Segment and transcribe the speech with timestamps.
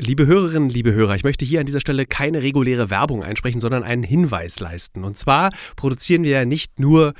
[0.00, 3.84] Liebe Hörerinnen, liebe Hörer, ich möchte hier an dieser Stelle keine reguläre Werbung einsprechen, sondern
[3.84, 5.04] einen Hinweis leisten.
[5.04, 7.14] Und zwar produzieren wir nicht nur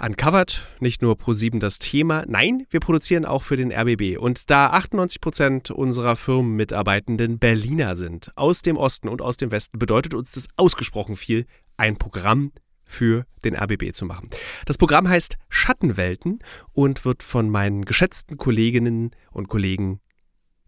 [0.00, 4.16] Uncovered, nicht nur Pro7 das Thema, nein, wir produzieren auch für den RBB.
[4.16, 9.80] Und da 98 Prozent unserer Firmenmitarbeitenden Berliner sind, aus dem Osten und aus dem Westen,
[9.80, 11.46] bedeutet uns das ausgesprochen viel,
[11.76, 12.52] ein Programm
[12.84, 14.30] für den RBB zu machen.
[14.66, 16.38] Das Programm heißt Schattenwelten
[16.72, 19.98] und wird von meinen geschätzten Kolleginnen und Kollegen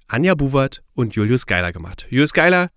[0.08, 2.06] Anja Buwert und Julius Geiler gemacht.
[2.08, 2.70] Julius Geiler,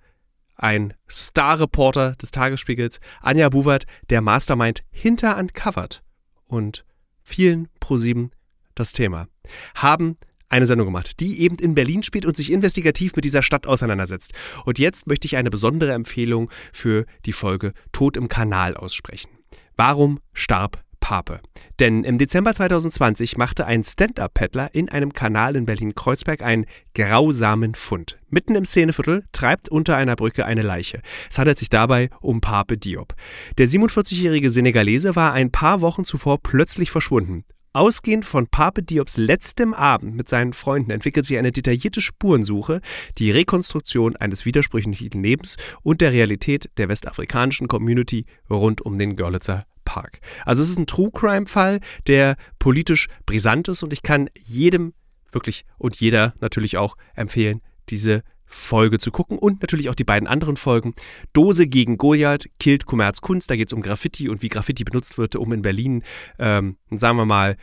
[0.56, 6.04] ein Star-Reporter des Tagesspiegels, Anja Buwert, der Mastermind hinter Uncovered
[6.46, 6.86] und
[7.22, 8.32] vielen ProSieben
[8.76, 9.28] das Thema,
[9.76, 10.18] haben
[10.50, 14.34] eine Sendung gemacht, die eben in Berlin spielt und sich investigativ mit dieser Stadt auseinandersetzt.
[14.66, 19.30] Und jetzt möchte ich eine besondere Empfehlung für die Folge Tod im Kanal aussprechen.
[19.76, 21.40] Warum starb Pape.
[21.80, 28.20] Denn im Dezember 2020 machte ein Stand-Up-Paddler in einem Kanal in Berlin-Kreuzberg einen grausamen Fund.
[28.30, 31.02] Mitten im Szeneviertel treibt unter einer Brücke eine Leiche.
[31.28, 33.16] Es handelt sich dabei um Pape Diop.
[33.58, 37.44] Der 47-jährige Senegalese war ein paar Wochen zuvor plötzlich verschwunden.
[37.74, 42.82] Ausgehend von Pape Diops letztem Abend mit seinen Freunden entwickelt sich eine detaillierte Spurensuche,
[43.18, 49.66] die Rekonstruktion eines widersprüchlichen Lebens und der Realität der westafrikanischen Community rund um den Görlitzer
[49.90, 50.20] Park.
[50.46, 54.94] Also es ist ein True Crime Fall, der politisch brisant ist und ich kann jedem
[55.32, 60.28] wirklich und jeder natürlich auch empfehlen, diese Folge zu gucken und natürlich auch die beiden
[60.28, 60.94] anderen Folgen.
[61.34, 65.36] Dose gegen Goliath, killt Kommerzkunst, da geht es um Graffiti und wie Graffiti benutzt wird,
[65.36, 66.04] um in Berlin,
[66.38, 67.58] ähm, sagen wir mal,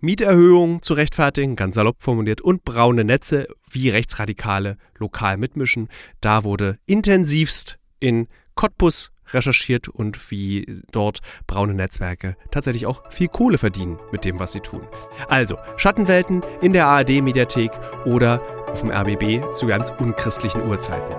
[0.00, 5.88] Mieterhöhungen zu rechtfertigen, ganz salopp formuliert, und braune Netze, wie Rechtsradikale lokal mitmischen.
[6.20, 13.58] Da wurde intensivst in Cottbus recherchiert und wie dort braune Netzwerke tatsächlich auch viel Kohle
[13.58, 14.82] verdienen mit dem, was sie tun.
[15.28, 17.72] Also Schattenwelten in der ARD-Mediathek
[18.04, 21.14] oder auf dem RBB zu ganz unchristlichen Uhrzeiten.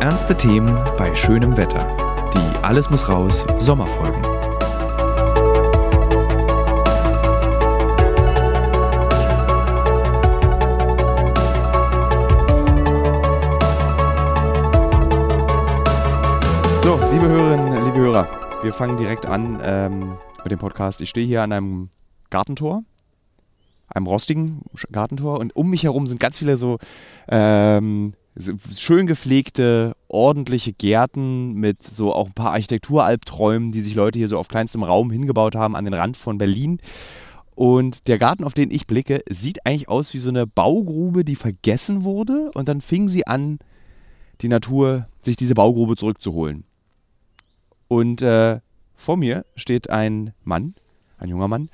[0.00, 1.84] Ernste Themen bei schönem Wetter.
[2.32, 4.45] Die Alles muss raus Sommerfolgen.
[17.16, 18.28] Liebe Hörerinnen, liebe Hörer,
[18.62, 21.00] wir fangen direkt an ähm, mit dem Podcast.
[21.00, 21.88] Ich stehe hier an einem
[22.28, 22.82] Gartentor,
[23.88, 24.60] einem rostigen
[24.92, 26.76] Gartentor und um mich herum sind ganz viele so
[27.28, 28.12] ähm,
[28.70, 34.36] schön gepflegte, ordentliche Gärten mit so auch ein paar Architekturalbträumen, die sich Leute hier so
[34.36, 36.80] auf kleinstem Raum hingebaut haben an den Rand von Berlin.
[37.54, 41.36] Und der Garten, auf den ich blicke, sieht eigentlich aus wie so eine Baugrube, die
[41.36, 42.50] vergessen wurde.
[42.52, 43.58] Und dann fing sie an,
[44.42, 46.65] die Natur sich diese Baugrube zurückzuholen.
[47.88, 48.60] Und äh,
[48.94, 50.74] vor mir steht ein Mann,
[51.18, 51.68] ein junger Mann,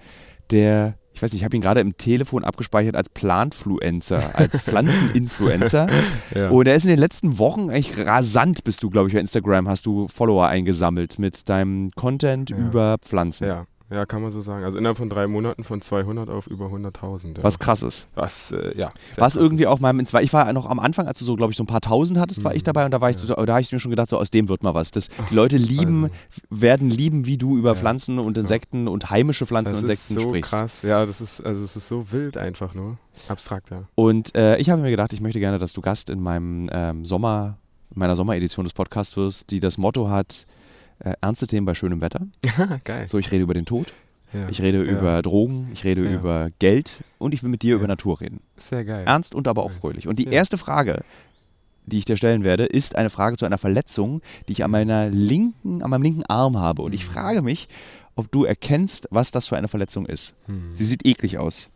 [0.50, 5.88] der, ich weiß nicht, ich habe ihn gerade im Telefon abgespeichert als Plantfluencer, als Pflanzeninfluencer.
[6.34, 6.50] ja.
[6.50, 9.68] Und er ist in den letzten Wochen eigentlich rasant, bist du, glaube ich, bei Instagram,
[9.68, 12.56] hast du Follower eingesammelt mit deinem Content ja.
[12.56, 13.46] über Pflanzen.
[13.46, 13.66] Ja.
[13.92, 14.64] Ja, kann man so sagen.
[14.64, 17.36] Also innerhalb von drei Monaten von 200 auf über 100.000.
[17.36, 17.42] Ja.
[17.42, 18.08] Was krass ist.
[18.14, 18.90] Was, äh, ja.
[19.16, 21.62] Was irgendwie auch mal, ich war noch am Anfang, als du so, glaube ich, so
[21.62, 22.44] ein paar Tausend hattest, mhm.
[22.44, 22.66] war ich mhm.
[22.66, 24.48] dabei und da war ich, so, da habe ich mir schon gedacht, so aus dem
[24.48, 24.92] wird mal was.
[24.92, 26.14] Das, die Leute lieben, also.
[26.48, 27.74] werden lieben, wie du über ja.
[27.74, 28.92] Pflanzen und Insekten ja.
[28.92, 30.52] und heimische Pflanzen und Insekten so sprichst.
[30.52, 30.82] krass.
[30.82, 32.96] Ja, das ist, also es ist so wild einfach nur.
[33.28, 33.84] Abstrakt, ja.
[33.94, 37.04] Und äh, ich habe mir gedacht, ich möchte gerne, dass du Gast in meinem ähm,
[37.04, 37.58] Sommer,
[37.94, 40.46] in meiner Sommeredition des Podcasts wirst, die das Motto hat,
[41.04, 42.26] äh, ernste Themen bei schönem Wetter.
[42.84, 43.08] Geil.
[43.08, 43.86] So, ich rede über den Tod.
[44.32, 44.48] Ja.
[44.48, 44.90] Ich rede ja.
[44.90, 46.12] über Drogen, ich rede ja.
[46.12, 48.40] über Geld und ich will mit dir über Natur reden.
[48.56, 49.04] Sehr geil.
[49.06, 50.08] Ernst und aber auch fröhlich.
[50.08, 51.04] Und die erste Frage,
[51.84, 55.10] die ich dir stellen werde, ist eine Frage zu einer Verletzung, die ich an meiner
[55.10, 56.82] linken, an meinem linken Arm habe.
[56.82, 57.12] Und ich mhm.
[57.12, 57.68] frage mich,
[58.14, 60.34] ob du erkennst, was das für eine Verletzung ist.
[60.46, 60.72] Hm.
[60.74, 61.70] Sie sieht eklig aus.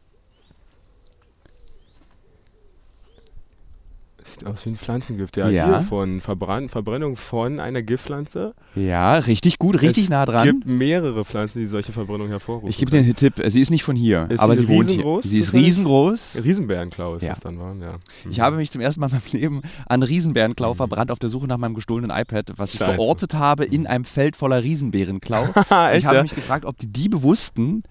[4.27, 5.37] Sieht aus wie ein Pflanzengift.
[5.37, 5.67] Ja, ja.
[5.67, 8.55] hier von Verbrann Verbrennung von einer Giftpflanze.
[8.75, 10.49] Ja, richtig gut, richtig es nah dran.
[10.49, 12.69] Es gibt mehrere Pflanzen, die solche Verbrennung hervorrufen.
[12.69, 15.21] Ich gebe dir einen Tipp, sie ist nicht von hier, ist aber sie, wohnt hier.
[15.23, 16.41] Sie ist riesengroß.
[16.43, 17.31] Riesenbärenklau ist ja.
[17.31, 17.93] das dann, waren, ja.
[17.93, 18.31] Mhm.
[18.31, 20.77] Ich habe mich zum ersten Mal in meinem Leben an Riesenbärenklau mhm.
[20.77, 22.93] verbrannt auf der Suche nach meinem gestohlenen iPad, was Scheiße.
[22.93, 23.87] ich geortet habe in mhm.
[23.87, 25.45] einem Feld voller Riesenbärenklau.
[25.45, 26.22] Echt, ich habe ja?
[26.22, 27.84] mich gefragt, ob die Diebe wussten,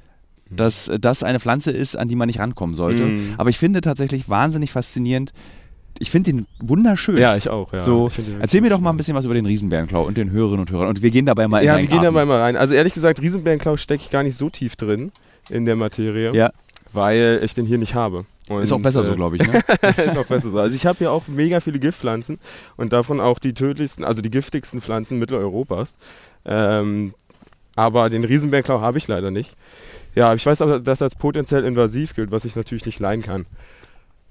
[0.50, 0.56] mhm.
[0.56, 3.04] dass das eine Pflanze ist, an die man nicht rankommen sollte.
[3.04, 3.36] Mhm.
[3.38, 5.32] Aber ich finde tatsächlich wahnsinnig faszinierend,
[6.00, 7.18] ich finde den wunderschön.
[7.18, 7.72] Ja, ich auch.
[7.72, 7.80] Ja.
[7.80, 8.10] So,
[8.40, 10.90] erzähl mir doch mal ein bisschen was über den Riesenbärenklau und den Hörerinnen und Hörern.
[10.90, 12.58] Und wir gehen dabei mal ja, in Ja, wir gehen dabei mal rein.
[12.58, 15.12] Also ehrlich gesagt, Riesenbärenklau stecke ich gar nicht so tief drin
[15.50, 16.52] in der Materie, ja.
[16.92, 18.26] weil ich den hier nicht habe.
[18.50, 19.48] Und, ist auch besser äh, so, glaube ich.
[19.48, 19.62] Ne?
[20.06, 20.60] ist auch besser so.
[20.60, 22.40] Also ich habe hier auch mega viele Giftpflanzen
[22.78, 25.98] und davon auch die tödlichsten, also die giftigsten Pflanzen Mitteleuropas.
[26.46, 27.14] Ähm,
[27.76, 29.56] Aber den Riesenbärklau habe ich leider nicht.
[30.14, 33.46] Ja, ich weiß auch, dass das potenziell invasiv gilt, was ich natürlich nicht leihen kann.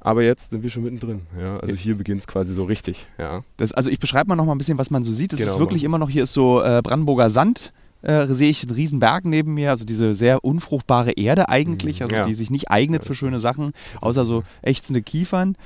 [0.05, 1.23] Aber jetzt sind wir schon mittendrin.
[1.41, 3.07] Ja, also hier beginnt es quasi so richtig.
[3.19, 3.43] Ja.
[3.57, 5.33] Das, also ich beschreibe mal noch mal ein bisschen, was man so sieht.
[5.33, 7.73] Es genau, ist wirklich immer noch, hier ist so äh, Brandenburger Sand.
[8.03, 12.05] Äh, sehe ich einen riesen Berg neben mir, also diese sehr unfruchtbare Erde eigentlich, mhm.
[12.05, 12.25] also ja.
[12.25, 13.73] die sich nicht eignet ja, für schöne Sachen,
[14.03, 15.57] außer so ächzende Kiefern.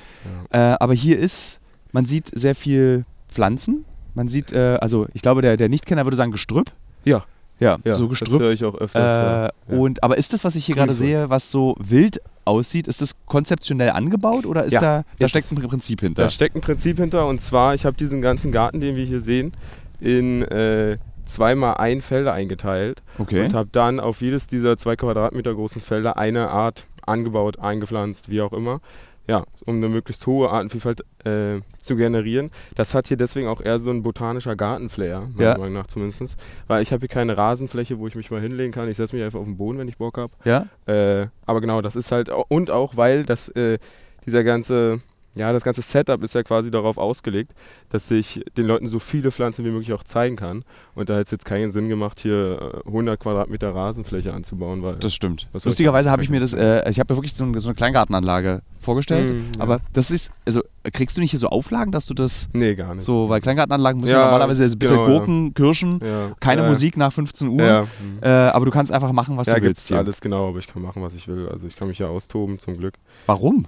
[0.52, 0.74] Ja.
[0.74, 1.58] Äh, aber hier ist,
[1.90, 3.84] man sieht sehr viel Pflanzen.
[4.14, 6.70] Man sieht, äh, also ich glaube, der, der Nichtkenner würde sagen Gestrüpp.
[7.04, 7.24] Ja.
[7.58, 8.34] Ja, ja, so Gestrüpp.
[8.34, 9.50] Das höre ich auch öfters.
[9.68, 13.02] Äh, und, aber ist das, was ich hier gerade sehe, was so wild aussieht, ist
[13.02, 16.22] das konzeptionell angebaut oder ist da, da steckt ein Prinzip hinter?
[16.22, 19.20] Da steckt ein Prinzip hinter und zwar, ich habe diesen ganzen Garten, den wir hier
[19.20, 19.52] sehen,
[20.00, 23.44] in äh, zweimal ein Felder eingeteilt okay.
[23.44, 28.40] und habe dann auf jedes dieser zwei Quadratmeter großen Felder eine Art angebaut, eingepflanzt, wie
[28.40, 28.80] auch immer
[29.28, 32.50] ja, um eine möglichst hohe Artenvielfalt äh, zu generieren.
[32.74, 35.58] Das hat hier deswegen auch eher so ein botanischer Gartenflair, meiner ja.
[35.58, 36.36] Meinung nach zumindest.
[36.66, 38.88] Weil ich habe hier keine Rasenfläche, wo ich mich mal hinlegen kann.
[38.88, 40.32] Ich setze mich einfach auf den Boden, wenn ich Bock habe.
[40.44, 40.66] Ja.
[40.86, 43.78] Äh, aber genau, das ist halt, und auch, weil das, äh,
[44.24, 45.00] dieser ganze
[45.38, 47.52] ja, das ganze Setup ist ja quasi darauf ausgelegt,
[47.90, 50.64] dass ich den Leuten so viele Pflanzen wie möglich auch zeigen kann.
[50.94, 54.82] Und da hat es jetzt keinen Sinn gemacht, hier 100 äh, Quadratmeter Rasenfläche anzubauen.
[54.82, 55.48] Weil das stimmt.
[55.52, 58.62] Lustigerweise habe ich mir das, äh, ich habe mir wirklich so, eine, so eine Kleingartenanlage
[58.78, 59.32] vorgestellt.
[59.32, 59.62] Mhm, ja.
[59.62, 60.62] Aber das ist, also
[60.92, 62.48] kriegst du nicht hier so Auflagen, dass du das.
[62.52, 63.04] Nee, gar nicht.
[63.04, 65.52] So, weil Kleingartenanlagen müssen ja, normalerweise also bitte genau, Gurken, ja.
[65.54, 66.00] Kirschen,
[66.40, 67.86] keine Musik nach 15 Uhr.
[68.20, 69.90] Äh, aber du kannst einfach machen, was du willst.
[69.90, 71.48] Ja, alles genau, aber ich kann machen, was ich will.
[71.48, 72.94] Also ich kann mich ja austoben, zum Glück.
[73.26, 73.66] Warum?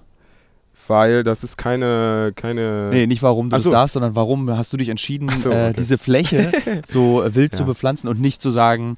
[0.88, 2.32] Weil das ist keine.
[2.34, 3.70] keine nee, nicht warum du so.
[3.70, 5.70] das darfst, sondern warum hast du dich entschieden, so, äh, okay.
[5.70, 6.52] äh, diese Fläche
[6.86, 7.58] so wild ja.
[7.58, 8.96] zu bepflanzen und nicht zu sagen,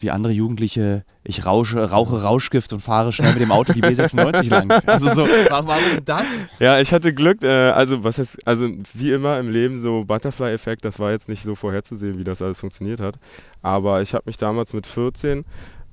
[0.00, 4.48] wie andere Jugendliche, ich rausche, rauche Rauschgift und fahre schnell mit dem Auto die B96
[4.48, 4.70] lang.
[4.86, 5.68] Also so, warum
[6.04, 6.24] das?
[6.58, 10.84] Ja, ich hatte Glück, äh, also was heißt, also wie immer im Leben so Butterfly-Effekt,
[10.84, 13.16] das war jetzt nicht so vorherzusehen, wie das alles funktioniert hat.
[13.62, 15.44] Aber ich habe mich damals mit 14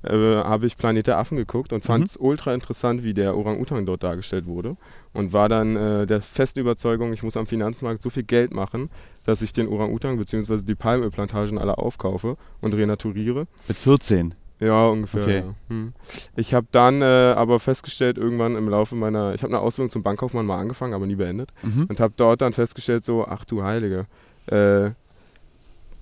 [0.02, 2.26] äh, habe ich Planet der Affen geguckt und fand es mhm.
[2.26, 4.76] ultra interessant, wie der Orang-Utan dort dargestellt wurde.
[5.12, 8.90] Und war dann äh, der festen Überzeugung, ich muss am Finanzmarkt so viel Geld machen,
[9.24, 10.62] dass ich den Orang-Utan bzw.
[10.62, 13.46] die Palmölplantagen alle aufkaufe und renaturiere.
[13.66, 14.34] Mit 14?
[14.60, 15.22] Ja, ungefähr.
[15.22, 15.38] Okay.
[15.38, 15.54] Ja.
[15.68, 15.92] Hm.
[16.36, 20.02] Ich habe dann äh, aber festgestellt, irgendwann im Laufe meiner, ich habe eine Ausbildung zum
[20.02, 21.50] Bankkaufmann mal angefangen, aber nie beendet.
[21.62, 21.86] Mhm.
[21.88, 24.06] Und habe dort dann festgestellt, so, ach du Heilige,
[24.46, 24.90] äh,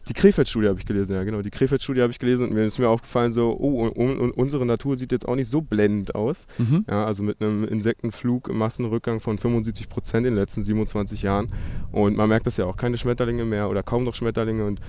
[0.08, 1.43] die Krefeld-Studie habe ich gelesen, ja genau.
[1.43, 4.64] Die Krefeld-Studie habe ich gelesen und mir ist mir aufgefallen, so, oh, und, und unsere
[4.64, 6.47] Natur sieht jetzt auch nicht so blendend aus.
[6.58, 6.85] Mhm.
[6.88, 11.49] Ja, also mit einem Insektenflug, Massenrückgang von 75 Prozent in den letzten 27 Jahren.
[11.91, 14.81] Und man merkt das ja auch, keine Schmetterlinge mehr oder kaum noch Schmetterlinge und,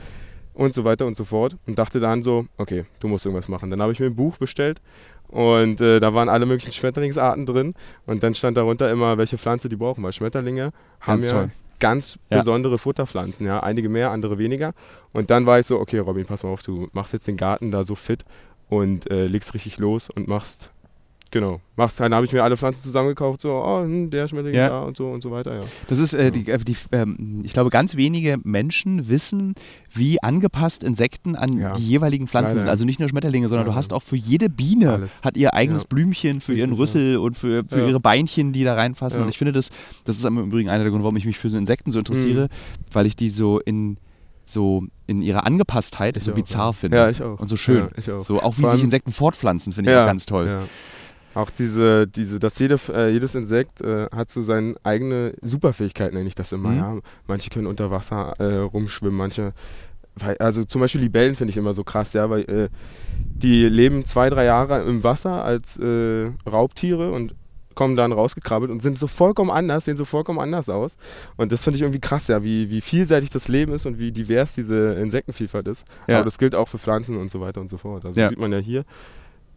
[0.53, 1.57] und so weiter und so fort.
[1.65, 3.71] Und dachte dann so, okay, du musst irgendwas machen.
[3.71, 4.81] Dann habe ich mir ein Buch bestellt
[5.29, 7.73] und äh, da waren alle möglichen Schmetterlingsarten drin.
[8.05, 10.71] Und dann stand darunter immer, welche Pflanze die brauchen, weil Schmetterlinge
[11.01, 12.37] haben ja toll ganz ja.
[12.37, 13.61] besondere Futterpflanzen, ja.
[13.61, 14.73] Einige mehr, andere weniger.
[15.13, 17.71] Und dann war ich so, okay, Robin, pass mal auf, du machst jetzt den Garten
[17.71, 18.25] da so fit
[18.69, 20.71] und äh, legst richtig los und machst
[21.31, 21.59] Genau.
[21.75, 24.69] Machst dann habe ich mir alle Pflanzen zusammengekauft, so, oh, hm, der Schmetterling ja.
[24.69, 25.61] da und so und so weiter, ja.
[25.87, 29.53] Das ist, äh, die, äh, die ähm, ich glaube, ganz wenige Menschen wissen,
[29.93, 31.73] wie angepasst Insekten an ja.
[31.73, 32.61] die jeweiligen Pflanzen Leider.
[32.61, 32.69] sind.
[32.69, 33.73] Also nicht nur Schmetterlinge, sondern ja.
[33.73, 35.21] du hast auch für jede Biene Alles.
[35.23, 39.21] hat ihr eigenes Blümchen für ihren Rüssel und für, für ihre Beinchen, die da reinfassen.
[39.21, 39.69] Und ich finde das,
[40.05, 42.43] das ist im Übrigen einer der Gründe, warum ich mich für so Insekten so interessiere,
[42.43, 42.93] mhm.
[42.93, 43.97] weil ich die so in
[44.49, 46.97] so in ihrer Angepasstheit ich so bizarr finde.
[46.97, 47.39] Ja, ich auch.
[47.39, 47.89] Und so schön.
[48.05, 48.19] Ja, auch.
[48.19, 50.63] So auch wie sich Insekten fortpflanzen, finde ich auch ganz toll.
[51.37, 56.27] Auch diese, diese, dass jede, äh, jedes Insekt äh, hat so seine eigene Superfähigkeit, nenne
[56.27, 56.69] ich das immer.
[56.69, 56.77] Mhm.
[56.77, 56.97] Ja.
[57.27, 59.51] Manche können unter Wasser äh, rumschwimmen, manche,
[60.15, 62.69] weil, also zum Beispiel Libellen finde ich immer so krass, ja, weil äh,
[63.19, 67.35] die leben zwei, drei Jahre im Wasser als äh, Raubtiere und
[67.75, 70.97] kommen dann rausgekrabbelt und sind so vollkommen anders, sehen so vollkommen anders aus.
[71.35, 74.11] Und das finde ich irgendwie krass, ja, wie, wie vielseitig das Leben ist und wie
[74.11, 75.85] divers diese Insektenvielfalt ist.
[76.07, 76.15] Ja.
[76.15, 78.05] Aber das gilt auch für Pflanzen und so weiter und so fort.
[78.05, 78.27] Also ja.
[78.27, 78.85] sieht man ja hier,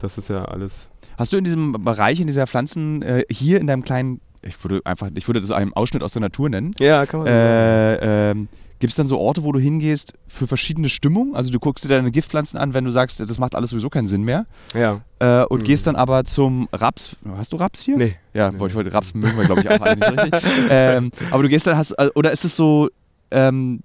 [0.01, 0.89] das ist ja alles.
[1.17, 4.81] Hast du in diesem Bereich, in dieser Pflanzen, äh, hier in deinem kleinen, ich würde
[4.85, 6.73] einfach, ich würde das einen Ausschnitt aus der Natur nennen.
[6.79, 7.29] Ja, kann man.
[7.29, 8.35] Äh, äh,
[8.81, 11.37] Gibt es dann so Orte, wo du hingehst für verschiedene Stimmungen?
[11.37, 14.07] Also du guckst dir deine Giftpflanzen an, wenn du sagst, das macht alles sowieso keinen
[14.07, 14.47] Sinn mehr.
[14.73, 15.03] Ja.
[15.19, 15.65] Äh, und mhm.
[15.65, 17.15] gehst dann aber zum Raps.
[17.37, 17.99] Hast du Raps hier?
[17.99, 18.17] Nee.
[18.33, 18.59] Ja, nee.
[18.59, 20.43] wollte ich wollte Raps mögen wir, glaube ich, auch alle nicht so richtig.
[20.71, 22.89] Ähm, aber du gehst dann, hast, oder ist es so,
[23.31, 23.81] ähm,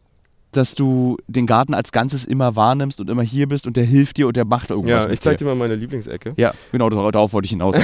[0.58, 4.18] dass du den Garten als Ganzes immer wahrnimmst und immer hier bist und der hilft
[4.18, 5.06] dir und der macht irgendwas.
[5.06, 6.34] Ja, ich zeig dir mal meine Lieblingsecke.
[6.38, 7.76] Ja, genau, darauf wollte ich hinaus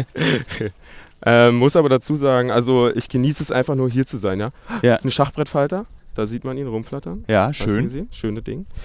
[1.26, 4.50] ähm, muss aber dazu sagen, also ich genieße es einfach nur hier zu sein, ja.
[4.82, 4.96] ja.
[4.96, 7.24] Ein Schachbrettfalter, da sieht man ihn rumflattern.
[7.28, 8.08] Ja, schön.
[8.10, 8.66] Schöne Ding.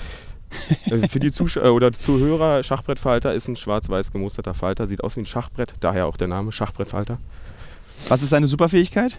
[0.85, 5.21] Äh, für die Zuschauer oder Zuhörer, Schachbrettfalter ist ein schwarz-weiß gemusterter Falter, sieht aus wie
[5.21, 7.17] ein Schachbrett, daher auch der Name Schachbrettfalter.
[8.07, 9.17] Was ist seine Superfähigkeit?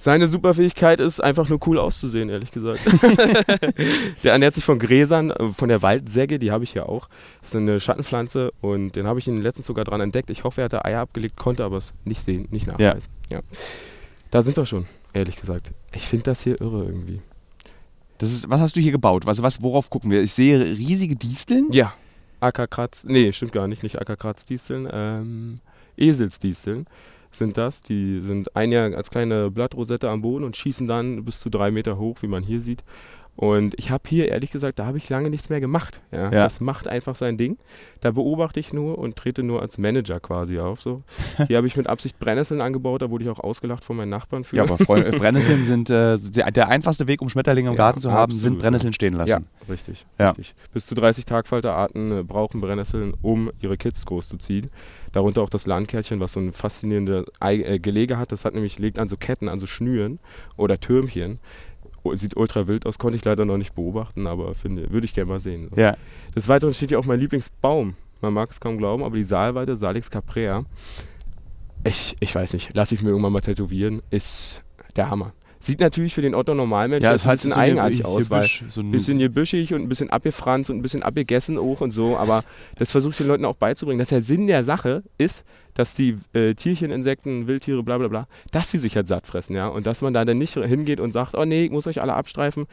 [0.00, 2.82] Seine Superfähigkeit ist einfach nur cool auszusehen, ehrlich gesagt.
[4.22, 7.08] der ernährt sich von Gräsern, äh, von der Waldsäge, die habe ich hier auch.
[7.40, 10.30] Das ist eine Schattenpflanze und den habe ich ihn letztens sogar dran entdeckt.
[10.30, 13.10] Ich hoffe, er hat da Eier abgelegt, konnte aber es nicht sehen, nicht nachweisen.
[13.28, 13.38] Ja.
[13.38, 13.42] ja.
[14.30, 15.72] Da sind wir schon, ehrlich gesagt.
[15.92, 17.20] Ich finde das hier irre irgendwie.
[18.18, 19.26] Das ist, was hast du hier gebaut?
[19.26, 20.22] Was, was, worauf gucken wir?
[20.22, 21.72] Ich sehe riesige Disteln.
[21.72, 21.92] Ja.
[22.38, 25.56] Ackerkratz, nee, stimmt gar nicht, nicht Ackerkratzdisteln, ähm,
[25.96, 26.86] Eselsdisteln
[27.30, 27.82] sind das.
[27.82, 31.70] Die sind ein Jahr als kleine Blattrosette am Boden und schießen dann bis zu drei
[31.70, 32.84] Meter hoch, wie man hier sieht.
[33.40, 36.00] Und ich habe hier ehrlich gesagt, da habe ich lange nichts mehr gemacht.
[36.10, 36.24] Ja.
[36.24, 36.42] ja.
[36.42, 37.56] Das macht einfach sein Ding.
[38.00, 40.82] Da beobachte ich nur und trete nur als Manager quasi auf.
[40.82, 41.04] So.
[41.46, 44.42] Hier habe ich mit Absicht Brennnesseln angebaut, da wurde ich auch ausgelacht von meinen Nachbarn
[44.42, 44.56] für.
[44.56, 48.00] Ja, aber Freund, äh, Brennnesseln sind äh, der einfachste Weg, um Schmetterlinge im ja, Garten
[48.00, 48.42] zu haben, absolut.
[48.42, 49.30] sind Brennnesseln stehen lassen.
[49.30, 50.30] Ja, richtig, ja.
[50.30, 50.56] richtig.
[50.72, 54.68] Bis zu 30 Tagfalterarten äh, brauchen Brennnesseln, um ihre Kids großzuziehen.
[55.12, 58.32] Darunter auch das Landkärtchen, was so ein faszinierendes äh, Gelege hat.
[58.32, 60.18] Das hat nämlich, legt an so Ketten, an so Schnüren
[60.56, 61.38] oder Türmchen
[62.16, 65.30] sieht ultra wild aus, konnte ich leider noch nicht beobachten, aber finde, würde ich gerne
[65.30, 65.70] mal sehen.
[65.76, 65.96] Ja.
[66.34, 67.94] Des Weiteren steht hier auch mein Lieblingsbaum.
[68.20, 70.64] Man mag es kaum glauben, aber die Saalweide, Salix caprea,
[71.84, 74.62] ich, ich weiß nicht, lasse ich mir irgendwann mal tätowieren, ist
[74.96, 75.32] der Hammer.
[75.60, 78.90] Sieht natürlich für den Otto Normalmensch ja, ein bisschen so eigenartig aus, weil so ein
[78.90, 82.44] bisschen gebüschig und ein bisschen abgefranst und ein bisschen abgegessen auch und so, aber
[82.76, 86.16] das versuche ich den Leuten auch beizubringen, dass der Sinn der Sache ist, dass die
[86.32, 89.86] äh, Tierchen, Insekten, Wildtiere, bla bla bla, dass sie sich halt satt fressen, ja, und
[89.86, 92.66] dass man da dann nicht hingeht und sagt, oh nee, ich muss euch alle abstreifen,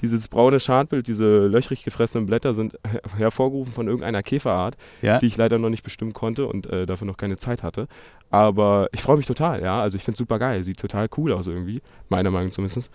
[0.00, 2.78] dieses braune Schadbild, diese löchrig gefressenen Blätter sind
[3.16, 5.18] hervorgerufen von irgendeiner Käferart, ja?
[5.18, 7.88] die ich leider noch nicht bestimmen konnte und äh, dafür noch keine Zeit hatte.
[8.30, 9.80] Aber ich freue mich total, ja.
[9.80, 10.62] Also ich finde es super geil.
[10.62, 12.90] Sieht total cool aus irgendwie, meiner Meinung zumindest.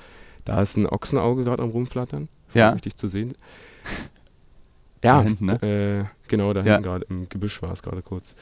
[0.46, 2.30] Da ist ein Ochsenauge gerade am rumflattern.
[2.54, 2.70] Ja.
[2.70, 3.34] Richtig zu sehen.
[5.04, 5.62] ja, da hinten, ne?
[5.62, 6.80] äh, genau, da hinten ja.
[6.80, 8.36] gerade im Gebüsch war es gerade kurz.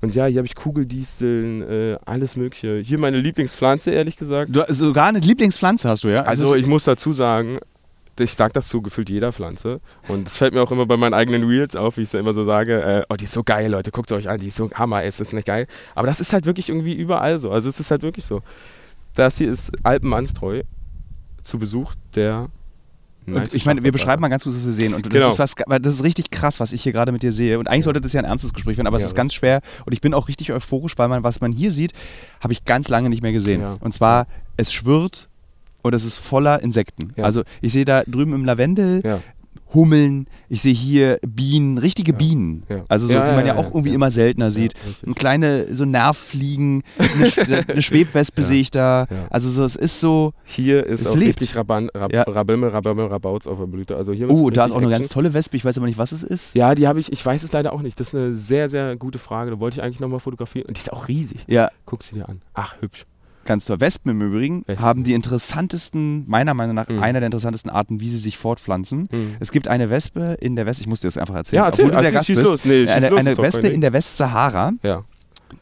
[0.00, 2.78] Und ja, hier habe ich Kugeldisteln, äh, alles Mögliche.
[2.78, 4.54] Hier meine Lieblingspflanze, ehrlich gesagt.
[4.54, 6.24] Du, sogar eine Lieblingspflanze hast du, ja?
[6.24, 7.58] Also, also ich muss dazu sagen,
[8.20, 9.80] ich sage das zu gefühlt jeder Pflanze.
[10.08, 12.32] Und das fällt mir auch immer bei meinen eigenen Reels auf, wie ich es immer
[12.32, 12.80] so sage.
[12.82, 15.20] Äh, oh, die ist so geil, Leute, guckt euch an, die ist so Hammer, ist
[15.20, 15.66] das nicht geil?
[15.94, 17.50] Aber das ist halt wirklich irgendwie überall so.
[17.50, 18.42] Also es ist halt wirklich so.
[19.14, 20.62] Das hier ist Alpenmannstreu
[21.42, 22.48] zu Besuch der
[23.26, 24.92] Nice ich meine, wir beschreiben mal ganz kurz, was wir sehen.
[24.92, 25.28] Und das, genau.
[25.28, 27.58] ist was, das ist richtig krass, was ich hier gerade mit dir sehe.
[27.58, 27.84] Und eigentlich ja.
[27.84, 29.60] sollte das ja ein ernstes Gespräch werden, aber ja, es ist ganz schwer.
[29.86, 31.92] Und ich bin auch richtig euphorisch, weil man, was man hier sieht,
[32.40, 33.62] habe ich ganz lange nicht mehr gesehen.
[33.62, 33.76] Ja.
[33.80, 35.28] Und zwar, es schwirrt
[35.84, 37.12] und es ist voller Insekten.
[37.16, 37.24] Ja.
[37.24, 39.20] Also ich sehe da drüben im Lavendel ja.
[39.74, 42.18] Hummeln, ich sehe hier Bienen, richtige ja.
[42.18, 42.62] Bienen.
[42.88, 44.74] Also so, die man ja, auch irgendwie immer seltener sieht.
[45.06, 49.06] Ein kleine so Nervfliegen, eine, eine Schwebwespe sehe ich da.
[49.30, 50.32] Also so, es ist so.
[50.44, 51.40] Hier ist auch lebt.
[51.40, 52.22] richtig Raban, Rab, ja.
[52.22, 53.96] Rabimmel, Rabimmel, Rabauts auf der Blüte.
[53.96, 56.12] Also hier oh, da ist auch eine ganz tolle Wespe, ich weiß aber nicht, was
[56.12, 56.54] es ist.
[56.54, 57.98] Ja, die habe ich, ich weiß es leider auch nicht.
[58.00, 59.50] Das ist eine sehr, sehr gute Frage.
[59.50, 60.66] Da wollte ich eigentlich nochmal fotografieren.
[60.66, 61.44] Und die ist auch riesig.
[61.48, 61.70] Ja.
[61.84, 62.40] Guck sie dir an.
[62.54, 63.06] Ach, hübsch.
[63.44, 63.80] Ganz toll.
[63.80, 64.84] Wespen im Übrigen Wespen.
[64.84, 67.02] haben die interessantesten, meiner Meinung nach, mhm.
[67.02, 69.08] einer der interessantesten Arten, wie sie sich fortpflanzen.
[69.10, 69.36] Mhm.
[69.40, 71.62] Es gibt eine Wespe in der West, ich muss dir das einfach erzählen.
[71.62, 72.42] Ja, erzähl, der Gast bist.
[72.42, 72.64] los.
[72.64, 75.04] Nee, eine, los, eine Wespe in der Westsahara, ja.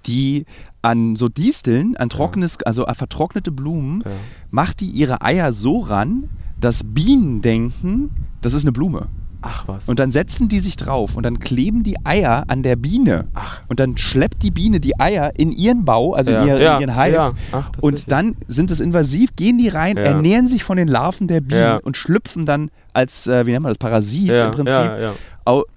[0.07, 0.45] die
[0.83, 2.67] an so Disteln, an trockenes, ja.
[2.67, 4.03] also vertrocknete Blumen,
[4.51, 6.29] macht die ihre Eier so ran,
[6.61, 8.11] dass Bienen denken,
[8.41, 9.09] das ist eine Blume.
[9.43, 9.89] Ach was.
[9.89, 13.27] Und dann setzen die sich drauf und dann kleben die Eier an der Biene.
[13.35, 13.61] Ach.
[13.69, 16.43] Und dann schleppt die Biene die Eier in ihren Bau, also ja.
[16.43, 16.75] in, ihr, ja.
[16.77, 17.15] in, ihren Hive.
[17.15, 17.33] Ja.
[17.53, 21.41] Ach, und dann sind es invasiv, gehen die rein, ernähren sich von den Larven der
[21.41, 24.91] Bienen und schlüpfen dann als, äh, wie nennt man das, Parasit im Prinzip.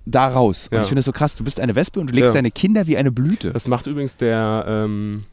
[0.06, 0.70] Da raus.
[0.72, 1.36] Und ich finde das so krass.
[1.36, 3.52] Du bist eine Wespe und du legst deine Kinder wie eine Blüte.
[3.52, 5.24] Das macht übrigens der, ähm,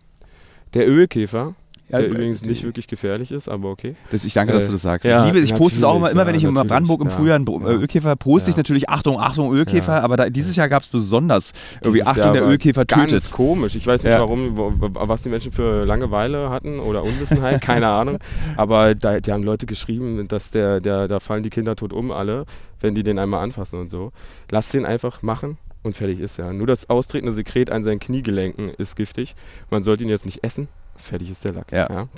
[0.75, 1.55] der Ölkäfer
[1.93, 3.95] der ja, übrigens nicht wirklich gefährlich ist, aber okay.
[4.11, 5.07] Das, ich danke, dass du das sagst.
[5.07, 7.37] Ja, ich liebe, ich poste es auch immer, immer wenn ich in Brandenburg im Frühjahr
[7.37, 11.53] einen Ölkäfer poste ich natürlich Achtung, Achtung, Ölkäfer, aber da, dieses Jahr gab es besonders
[11.83, 13.11] irgendwie dieses Achtung, der Ölkäfer tötet.
[13.11, 13.75] Ganz komisch.
[13.77, 18.19] Ich weiß nicht warum, was die Menschen für Langeweile hatten oder Unwissenheit, keine Ahnung.
[18.57, 22.11] Aber da, die haben Leute geschrieben, dass der, der, da fallen die Kinder tot um
[22.11, 22.45] alle,
[22.81, 24.13] wenn die den einmal anfassen und so.
[24.51, 26.53] Lass den einfach machen und fertig ist ja.
[26.53, 29.35] Nur das austretende Sekret an seinen Kniegelenken ist giftig.
[29.71, 31.73] Man sollte ihn jetzt nicht essen fertig ist der Lack.
[31.73, 32.09] Ja.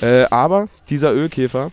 [0.00, 1.72] Äh, aber dieser Ölkäfer,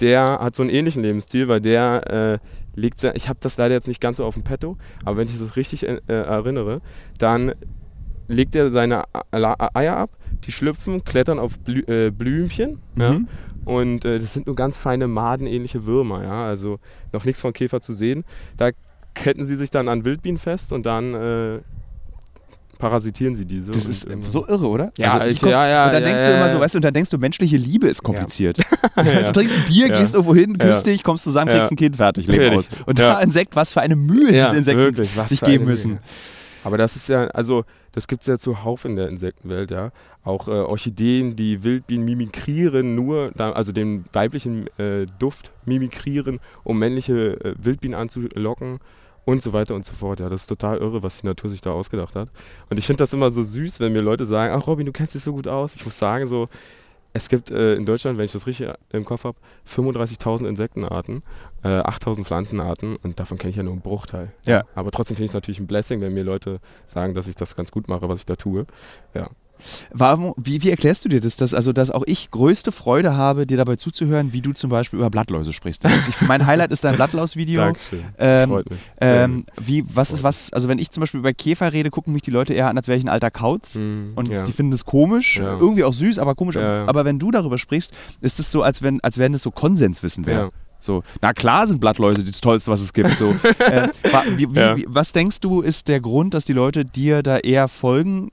[0.00, 3.74] der hat so einen ähnlichen Lebensstil, weil der äh, legt sehr, ich habe das leider
[3.74, 6.80] jetzt nicht ganz so auf dem Petto, aber wenn ich das richtig äh, erinnere,
[7.18, 7.54] dann
[8.28, 10.10] legt er seine Eier ab,
[10.44, 13.02] die schlüpfen, klettern auf Blü äh, Blümchen mhm.
[13.02, 13.20] ja,
[13.64, 16.78] und äh, das sind nur ganz feine madenähnliche Würmer, ja, also
[17.12, 18.24] noch nichts von Käfer zu sehen.
[18.56, 18.70] Da
[19.14, 21.60] ketten sie sich dann an Wildbienen fest und dann äh,
[22.82, 23.70] parasitieren sie diese.
[23.70, 24.92] Das ist so irre, oder?
[24.98, 25.84] Ja, also, ich, ja, ja.
[25.86, 27.56] Und dann ja, denkst ja, du immer so, weißt du, und dann denkst du, menschliche
[27.56, 28.58] Liebe ist kompliziert.
[28.58, 29.02] Ja.
[29.04, 32.26] du trinkst ein Bier, gehst irgendwo hin, küsst dich, kommst zusammen, kriegst ein Kind, fertig,
[32.26, 32.68] Leben aus.
[32.84, 36.00] Und da Insekt, was für eine Mühe diese Insekten wirklich, sich geben müssen.
[36.64, 39.92] Aber das ist ja, also das gibt es ja zuhauf in der Insektenwelt, ja.
[40.24, 46.80] Auch äh, Orchideen, die Wildbienen mimikrieren nur, da, also den weiblichen äh, Duft mimikrieren, um
[46.80, 48.80] männliche äh, Wildbienen anzulocken
[49.24, 50.20] und so weiter und so fort.
[50.20, 52.28] Ja, das ist total irre, was die Natur sich da ausgedacht hat.
[52.70, 55.14] Und ich finde das immer so süß, wenn mir Leute sagen, ach Robin, du kennst
[55.14, 55.74] dich so gut aus.
[55.74, 56.46] Ich muss sagen, so,
[57.14, 59.36] es gibt äh, in Deutschland, wenn ich das richtig im Kopf habe,
[59.68, 61.22] 35.000 Insektenarten,
[61.62, 64.32] äh, 8.000 Pflanzenarten und davon kenne ich ja nur einen Bruchteil.
[64.44, 64.64] Ja.
[64.74, 67.54] Aber trotzdem finde ich es natürlich ein Blessing, wenn mir Leute sagen, dass ich das
[67.54, 68.66] ganz gut mache, was ich da tue.
[69.14, 69.28] Ja.
[69.92, 73.46] Warum, wie, wie erklärst du dir das, dass, also, dass auch ich größte Freude habe,
[73.46, 75.84] dir dabei zuzuhören, wie du zum Beispiel über Blattläuse sprichst?
[75.84, 77.60] Das ist, ich, mein Highlight ist dein Blattlaus-Video.
[77.62, 78.04] Dankeschön.
[78.16, 78.80] Das Ähm, freut mich.
[79.00, 82.22] Ähm, wie, was ist was, also wenn ich zum Beispiel über Käfer rede, gucken mich
[82.22, 83.76] die Leute eher an, als wäre ich ein alter Kauz.
[83.78, 84.44] Mm, Und ja.
[84.44, 85.58] die finden es komisch, Ja.
[85.58, 86.56] irgendwie auch süß, aber komisch.
[86.56, 86.86] Ja.
[86.86, 90.26] Aber wenn du darüber sprichst, ist es so, als wenn, als wenn es so Konsenswissen
[90.26, 90.50] wäre.
[90.80, 93.10] So, na klar sind Blattläuse das Tollste, was es gibt.
[93.10, 93.88] So, äh,
[94.36, 94.76] wie, wie, Ja.
[94.88, 98.30] was denkst du, ist der Grund, dass die Leute dir da eher folgen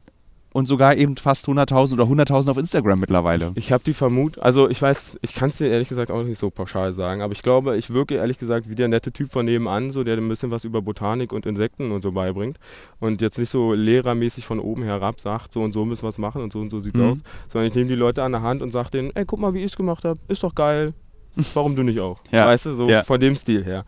[0.60, 3.52] und sogar eben fast 100.000 oder 100.000 auf Instagram mittlerweile?
[3.56, 6.38] Ich habe die Vermutung, also ich weiß, ich kann es dir ehrlich gesagt auch nicht
[6.38, 9.46] so pauschal sagen, aber ich glaube, ich wirke ehrlich gesagt wie der nette Typ von
[9.46, 12.58] nebenan, so der ein bisschen was über Botanik und Insekten und so beibringt
[13.00, 16.18] und jetzt nicht so lehrermäßig von oben herab sagt, so und so müssen wir es
[16.20, 17.06] machen und so und so sieht's Mhm.
[17.12, 19.54] aus, sondern ich nehme die Leute an der Hand und sage denen, ey, guck mal,
[19.54, 20.94] wie ich es gemacht habe, ist doch geil,
[21.56, 22.20] warum du nicht auch?
[22.32, 22.46] Ja.
[22.48, 23.04] Weißt du, so Ja.
[23.04, 23.86] von dem Stil her.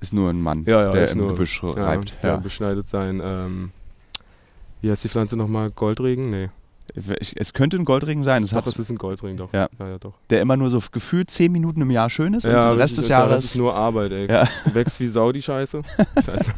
[0.00, 2.12] Ist nur ein Mann, Ja, ja, der ist im nur- Gebüsch reibt.
[2.22, 2.30] ja.
[2.30, 2.36] Ja.
[2.36, 3.70] beschneidet sein, ähm,
[4.82, 5.70] wie heißt die Pflanze nochmal?
[5.70, 6.30] Goldregen?
[6.30, 6.50] Nee.
[7.36, 9.50] Es könnte ein Goldregen sein, es Doch, hat, es ist ein Goldregen, doch.
[9.54, 9.68] Ja.
[9.78, 10.12] ja, ja doch.
[10.28, 13.08] der immer nur so gefühlt 10 Minuten im Jahr schön ist und den Rest des
[13.08, 14.28] Jahres ist nur Arbeit, ey.
[14.28, 14.46] Ja.
[14.74, 15.80] Wächst wie Sau die Scheiße.
[16.16, 16.52] Scheiße.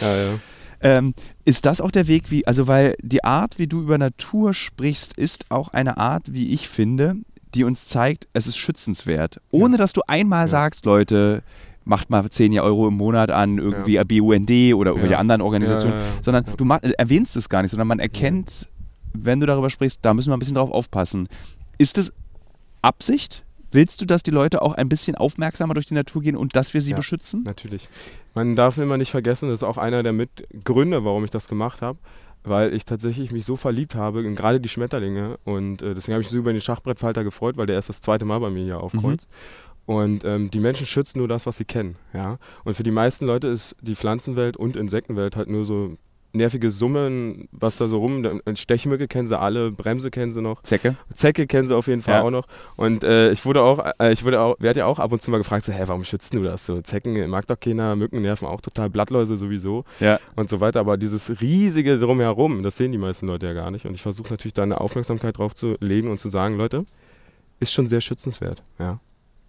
[0.00, 0.38] ja, ja.
[0.80, 1.14] Ähm,
[1.44, 5.16] ist das auch der Weg, wie, also weil die Art, wie du über Natur sprichst,
[5.16, 7.16] ist auch eine Art, wie ich finde,
[7.54, 9.40] die uns zeigt, es ist schützenswert.
[9.50, 11.42] Ohne dass du einmal sagst, Leute,
[11.86, 15.18] macht mal 10 Euro im Monat an irgendwie BUND oder irgendwelche Ja.
[15.18, 16.12] anderen Organisationen, Ja, ja, ja.
[16.22, 16.52] sondern Ja.
[16.54, 18.68] du ma- erwähnst es gar nicht, sondern man erkennt,
[19.14, 21.28] wenn du darüber sprichst, da müssen wir ein bisschen drauf aufpassen.
[21.78, 22.12] Ist es
[22.82, 23.44] Absicht?
[23.72, 26.72] Willst du, dass die Leute auch ein bisschen aufmerksamer durch die Natur gehen und dass
[26.72, 26.96] wir sie Ja.
[26.96, 27.42] beschützen?
[27.44, 27.88] Natürlich.
[28.34, 31.82] Man darf immer nicht vergessen, das ist auch einer der Mitgründe, warum ich das gemacht
[31.82, 31.98] habe,
[32.44, 36.20] weil ich tatsächlich mich so verliebt habe in gerade die Schmetterlinge und äh, deswegen habe
[36.22, 38.62] ich mich so über den Schachbrettfalter gefreut, weil der erst das zweite Mal bei mir
[38.64, 39.30] hier aufkreuzt.
[39.86, 41.96] Und ähm, die Menschen schützen nur das, was sie kennen.
[42.12, 42.38] Ja?
[42.64, 45.96] Und für die meisten Leute ist die Pflanzenwelt und Insektenwelt halt nur so
[46.32, 48.42] nervige Summen, was da so rum.
[48.56, 50.60] Stechmücke kennen sie alle, Bremse kennen sie noch.
[50.64, 50.96] Zecke?
[51.14, 52.22] Zecke kennen sie auf jeden Fall Ja.
[52.24, 52.46] auch noch.
[52.76, 55.30] Und äh, ich wurde auch, äh, ich wurde auch, werde ja auch ab und zu
[55.30, 56.82] mal gefragt, so, hä, warum schützt du das so?
[56.82, 60.18] Zecken mag doch keiner, Mücken nerven auch total, Blattläuse sowieso Ja.
[60.34, 60.80] und so weiter.
[60.80, 63.86] Aber dieses riesige Drumherum, das sehen die meisten Leute ja gar nicht.
[63.86, 66.84] Und ich versuche natürlich da eine Aufmerksamkeit drauf zu legen und zu sagen, Leute,
[67.60, 68.62] ist schon sehr schützenswert.
[68.78, 69.00] Ja.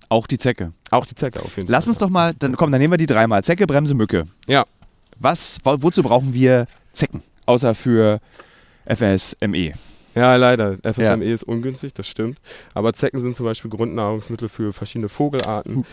[0.10, 0.72] Auch die Zecke.
[0.92, 1.92] Auch die Zecke auf jeden Lass Fall.
[1.92, 3.44] uns doch mal, dann komm, dann nehmen wir die dreimal.
[3.44, 4.24] Zecke, Bremse, Mücke.
[4.48, 4.66] Ja.
[5.20, 7.22] Was, wo, wozu brauchen wir Zecken?
[7.46, 8.20] Außer für
[8.86, 9.74] FSME.
[10.16, 10.78] Ja, leider.
[10.84, 12.40] FSME ist ungünstig, das stimmt.
[12.74, 15.86] Aber Zecken sind zum Beispiel Grundnahrungsmittel für verschiedene Vogelarten.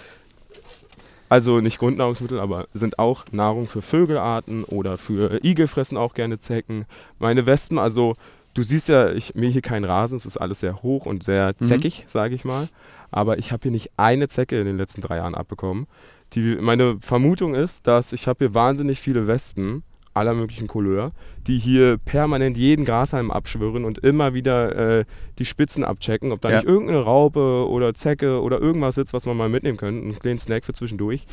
[1.28, 6.38] Also nicht Grundnahrungsmittel, aber sind auch Nahrung für Vögelarten oder für Igel fressen auch gerne
[6.38, 6.84] Zecken.
[7.18, 8.14] Meine Wespen, also
[8.52, 11.54] du siehst ja, ich mir hier keinen Rasen, es ist alles sehr hoch und sehr
[11.58, 11.66] Mhm.
[11.66, 12.68] zeckig, sage ich mal.
[13.14, 15.86] Aber ich habe hier nicht eine Zecke in den letzten drei Jahren abbekommen.
[16.32, 21.12] Die, meine Vermutung ist, dass ich habe hier wahnsinnig viele Wespen aller möglichen Couleur,
[21.46, 25.04] die hier permanent jeden Grashalm abschwirren und immer wieder äh,
[25.38, 26.56] die Spitzen abchecken, ob da Ja.
[26.56, 30.38] nicht irgendeine Raupe oder Zecke oder irgendwas sitzt, was man mal mitnehmen könnte, einen kleinen
[30.38, 31.24] Snack für zwischendurch.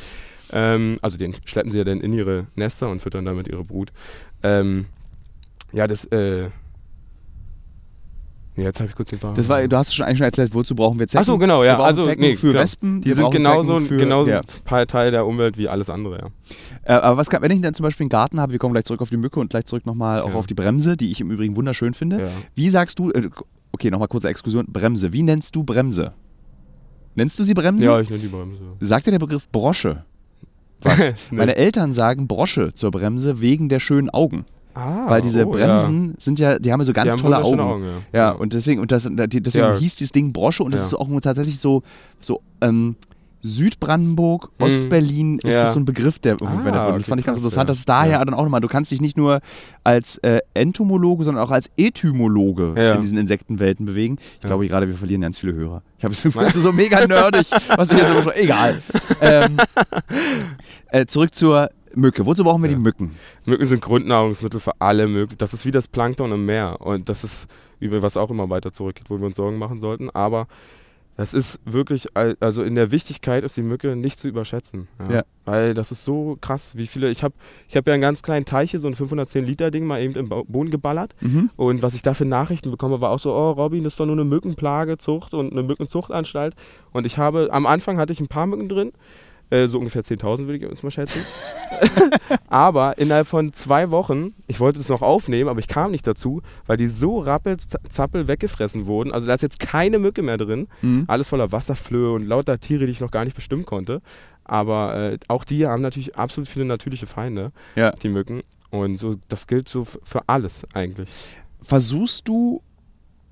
[0.51, 3.91] Ähm, also den schleppen sie ja dann in ihre Nester und füttern damit ihre Brut.
[4.43, 4.85] Ähm,
[5.71, 6.49] ja, das, äh,
[8.55, 9.35] nee, jetzt habe ich kurz den Faden.
[9.35, 11.21] Das war, du hast schon eigentlich schon erzählt, wozu brauchen wir Zecken?
[11.21, 11.75] Ach so, genau, Wir ja.
[11.75, 12.53] brauchen Also, Zecken nee, für.
[12.53, 13.01] Wespen.
[13.01, 14.41] Die wir sind genauso, für, genauso Ja.
[14.85, 16.27] Teil- der Umwelt wie alles andere, ja.
[16.83, 18.85] Äh, aber was kann, wenn ich dann zum Beispiel einen Garten habe, wir kommen gleich
[18.85, 20.35] zurück auf die Mücke und gleich zurück nochmal auch Ja.
[20.35, 22.19] auf die Bremse, die ich im Übrigen wunderschön finde.
[22.21, 22.27] ja.
[22.55, 23.29] Wie sagst du, äh,
[23.71, 25.13] okay, nochmal kurze Exkursion, Bremse.
[25.13, 26.13] Wie nennst du Bremse?
[27.15, 27.85] Nennst du sie Bremse?
[27.85, 28.61] Ja, ich nenne die Bremse.
[28.79, 30.05] Sagt dir der Begriff Brosche?
[30.81, 30.97] Was?
[30.97, 31.13] Nee.
[31.31, 34.45] Meine Eltern sagen Brosche zur Bremse wegen der schönen Augen.
[34.73, 37.03] Ah, Weil diese oh, Bremsen sind ja, die haben ja so Ja.
[37.03, 37.83] ganz tolle wunderschöne Augen.
[38.13, 38.19] ja.
[38.19, 39.75] Ja, und deswegen, und das, deswegen Ja.
[39.77, 40.87] hieß dieses Ding Brosche und das Ja.
[40.87, 41.83] ist auch tatsächlich so,
[42.21, 42.95] so ähm,
[43.43, 44.65] Südbrandenburg, Mhm.
[44.65, 45.61] Ostberlin ist Ja.
[45.63, 46.75] das so ein Begriff, der verwendet wird.
[46.75, 47.71] Und Das okay, fand ich ganz krass, interessant, ja.
[47.71, 48.25] dass es daher Ja.
[48.25, 49.41] dann auch nochmal, du kannst dich nicht nur
[49.83, 52.93] als äh, Entomologe, sondern auch als Etymologe Ja.
[52.93, 54.17] in diesen Insektenwelten bewegen.
[54.37, 54.47] Ich Ja.
[54.47, 55.81] glaube gerade, wir verlieren ganz viele Hörer.
[55.97, 58.31] Ich habe das das ist so mega nerdig, was wir hier so.
[58.31, 58.81] Egal.
[59.21, 59.57] ähm,
[60.91, 62.25] äh, zurück zur Mücke.
[62.25, 62.75] Wozu brauchen wir Ja.
[62.77, 63.15] die Mücken?
[63.45, 65.37] Mücken sind Grundnahrungsmittel für alle möglichen.
[65.39, 66.77] Das ist wie das Plankton im Meer.
[66.81, 67.47] Und das ist,
[67.79, 70.09] über was auch immer weiter zurückgeht, wo wir uns Sorgen machen sollten.
[70.09, 70.47] Aber
[71.17, 74.87] Das ist wirklich, al- also in der Wichtigkeit ist die Mücke nicht zu überschätzen.
[74.97, 75.15] Ja.
[75.17, 75.23] Ja.
[75.43, 77.11] Weil das ist so krass, wie viele.
[77.11, 77.35] Ich habe
[77.67, 80.15] ich hab ja einen ganz kleinen Teich hier, so ein 510 Liter Ding mal eben
[80.15, 81.13] im Boden geballert.
[81.19, 81.49] Mhm.
[81.57, 84.05] Und was ich da für Nachrichten bekomme, war auch so: Oh, Robin, das ist doch
[84.05, 86.55] nur eine Mückenplagezucht und eine Mückenzuchtanstalt.
[86.93, 88.93] Und ich habe, am Anfang hatte ich ein paar Mücken drin.
[89.51, 91.21] Äh, So ungefähr 10.000 würde ich jetzt mal schätzen.
[92.47, 96.41] aber innerhalb von zwei Wochen, ich wollte es noch aufnehmen, aber ich kam nicht dazu,
[96.67, 99.11] weil die so rappelzappel weggefressen wurden.
[99.11, 100.67] Also da ist jetzt keine Mücke mehr drin.
[100.81, 101.05] Mhm.
[101.07, 104.01] Alles voller Wasserflöhe und lauter Tiere, die ich noch gar nicht bestimmen konnte.
[104.43, 107.91] Aber äh, auch die haben natürlich absolut viele natürliche Feinde, Ja.
[107.91, 108.41] die Mücken.
[108.69, 111.09] Und so, das gilt so für alles eigentlich.
[111.61, 112.61] Versuchst du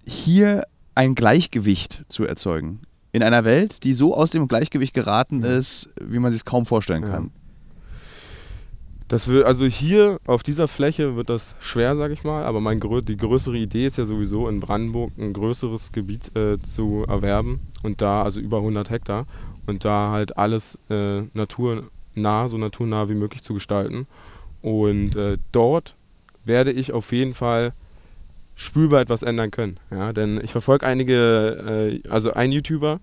[0.05, 0.63] hier
[0.95, 2.81] ein Gleichgewicht zu erzeugen?
[3.11, 5.55] In einer Welt, die so aus dem Gleichgewicht geraten Ja.
[5.55, 7.09] ist, wie man sich es kaum vorstellen Ja.
[7.09, 7.31] kann.
[9.07, 12.79] Das will, also hier auf dieser Fläche wird das schwer, sag ich mal, aber mein,
[12.79, 18.01] die größere Idee ist ja sowieso in Brandenburg ein größeres Gebiet äh, zu erwerben und
[18.03, 19.25] da, also über 100 Hektar
[19.65, 24.05] und da halt alles äh, naturnah, so naturnah wie möglich zu gestalten.
[24.61, 25.95] Und äh, dort
[26.45, 27.73] werde ich auf jeden Fall
[28.59, 29.79] spürbar etwas ändern können.
[29.89, 32.99] Ja, denn ich verfolge einige, äh, also ein YouTuber,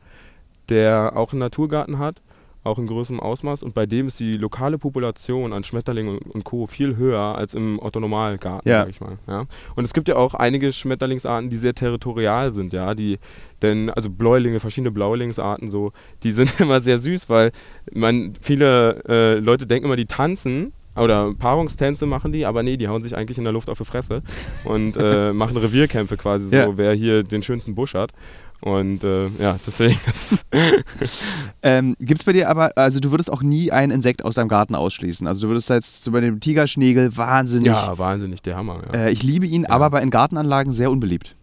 [0.68, 2.20] der auch einen Naturgarten hat,
[2.62, 6.44] auch in größerem Ausmaß und bei dem ist die lokale Population an Schmetterlingen und, und
[6.44, 6.66] Co.
[6.66, 8.80] viel höher als im Otto-Normalgarten, Ja.
[8.82, 9.16] sag ich mal.
[9.26, 9.46] Ja.
[9.76, 13.18] Und es gibt ja auch einige Schmetterlingsarten, die sehr territorial sind, ja, die,
[13.62, 15.92] denn, also Bläulinge, verschiedene Blaulingsarten so,
[16.22, 17.50] die sind immer sehr süß, weil
[17.94, 22.88] man, viele äh, Leute denken immer, die tanzen, oder Paarungstänze machen die, aber nee, die
[22.88, 24.22] hauen sich eigentlich in der Luft auf die Fresse
[24.64, 26.76] und äh, machen Revierkämpfe quasi so, Ja.
[26.76, 28.12] wer hier den schönsten Busch hat.
[28.62, 29.98] Und äh, ja, deswegen.
[31.62, 34.48] Ähm, Gibt es bei dir aber, also du würdest auch nie ein Insekt aus deinem
[34.48, 35.26] Garten ausschließen.
[35.26, 37.66] Also du würdest jetzt so bei dem Tigerschnägel wahnsinnig.
[37.66, 38.82] ja, wahnsinnig, der Hammer.
[38.92, 39.00] Ja.
[39.06, 41.36] Äh, ich liebe ihn, aber bei in Gartenanlagen sehr unbeliebt.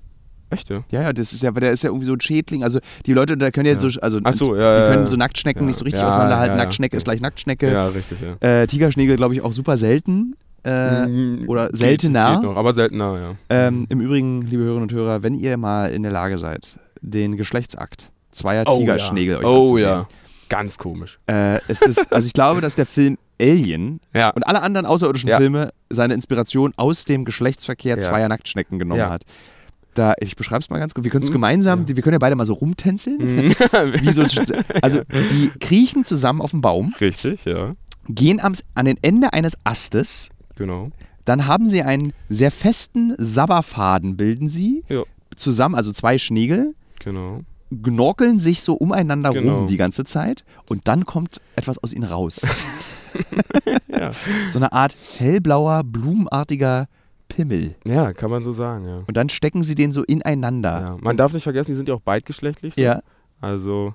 [0.54, 0.84] Echt, ja?
[0.92, 2.64] Ja, das ist ja, der ist ja irgendwie so ein Schädling.
[2.64, 3.80] Also die Leute, da können ja, Ja.
[3.80, 6.58] so, also so, die ja, können ja, so Nacktschnecken nicht so richtig auseinanderhalten.
[6.58, 7.72] Nacktschnecke ist gleich Nacktschnecke.
[7.72, 8.36] Ja, richtig, ja.
[8.62, 10.36] Äh, Tigerschnägel, glaube ich, auch super selten.
[10.66, 12.36] Äh, Mm, oder geht- seltener.
[12.36, 13.36] Geht noch, aber seltener, ja.
[13.68, 17.36] ähm, Im Übrigen, liebe Hörerinnen und Hörer, wenn ihr mal in der Lage seid, den
[17.36, 20.08] Geschlechtsakt zweier Tigerschnägel euch Oh ja.
[20.48, 21.20] Ganz komisch.
[21.30, 24.30] äh, ist es, also ich glaube, dass der Film Alien Ja.
[24.30, 25.38] und alle anderen außerirdischen Ja.
[25.38, 28.02] Filme seine Inspiration aus dem Geschlechtsverkehr Ja.
[28.02, 29.24] zweier Nacktschnecken genommen hat.
[29.94, 31.04] Da, ich beschreibe es mal ganz kurz.
[31.04, 31.34] Wir können es Mhm.
[31.34, 31.96] gemeinsam, Ja.
[31.96, 33.18] wir können ja beide mal so rumtänzeln.
[33.46, 33.54] Mhm.
[34.14, 34.24] So,
[34.82, 37.74] also die kriechen zusammen auf dem Baum, Richtig, ja.
[38.08, 40.90] gehen am, an den Ende eines Astes, Genau.
[41.26, 45.04] dann haben sie einen sehr festen Sabberfaden, bilden sie Ja.
[45.36, 47.42] zusammen, also zwei Schnägel, Genau.
[47.72, 49.60] gnorkeln sich so umeinander Genau.
[49.60, 52.42] rum die ganze Zeit und dann kommt etwas aus ihnen raus.
[53.88, 54.12] Ja.
[54.50, 56.88] so eine Art hellblauer, blumenartiger
[57.36, 57.76] Pimmel.
[57.86, 59.04] ja, kann man so sagen, ja.
[59.08, 60.80] Und dann stecken sie den so ineinander.
[60.82, 60.98] ja.
[61.02, 62.76] Man darf nicht vergessen, die sind ja auch beidgeschlechtlich.
[62.76, 62.82] So.
[62.82, 63.02] Ja.
[63.42, 63.94] Also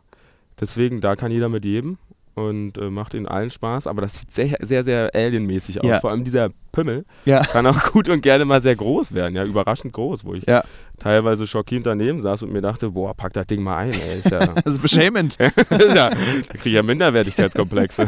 [0.61, 1.99] deswegen, da kann jeder mit jedem
[2.35, 3.87] und äh, macht ihnen allen Spaß.
[3.87, 5.87] Aber das sieht sehr, sehr, sehr alienmäßig aus.
[5.89, 6.01] Ja.
[6.01, 7.43] Vor allem dieser Pimmel Ja.
[7.43, 9.35] kann auch gut und gerne mal sehr groß werden.
[9.35, 10.63] Ja, überraschend groß, wo ich Ja.
[10.99, 14.19] teilweise schockierend daneben saß und mir dachte, boah, pack das Ding mal ein, ey.
[14.21, 15.37] Ist ja, Das ist beschämend.
[15.71, 18.03] ja, da kriege ich ja Minderwertigkeitskomplexe.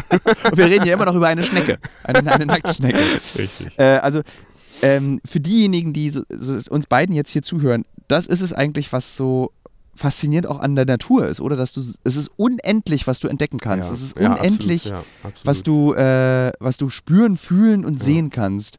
[0.45, 1.79] Und wir reden hier immer noch über eine Schnecke.
[2.05, 2.99] Eine, eine Nacktschnecke.
[3.39, 3.79] Richtig.
[3.79, 4.23] Äh, also
[4.83, 8.93] ähm, für diejenigen, die so, so uns beiden jetzt hier zuhören, das ist es eigentlich,
[8.93, 9.53] was so
[9.95, 11.57] faszinierend auch an der Natur ist, oder?
[11.57, 13.89] Dass du, es ist unendlich, was du entdecken kannst.
[13.91, 13.95] Ja.
[13.95, 15.47] Es ist Ja, unendlich, absolut, ja, absolut.
[15.47, 18.05] was du, äh, was du spüren, fühlen und Ja.
[18.05, 18.79] sehen kannst.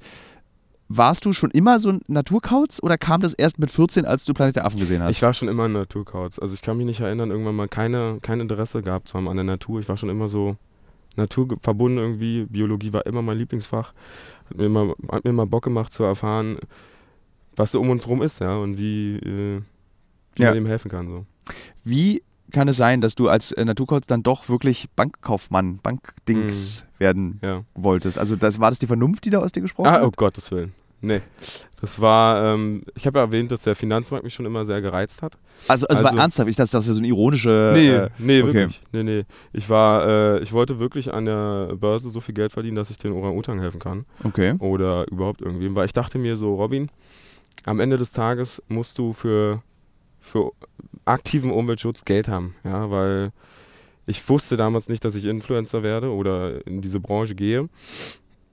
[0.93, 4.33] Warst du schon immer so ein Naturkauz oder kam das erst mit 14, als du
[4.33, 5.11] Planet der Affen gesehen hast?
[5.15, 6.37] Ich war schon immer ein Naturkauz.
[6.37, 9.37] Also ich kann mich nicht erinnern, irgendwann mal keine, kein Interesse gehabt zu haben an
[9.37, 9.79] der Natur.
[9.79, 10.57] Ich war schon immer so
[11.15, 12.45] naturverbunden irgendwie.
[12.45, 13.93] Biologie war immer mein Lieblingsfach.
[14.51, 16.57] Hat mir immer, hat mir immer Bock gemacht zu erfahren,
[17.55, 19.61] was so um uns rum ist, ja, und wie, äh,
[20.35, 20.49] wie Ja.
[20.49, 21.07] man ihm helfen kann.
[21.07, 21.25] So.
[21.83, 27.39] Wie kann es sein, dass du als äh, Naturkauz dann doch wirklich Bankkaufmann, Bankdings werden
[27.41, 27.63] Ja.
[27.75, 28.17] wolltest?
[28.17, 30.03] Also das, war das die Vernunft, die da aus dir gesprochen Ah, hat?
[30.03, 30.73] oh Gottes Willen.
[31.01, 31.21] Nee.
[31.81, 35.23] Das war, ähm, ich habe ja erwähnt, dass der Finanzmarkt mich schon immer sehr gereizt
[35.23, 35.33] hat.
[35.67, 37.71] Also, also, war Also- ernsthaft, ich dachte, das wäre so eine ironische.
[37.73, 38.53] Nee, äh, nee, okay.
[38.53, 38.81] wirklich.
[38.91, 39.23] Nee, nee.
[39.51, 42.99] Ich war, äh, ich wollte wirklich an der Börse so viel Geld verdienen, dass ich
[42.99, 44.05] den Orang-Utan helfen kann.
[44.23, 44.53] okay.
[44.59, 45.73] Oder überhaupt irgendwem.
[45.75, 46.89] Weil ich dachte mir so, Robin,
[47.65, 49.63] am Ende des Tages musst du für,
[50.19, 50.51] für
[51.05, 52.53] aktiven Umweltschutz Geld haben.
[52.63, 53.31] Ja, weil
[54.05, 57.69] ich wusste damals nicht, dass ich Influencer werde oder in diese Branche gehe.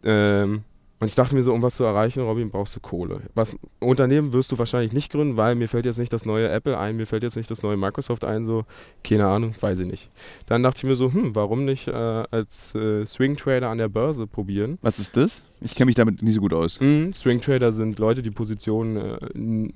[0.04, 0.62] Ähm,
[1.00, 3.22] und ich dachte mir so, um was zu erreichen, Robin, brauchst du Kohle.
[3.34, 6.76] Was Unternehmen wirst du wahrscheinlich nicht gründen, weil mir fällt jetzt nicht das neue Apple
[6.76, 8.64] ein, mir fällt jetzt nicht das neue Microsoft ein, so,
[9.04, 10.10] keine Ahnung, weiß ich nicht.
[10.46, 13.88] Dann dachte ich mir so, hm, warum nicht äh, als äh, Swing Trader an der
[13.88, 14.78] Börse probieren?
[14.82, 15.44] Was ist das?
[15.60, 16.80] Ich kenne mich damit nicht so gut aus.
[16.80, 17.12] Mhm.
[17.14, 19.68] Swing Trader sind Leute, die Positionen äh,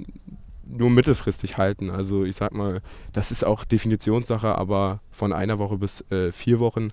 [0.67, 1.91] nur mittelfristig halten.
[1.91, 2.81] Also ich sag mal,
[3.13, 6.93] das ist auch Definitionssache, aber von einer Woche bis äh, vier Wochen,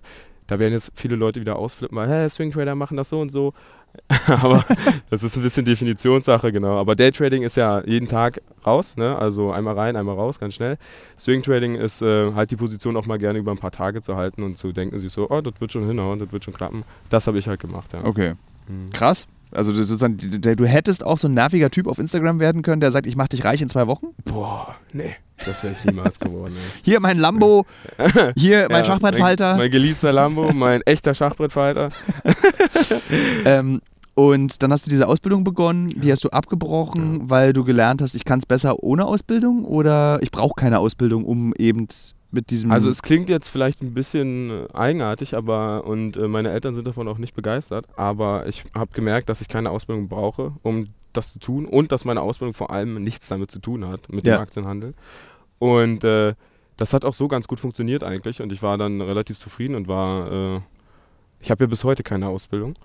[0.49, 3.31] da werden jetzt viele Leute wieder ausflippen, weil, hey, Swing Trader machen das so und
[3.31, 3.53] so.
[4.28, 4.65] aber
[5.10, 6.78] das ist ein bisschen Definitionssache, genau.
[6.80, 9.17] Aber Daytrading ist ja jeden Tag raus, ne?
[9.17, 10.78] also einmal rein, einmal raus, ganz schnell.
[11.17, 14.15] Swing Trading ist äh, halt die Position auch mal gerne über ein paar Tage zu
[14.15, 16.84] halten und zu denken sich so, oh, das wird schon hinhauen, das wird schon klappen.
[17.10, 18.04] Das habe ich halt gemacht, ja.
[18.04, 18.34] Okay.
[18.67, 18.89] Mhm.
[18.91, 19.28] Krass.
[19.51, 23.07] Also sozusagen, du hättest auch so ein nerviger Typ auf Instagram werden können, der sagt,
[23.07, 24.07] ich mach dich reich in zwei Wochen?
[24.25, 25.15] Boah, nee.
[25.45, 26.53] Das wäre ich niemals geworden.
[26.55, 26.81] Ey.
[26.83, 27.65] Hier mein Lambo,
[28.35, 29.51] hier mein ja, Schachbrettfalter.
[29.51, 31.91] Mein, mein geleaster Lambo, mein echter Schachbrettfalter.
[33.45, 33.81] ähm,
[34.19, 37.29] und dann hast du diese Ausbildung begonnen, die hast du abgebrochen, ja.
[37.29, 41.23] weil du gelernt hast, ich kann es besser ohne Ausbildung oder ich brauche keine Ausbildung,
[41.23, 41.88] um eben
[42.29, 42.69] mit diesem.
[42.69, 47.08] Also es klingt jetzt vielleicht ein bisschen eigenartig, aber und äh, meine Eltern sind davon
[47.08, 51.39] auch nicht begeistert, aber ich habe gemerkt, dass ich keine Ausbildung brauche, um das zu
[51.39, 54.36] tun und dass meine Ausbildung vor allem nichts damit zu tun hat, mit ja.
[54.36, 54.95] dem Aktienhandel.
[55.60, 56.34] Und äh,
[56.75, 59.88] das hat auch so ganz gut funktioniert eigentlich und ich war dann relativ zufrieden und
[59.88, 60.60] war, äh,
[61.39, 62.75] ich habe ja bis heute keine Ausbildung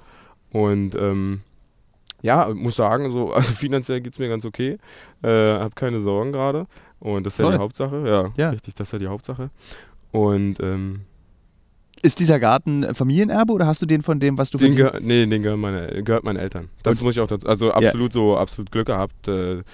[0.54, 1.40] und ähm,
[2.22, 4.78] ja, muss sagen, so, also finanziell geht es mir ganz okay.
[5.22, 6.66] Äh, habe keine Sorgen gerade.
[7.00, 7.50] Und das ist Toll.
[7.50, 8.04] ja die Hauptsache.
[8.06, 9.50] Ja, ja, richtig, das ist ja die Hauptsache.
[10.12, 11.00] Und ähm,
[12.02, 15.42] ist dieser Garten Familienerbe oder hast du den von dem, was du den Nee, den
[15.42, 16.70] gehört, meine, gehört meinen Eltern.
[16.84, 17.06] Das Und?
[17.06, 17.48] muss ich auch dazu.
[17.48, 18.20] Also absolut ja.
[18.20, 19.26] so, absolut Glück gehabt.
[19.26, 19.64] Äh,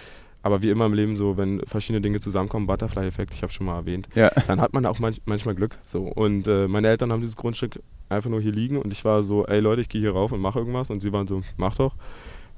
[0.42, 3.76] aber wie immer im Leben so, wenn verschiedene Dinge zusammenkommen, Butterfly-Effekt, ich habe schon mal
[3.76, 4.30] erwähnt, ja.
[4.46, 5.78] dann hat man auch manch, manchmal Glück.
[5.84, 6.04] So.
[6.04, 9.46] Und äh, meine Eltern haben dieses Grundstück einfach nur hier liegen und ich war so,
[9.46, 10.90] ey Leute, ich gehe hier rauf und mache irgendwas.
[10.90, 11.94] Und sie waren so, mach doch.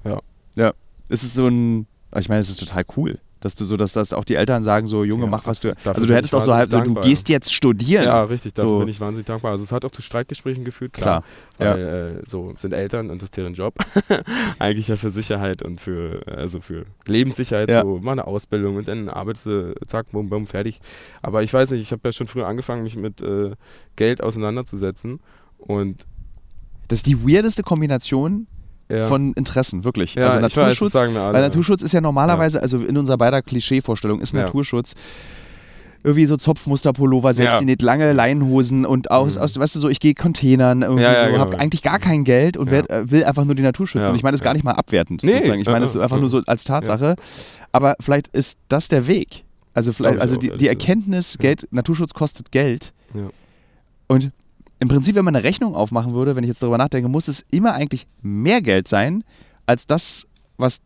[0.05, 0.21] Ja.
[0.55, 0.73] Ja.
[1.09, 4.13] Es ist so ein, ich meine, es ist total cool dass du so, dass das
[4.13, 5.75] auch die Eltern sagen, so Junge, ja, mach was du.
[5.85, 8.05] Also du hättest auch so halb so, du gehst jetzt studieren.
[8.05, 8.79] Ja, richtig, dafür so.
[8.79, 9.53] bin ich wahnsinnig dankbar.
[9.53, 11.23] Also es hat auch zu Streitgesprächen geführt, klar.
[11.57, 11.75] klar.
[11.75, 12.09] Weil ja.
[12.09, 13.75] äh, so sind Eltern und das ist deren Job.
[14.59, 17.83] Eigentlich ja für Sicherheit und für, also für Lebenssicherheit, ja.
[17.83, 20.81] so mal eine Ausbildung und dann arbeitest du, zack, bumm, bumm, fertig.
[21.21, 23.53] Aber ich weiß nicht, ich habe ja schon früher angefangen, mich mit äh,
[23.97, 25.21] Geld auseinanderzusetzen.
[25.59, 26.07] Und
[26.89, 28.47] das ist die weirdeste Kombination
[28.93, 29.07] ja.
[29.07, 30.15] von Interessen, wirklich.
[30.15, 34.21] Ja, also Naturschutz, weiß, alle, weil Naturschutz ist ja normalerweise, also in unserer beider Klischeevorstellung
[34.21, 34.95] ist Naturschutz
[36.05, 37.87] irgendwie so Zopfmusterpullover, selbstgenäht, ja.
[37.87, 39.43] lange Leinenhosen und aus, mhm.
[39.43, 41.41] aus, weißt du, so, ich gehe Containern, irgendwie ja, ja, so, genau.
[41.41, 44.09] habe eigentlich gar kein Geld und werd, äh, will einfach nur die Natur schützen.
[44.09, 45.35] Und ich meine das gar nicht mal abwertend, nee.
[45.35, 45.61] sozusagen.
[45.61, 47.15] Ich meine das einfach nur so als Tatsache.
[47.71, 49.45] Aber vielleicht ist das der Weg.
[49.75, 52.93] Also vielleicht, also die, die Erkenntnis, Geld, Naturschutz kostet Geld.
[54.09, 54.31] Und
[54.83, 57.47] im Prinzip, wenn man eine Rechnung aufmachen würde, wenn ich jetzt darüber nachdenke, muss es
[57.53, 59.23] immer eigentlich mehr Geld sein,
[59.65, 60.81] als das, was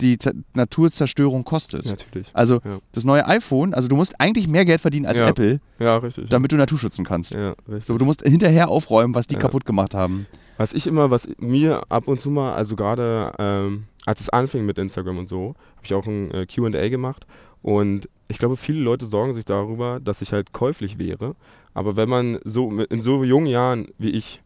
[0.00, 1.84] die Z Naturzerstörung kostet.
[1.84, 2.30] Natürlich.
[2.32, 2.78] Also ja.
[2.92, 5.28] das neue iPhone, also du musst eigentlich mehr Geld verdienen als ja.
[5.28, 7.34] Apple, ja, richtig, damit du Natur schützen kannst.
[7.34, 7.84] Ja, richtig.
[7.84, 10.26] So, du musst hinterher aufräumen, was die kaputt gemacht haben.
[10.56, 14.64] Was ich immer, was mir ab und zu mal, also gerade ähm, als es anfing
[14.64, 17.26] mit Instagram und so, habe ich auch ein äh, QA gemacht
[17.60, 21.36] und ich glaube, viele Leute sorgen sich darüber, dass ich halt käuflich wäre.
[21.74, 24.42] Aber wenn man so in so jungen Jahren wie ich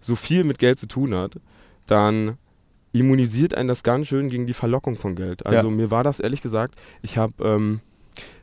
[0.00, 1.40] so viel mit Geld zu tun hat,
[1.86, 2.36] dann
[2.92, 5.46] immunisiert einen das ganz schön gegen die Verlockung von Geld.
[5.46, 5.74] Also ja.
[5.74, 7.80] mir war das ehrlich gesagt, ich habe ähm,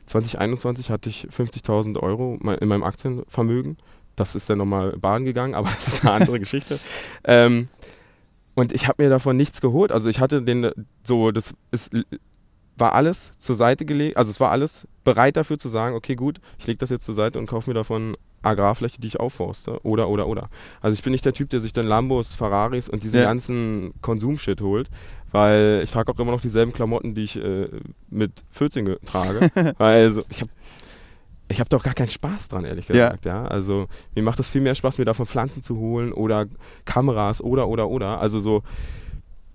[0.06, 3.78] 2021 hatte ich 50.000 Euro in meinem Aktienvermögen.
[4.16, 6.78] Das ist dann nochmal Bahn gegangen, aber das ist eine andere Geschichte.
[7.24, 7.68] Ähm,
[8.54, 9.90] und ich habe mir davon nichts geholt.
[9.90, 10.70] Also ich hatte den
[11.02, 11.90] so, das ist
[12.76, 16.40] war alles zur Seite gelegt, also es war alles bereit dafür zu sagen, okay, gut,
[16.58, 19.80] ich lege das jetzt zur Seite und kaufe mir davon Agrarfläche, die ich aufforste.
[19.84, 20.50] Oder, oder, oder.
[20.80, 23.26] Also ich bin nicht der Typ, der sich dann Lambos, Ferraris und diesen ja.
[23.26, 24.90] ganzen Konsumshit holt,
[25.32, 27.68] weil ich trage auch immer noch dieselben Klamotten, die ich äh,
[28.10, 29.50] mit 14 trage.
[29.78, 30.50] weil also, ich habe
[31.46, 33.26] ich habe doch gar keinen Spaß dran, ehrlich gesagt.
[33.26, 33.42] Ja.
[33.42, 33.48] ja.
[33.48, 36.46] Also mir macht es viel mehr Spaß, mir davon Pflanzen zu holen oder
[36.86, 38.18] Kameras oder, oder, oder.
[38.18, 38.62] Also so,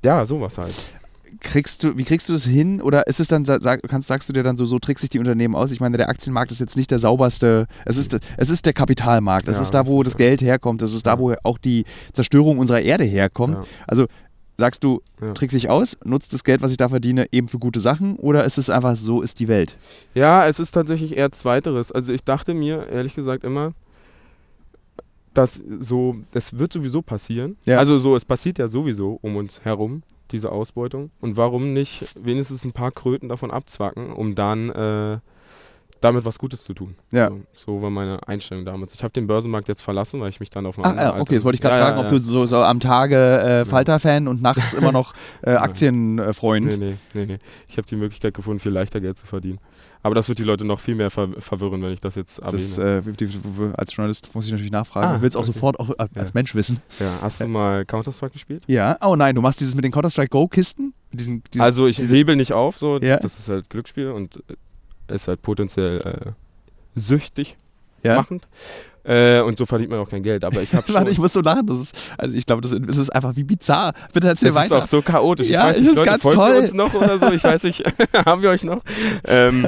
[0.05, 0.93] ja, sowas halt
[1.39, 2.81] kriegst du, wie kriegst du das hin?
[2.81, 5.19] Oder ist es dann, sag, kannst, sagst du dir dann so, so trickst sich die
[5.19, 5.71] Unternehmen aus?
[5.71, 9.47] Ich meine, der Aktienmarkt ist jetzt nicht der sauberste, es ist, es ist der Kapitalmarkt,
[9.47, 12.57] es ja, ist da, wo das Geld herkommt, es ist da, wo auch die Zerstörung
[12.57, 13.59] unserer Erde herkommt.
[13.59, 13.65] Ja.
[13.87, 14.07] Also
[14.57, 15.33] sagst du, ja.
[15.33, 18.43] trickst dich aus, nutzt das Geld, was ich da verdiene, eben für gute Sachen oder
[18.45, 19.77] ist es einfach so, ist die Welt?
[20.13, 21.91] Ja, es ist tatsächlich eher Zweiteres.
[21.91, 23.73] Also ich dachte mir, ehrlich gesagt, immer,
[25.33, 27.55] dass so, es wird sowieso passieren.
[27.65, 27.77] Ja.
[27.77, 31.11] Also so, es passiert ja sowieso um uns herum diese Ausbeutung.
[31.21, 35.19] Und warum nicht wenigstens ein paar Kröten davon abzwacken, um dann äh,
[36.01, 36.95] damit was Gutes zu tun.
[37.11, 37.29] Ja.
[37.29, 38.93] So, so war meine Einstellung damals.
[38.93, 41.33] Ich habe den Börsenmarkt jetzt verlassen, weil ich mich dann auf eine Ach, ja, okay,
[41.33, 44.27] jetzt wollte ich gerade ja, fragen, ja, ob du so, so, am Tage äh, Falter-Fan
[44.27, 46.65] und nachts immer noch äh, Aktienfreund.
[46.67, 47.39] Nee, nee, nee, nee.
[47.67, 49.59] Ich habe die Möglichkeit gefunden, viel leichter Geld zu verdienen.
[50.01, 52.61] Aber das wird die Leute noch viel mehr ver verwirren, wenn ich das jetzt erwähne.
[52.61, 55.07] Das, äh, als Journalist muss ich natürlich nachfragen.
[55.07, 55.51] Ah, du willst auch okay.
[55.51, 56.79] sofort auch als Mensch wissen.
[56.99, 58.63] Ja, hast du mal Counter-Strike gespielt?
[58.67, 58.97] Ja.
[59.01, 60.93] Oh nein, du machst dieses mit den Counter-Strike Go-Kisten?
[61.11, 62.99] Diesen, diesen, also ich diese- hebel nicht auf, so.
[62.99, 63.17] Ja.
[63.17, 64.55] Das ist halt Glücksspiel und äh,
[65.11, 66.31] ist halt potenziell äh,
[66.99, 67.57] süchtig
[68.03, 68.15] Ja.
[68.15, 68.47] machend.
[69.05, 70.43] Äh, und so verdient man auch kein Geld.
[70.43, 70.85] Aber ich habe.
[70.93, 71.65] Warte, ich muss so lachen.
[71.65, 73.93] Das ist, also ich glaube, das ist, das ist einfach wie bizarr.
[74.13, 74.83] Bitte erzähl das ist weiter.
[74.83, 75.47] auch so chaotisch.
[75.47, 76.51] Ja, ich weiß nicht, ist Leute, ganz folgt toll.
[76.55, 77.31] ihr uns noch oder so?
[77.31, 77.83] Ich weiß nicht,
[78.25, 78.83] haben wir euch noch?
[79.25, 79.65] Ähm,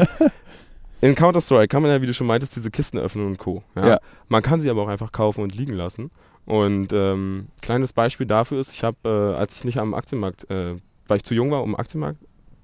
[0.99, 3.63] in Counter-Strike kann man ja, wie du schon meintest, diese Kisten öffnen und Co.
[3.75, 3.87] Ja?
[3.87, 3.99] Ja.
[4.27, 6.11] Man kann sie aber auch einfach kaufen und liegen lassen.
[6.45, 10.75] Und ähm, kleines Beispiel dafür ist, ich habe, äh, als ich nicht am Aktienmarkt, äh,
[11.07, 12.19] weil ich zu jung war, um Aktienmarkt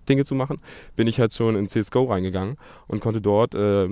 [0.09, 0.59] Dinge zu machen,
[0.95, 3.89] bin ich halt schon in CSGO reingegangen und konnte dort äh,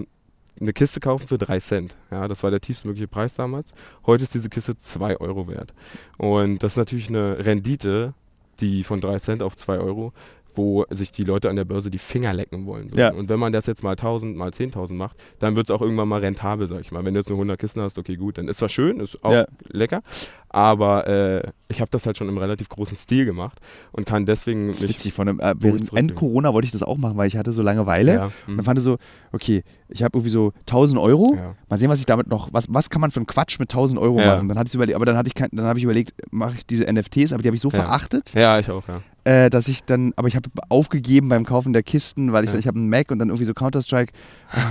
[0.60, 1.95] eine Kiste kaufen für 3 Cent.
[2.12, 3.73] Ja, das war der tiefstmögliche Preis damals.
[4.06, 5.73] Heute ist diese Kiste 2 Euro wert.
[6.17, 8.13] Und das ist natürlich eine Rendite,
[8.60, 10.13] die von 3 Cent auf 2 Euro,
[10.55, 12.89] wo sich die Leute an der Börse die Finger lecken wollen.
[12.95, 13.11] Ja.
[13.13, 16.07] Und wenn man das jetzt mal 1000, mal 10.000 macht, dann wird es auch irgendwann
[16.07, 17.03] mal rentabel, sag ich mal.
[17.05, 19.31] Wenn du jetzt nur 100 Kisten hast, okay, gut, dann ist zwar schön, ist auch
[19.33, 19.45] Ja.
[19.69, 20.01] lecker,
[20.49, 23.59] aber äh, ich habe das halt schon im relativ großen Stil gemacht
[23.91, 25.13] und kann deswegen Das ist witzig.
[25.13, 25.93] Von einem, äh, während.
[25.93, 28.13] End-Corona wollte ich das auch machen, weil ich hatte so Langeweile.
[28.13, 28.97] Ja, Und dann fand ich so,
[29.31, 31.35] okay, ich habe irgendwie so 1000 Euro.
[31.35, 31.55] ja.
[31.69, 33.99] Mal sehen, was ich damit noch, was, was kann man für einen Quatsch mit 1000
[33.99, 34.47] Euro machen?
[34.47, 36.65] Dann hatte ich überlegt, aber dann hatte ich kein, dann habe ich überlegt, mache ich
[36.65, 39.01] diese NFTs, aber die habe ich so verachtet, ja, ich auch, ja.
[39.25, 42.59] Äh, dass ich dann, aber ich habe aufgegeben beim Kaufen der Kisten, weil ich, Ja.
[42.59, 44.13] ich habe einen Mac und dann irgendwie so Counter-Strike,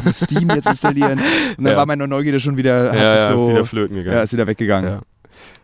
[0.05, 1.19] muss Steam jetzt installieren.
[1.59, 1.77] Und dann Ja.
[1.77, 4.17] war meine Neugierde schon wieder, hat ja, sich ja, so, wieder flöten gegangen.
[4.17, 4.90] ja, ist wieder weggegangen.
[4.90, 5.01] Ja.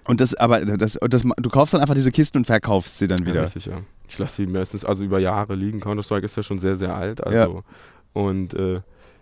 [0.04, 3.20] Und das, aber das, das, du kaufst dann einfach diese Kisten und verkaufst sie dann
[3.20, 3.42] Ja, wieder.
[3.44, 3.78] richtig, ja.
[4.08, 5.78] Ich lasse die meistens also über Jahre liegen.
[5.80, 7.24] Counter-Strike ist ja schon sehr, sehr alt.
[7.24, 7.62] Also,
[8.12, 8.80] Und äh,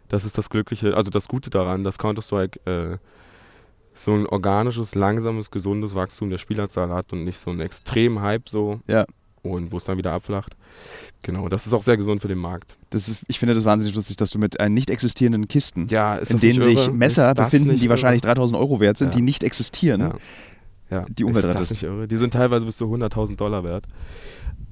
[0.08, 2.96] das ist das Glückliche, also das Gute daran, dass Counter-Strike äh,
[3.92, 8.48] so ein organisches, langsames, gesundes Wachstum der Spielerzahl hat und nicht so einen extremen Hype
[8.48, 8.80] so.
[8.86, 9.04] Ja.
[9.50, 10.56] Und wo es dann wieder abflacht.
[11.22, 12.76] Genau, das ist auch sehr gesund für den Markt.
[12.90, 16.16] Das ist, ich finde das wahnsinnig lustig, dass du mit äh, nicht existierenden Kisten, Ja,
[16.16, 16.90] in denen sich?
[16.92, 17.90] Messer befinden, die irre?
[17.90, 19.18] wahrscheinlich 3000 Euro wert sind, Ja.
[19.18, 20.14] die nicht existieren, Ja.
[20.90, 21.06] Ja.
[21.08, 21.82] die Umwelt rettest.
[21.82, 23.84] Die sind teilweise bis zu 100.000 Dollar wert.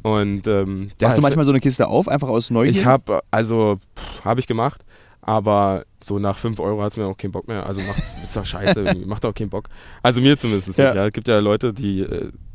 [0.02, 2.70] Und ähm, Machst du manchmal so eine Kiste auf, einfach aus Neugier?
[2.80, 3.76] Ich habe, also,
[4.24, 4.84] habe ich gemacht,
[5.20, 7.66] aber so nach 5 Euro hat es mir auch keinen Bock mehr.
[7.66, 9.68] Also macht ist doch scheiße macht auch keinen Bock.
[10.02, 10.78] Also mir zumindest nicht.
[10.78, 11.06] Ja.
[11.06, 12.45] Es gibt ja Leute, die, äh, die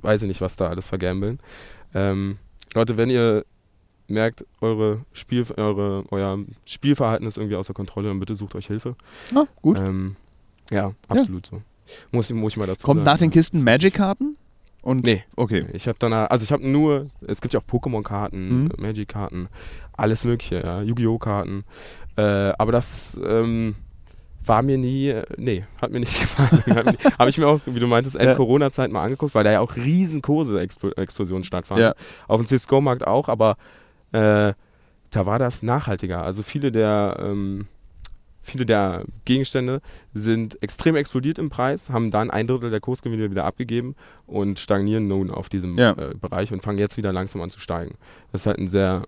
[0.00, 1.38] weiß ich nicht, was da alles vergambeln.
[1.94, 2.38] Ähm,
[2.74, 3.44] Leute, wenn ihr
[4.08, 8.96] merkt, eure Spiel, eure, euer Spielverhalten ist irgendwie außer Kontrolle, dann bitte sucht euch Hilfe.
[9.34, 9.78] Ah, gut.
[9.78, 10.16] Ähm,
[10.70, 11.62] ja, absolut so.
[12.12, 13.10] Muss, ich- muss ich mal dazu Kommt sagen.
[13.12, 14.36] nach den Kisten Magic-Karten?
[14.82, 15.24] Und Nee.
[15.36, 15.66] Okay.
[15.74, 18.70] Ich habe dann, also ich habe nur, es gibt ja auch Pokémon-Karten, Mhm.
[18.78, 19.48] Magic-Karten,
[19.92, 21.18] alles mögliche, ja, Yu-Gi-Oh!
[21.18, 21.64] Karten.
[22.16, 22.22] Äh,
[22.58, 23.74] aber das ähm,
[24.44, 26.96] war mir nie, äh, nee, hat mir nicht gefallen.
[27.18, 28.22] habe ich mir auch, wie du meintest, Ja.
[28.22, 31.84] End-Corona-Zeit mal angeguckt, weil da ja auch riesen Kurse-Explosionen stattfanden.
[31.86, 31.94] Ja.
[32.28, 33.56] Auf dem CSGO-Markt auch, aber
[34.12, 34.52] äh,
[35.10, 36.22] da war das nachhaltiger.
[36.22, 37.66] Also viele der ähm,
[38.42, 39.82] viele der Gegenstände
[40.14, 43.94] sind extrem explodiert im Preis, haben dann ein Drittel der Kursgewinne wieder abgegeben
[44.26, 45.90] und stagnieren nun auf diesem Ja.
[45.92, 47.96] äh, Bereich und fangen jetzt wieder langsam an zu steigen.
[48.32, 49.02] Das ist halt ein sehr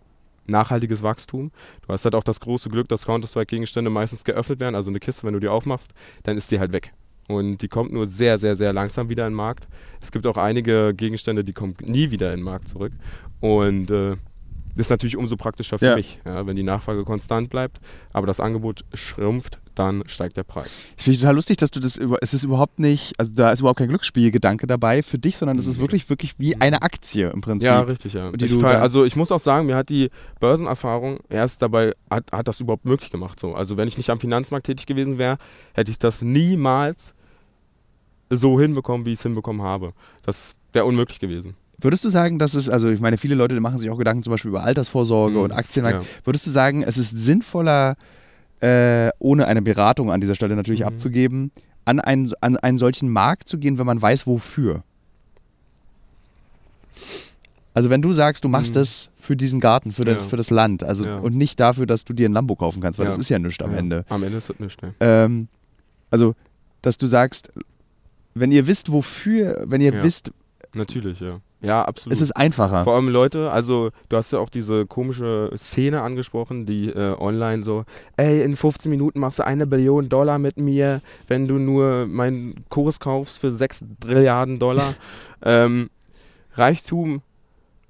[0.46, 1.50] nachhaltiges Wachstum.
[1.86, 4.74] Du hast halt auch das große Glück, dass Counter-Strike-Gegenstände meistens geöffnet werden.
[4.74, 6.92] Also eine Kiste, wenn du die aufmachst, dann ist die halt weg.
[7.28, 9.68] Und die kommt nur sehr, sehr, sehr langsam wieder in den Markt.
[10.00, 12.92] Es gibt auch einige Gegenstände, die kommen nie wieder in den Markt zurück.
[13.40, 14.16] Und äh,
[14.74, 15.96] ist natürlich umso praktischer für Ja.
[15.96, 17.78] mich, ja, wenn die Nachfrage konstant bleibt,
[18.12, 20.70] aber das Angebot schrumpft, dann steigt der Preis.
[20.96, 23.60] Ich finde total lustig, dass du das über, es ist überhaupt nicht, also da ist
[23.60, 25.82] überhaupt kein Glücksspielgedanke dabei für dich, sondern es ist Nee.
[25.82, 27.66] wirklich, wirklich wie eine Aktie im Prinzip.
[27.66, 28.30] Ja, richtig, ja.
[28.32, 32.30] Die Ich fall, also ich muss auch sagen, mir hat die Börsenerfahrung erst dabei, hat,
[32.32, 33.40] hat das überhaupt möglich gemacht.
[33.40, 33.54] So.
[33.54, 35.38] Also wenn ich nicht am Finanzmarkt tätig gewesen wäre,
[35.74, 37.14] hätte ich das niemals
[38.30, 39.92] so hinbekommen, wie ich es hinbekommen habe.
[40.24, 41.54] Das wäre unmöglich gewesen.
[41.82, 44.30] Würdest du sagen, dass es, also ich meine, viele Leute machen sich auch Gedanken zum
[44.30, 45.42] Beispiel über Altersvorsorge Mhm.
[45.44, 46.00] und Aktienmarkt.
[46.02, 46.08] Ja.
[46.24, 47.96] Würdest du sagen, es ist sinnvoller,
[48.60, 50.86] äh, ohne eine Beratung an dieser Stelle natürlich Mhm.
[50.86, 51.50] abzugeben,
[51.84, 54.84] an einen, an einen solchen Markt zu gehen, wenn man weiß, wofür?
[57.74, 58.74] Also wenn du sagst, du machst Mhm.
[58.80, 60.28] das für diesen Garten, für das, Ja.
[60.28, 61.18] für das Land, also Ja.
[61.18, 63.62] und nicht dafür, dass du dir ein Lambo kaufen kannst, weil das ist ja nichts
[63.62, 63.74] am.
[63.74, 64.04] Ende.
[64.08, 64.80] Am Ende ist das nichts.
[64.82, 64.94] Ne?
[65.00, 65.48] Ähm,
[66.10, 66.34] also,
[66.82, 67.50] dass du sagst,
[68.34, 70.30] wenn ihr wisst, wofür, wenn ihr wisst,
[70.74, 71.38] Natürlich, ja.
[71.62, 72.12] Ja, absolut.
[72.12, 72.84] ist es einfacher.
[72.84, 77.62] Vor allem Leute, also du hast ja auch diese komische Szene angesprochen, die äh, online
[77.64, 77.84] so,
[78.16, 82.64] ey, in 15 Minuten machst du eine Billion Dollar mit mir, wenn du nur meinen
[82.68, 84.94] Kurs kaufst für 6 Trilliarden Dollar.
[85.42, 85.88] ähm,
[86.54, 87.22] Reichtum,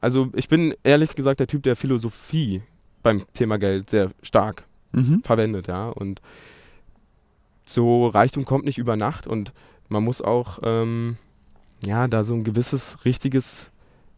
[0.01, 2.63] also ich bin ehrlich gesagt der Typ, der Philosophie
[3.03, 5.23] beim Thema Geld sehr stark Mhm.
[5.25, 5.89] verwendet, ja.
[5.89, 6.21] Und
[7.65, 9.53] so Reichtum kommt nicht über Nacht und
[9.88, 11.17] man muss auch, ähm,
[11.85, 13.71] ja, da so ein gewisses, richtiges,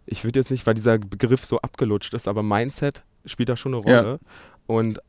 [0.06, 3.74] ich würde jetzt nicht, weil dieser Begriff so abgelutscht ist, aber Mindset spielt da schon
[3.74, 4.00] eine Ja.
[4.00, 4.20] Rolle.
[4.66, 5.00] Und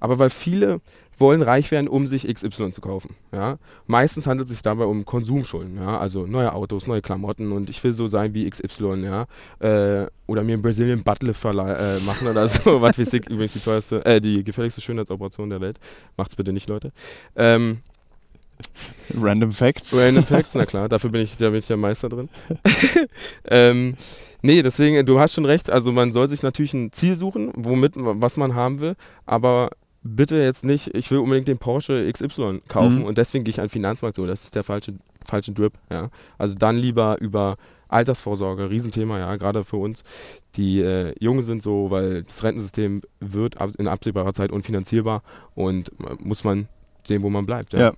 [0.00, 0.80] aber weil viele
[1.16, 3.14] wollen reich werden, um sich XY zu kaufen.
[3.32, 3.58] Ja?
[3.86, 5.96] Meistens handelt es sich dabei um Konsumschulden, ja?
[5.96, 9.26] also neue Autos, neue Klamotten und ich will so sein wie XY, ja.
[9.60, 13.60] Äh, oder mir einen Brazilian Buttlift äh, machen oder so, was weiß ich, übrigens die
[13.60, 15.78] teuerste, äh, die gefährlichste Schönheitsoperation der Welt.
[16.16, 16.90] Macht's bitte nicht, Leute.
[17.36, 17.78] Ähm,
[19.20, 19.96] Random Facts.
[19.98, 22.28] Random Facts, na klar, dafür bin ich, da bin ich der Meister drin.
[23.44, 23.96] ähm,
[24.42, 27.92] nee, deswegen, du hast schon recht, also man soll sich natürlich ein Ziel suchen, womit,
[27.96, 28.94] was man haben will,
[29.26, 29.70] aber
[30.02, 33.04] bitte jetzt nicht, ich will unbedingt den Porsche XY kaufen mhm.
[33.04, 34.94] und deswegen gehe ich an den Finanzmarkt so, das ist der falsche,
[35.24, 36.10] falsche Drip, ja.
[36.38, 37.56] Also dann lieber über
[37.88, 40.02] Altersvorsorge, Riesenthema, ja, gerade für uns,
[40.56, 45.22] die äh, jung sind so, weil das Rentensystem wird in absehbarer Zeit unfinanzierbar
[45.54, 46.68] und äh, muss man
[47.04, 47.72] sehen, wo man bleibt.
[47.72, 47.80] Ja.
[47.80, 47.92] ja.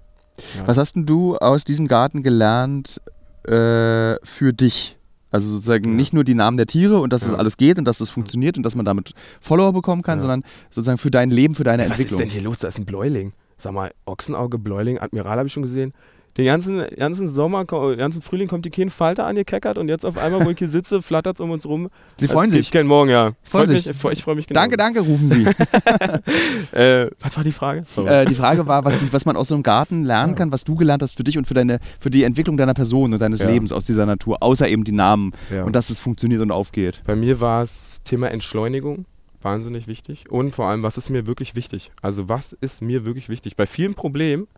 [0.56, 0.66] Ja.
[0.66, 3.00] Was hast denn du aus diesem Garten gelernt
[3.44, 4.98] äh, für dich?
[5.30, 5.94] Also sozusagen ja.
[5.96, 7.30] nicht nur die Namen der Tiere und dass ja.
[7.30, 10.44] das alles geht und dass das funktioniert und dass man damit Follower bekommen kann, sondern
[10.70, 12.20] sozusagen für dein Leben, für deine Was Entwicklung.
[12.20, 12.60] Was ist denn hier los?
[12.60, 13.32] Da ist ein Bläuling.
[13.58, 15.92] Sag mal, Ochsenauge, Bläuling, Admiral habe ich schon gesehen
[16.36, 20.18] den ganzen, ganzen Sommer, den ganzen Frühling kommt die kein Falter angekeckert und jetzt auf
[20.18, 21.90] einmal, wo ich hier sitze, flattert es um uns rum.
[22.18, 22.60] Sie freuen sich.
[22.62, 23.32] Ich kenne morgen, ja.
[23.42, 23.86] Freut sich.
[23.86, 24.60] Mich, ich freue mich genau.
[24.60, 25.44] Danke, danke, rufen Sie.
[26.76, 27.84] äh, was war die Frage?
[28.04, 30.64] Äh, die Frage war, was, du, was man aus so einem Garten lernen kann, was
[30.64, 33.40] du gelernt hast für dich und für, deine, für die Entwicklung deiner Person und deines
[33.40, 33.48] ja.
[33.48, 35.62] Lebens aus dieser Natur, außer eben die Namen ja.
[35.64, 37.02] und dass es funktioniert und aufgeht.
[37.06, 39.06] Bei mir war es Thema Entschleunigung
[39.40, 41.92] wahnsinnig wichtig und vor allem, was ist mir wirklich wichtig?
[42.00, 43.56] Also was ist mir wirklich wichtig?
[43.56, 44.48] Bei vielen Problemen,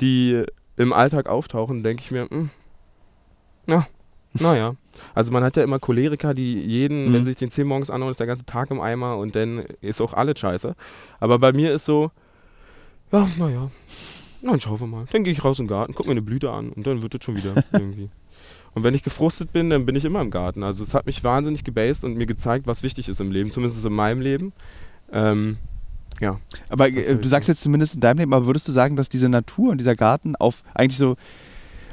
[0.00, 0.44] die
[0.76, 2.50] im Alltag auftauchen, denke ich mir, mh, hm,
[3.66, 3.86] na,
[4.34, 4.74] naja.
[5.14, 7.12] Also man hat ja immer Choleriker, die jeden, mhm.
[7.12, 9.64] wenn sie sich den 10 morgens anhauen, ist der ganze Tag im Eimer und dann
[9.80, 10.74] ist auch alles scheiße.
[11.20, 12.10] Aber bei mir ist so,
[13.10, 13.70] ja, naja,
[14.42, 15.04] dann schauen wir mal.
[15.12, 17.24] Dann gehe ich raus im Garten, gucke mir eine Blüte an und dann wird es
[17.24, 18.08] schon wieder irgendwie.
[18.74, 20.62] Und wenn ich gefrustet bin, dann bin ich immer im Garten.
[20.62, 23.84] Also es hat mich wahnsinnig gebased und mir gezeigt, was wichtig ist im Leben, zumindest
[23.84, 24.52] in meinem Leben.
[25.12, 25.58] Ähm,
[26.22, 26.38] ja.
[26.68, 29.28] Aber äh, du sagst jetzt zumindest in deinem Leben, aber würdest du sagen, dass diese
[29.28, 31.16] Natur und dieser Garten auf eigentlich so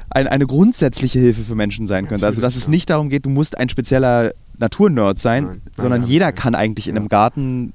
[0.08, 2.26] ein, eine grundsätzliche Hilfe für Menschen sein könnte?
[2.26, 6.00] Also dass es nicht darum geht, du musst ein spezieller Naturnerd sein, nein, nein, sondern
[6.02, 7.72] nein, jeder kann eigentlich in einem Garten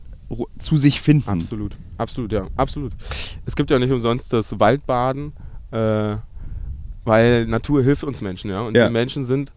[0.58, 1.30] zu sich finden.
[1.30, 2.94] Absolut, absolut, ja, absolut.
[3.46, 5.34] Es gibt ja nicht umsonst das Waldbaden,
[5.72, 6.16] äh,
[7.04, 8.62] weil Natur hilft uns Menschen, ja.
[8.62, 8.88] Und ja.
[8.88, 9.52] die Menschen sind,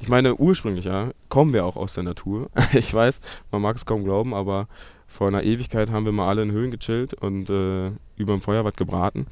[0.00, 2.50] ich meine, ursprünglich, ja, kommen wir auch aus der Natur.
[2.72, 3.20] ich weiß,
[3.52, 4.66] man mag es kaum glauben, aber
[5.10, 8.64] vor einer Ewigkeit haben wir mal alle in Höhlen gechillt und äh, über dem Feuer
[8.64, 9.26] was gebraten.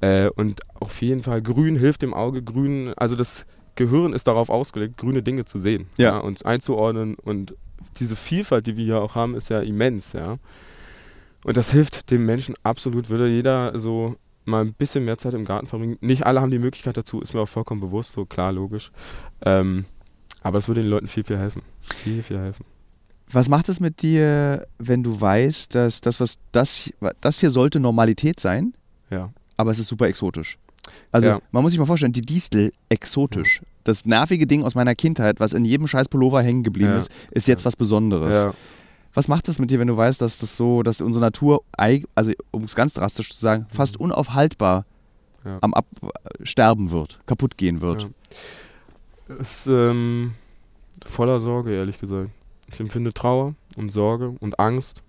[0.00, 4.48] Äh, und auf jeden Fall, grün hilft dem Auge, grün, also das Gehirn ist darauf
[4.48, 6.12] ausgelegt, grüne Dinge zu sehen ja.
[6.12, 7.16] ja und einzuordnen.
[7.16, 7.56] Und
[7.98, 10.38] diese Vielfalt, die wir hier auch haben, ist ja immens, ja.
[11.44, 14.14] Und das hilft dem Menschen absolut, würde jeder so
[14.44, 15.98] mal ein bisschen mehr Zeit im Garten verbringen.
[16.00, 18.92] Nicht alle haben die Möglichkeit dazu, ist mir auch vollkommen bewusst, so klar, logisch.
[19.44, 19.84] Ähm,
[20.42, 21.62] aber es würde den Leuten viel, viel helfen.
[21.80, 22.64] Viel, viel helfen.
[23.32, 27.80] Was macht es mit dir, wenn du weißt, dass das, was das, das hier sollte
[27.80, 28.74] Normalität sein,
[29.10, 29.30] ja.
[29.56, 30.58] aber es ist super exotisch?
[31.10, 31.40] Also ja.
[31.50, 33.60] man muss sich mal vorstellen, die Distel exotisch.
[33.60, 33.68] Ja.
[33.84, 36.98] Das nervige Ding aus meiner Kindheit, was in jedem scheiß Pullover hängen geblieben ja.
[36.98, 38.46] ist, ist jetzt was Besonderes.
[39.14, 41.62] Was macht das mit dir, wenn du weißt, dass das so, dass unsere Natur,
[42.14, 44.06] also um es ganz drastisch zu sagen, fast mhm.
[44.06, 44.84] unaufhaltbar
[45.60, 48.08] am Absterben wird, kaputt gehen wird?
[49.38, 50.34] Ist ähm,
[51.04, 52.30] voller Sorge, ehrlich gesagt.
[52.72, 55.02] Ich empfinde Trauer und Sorge und Angst.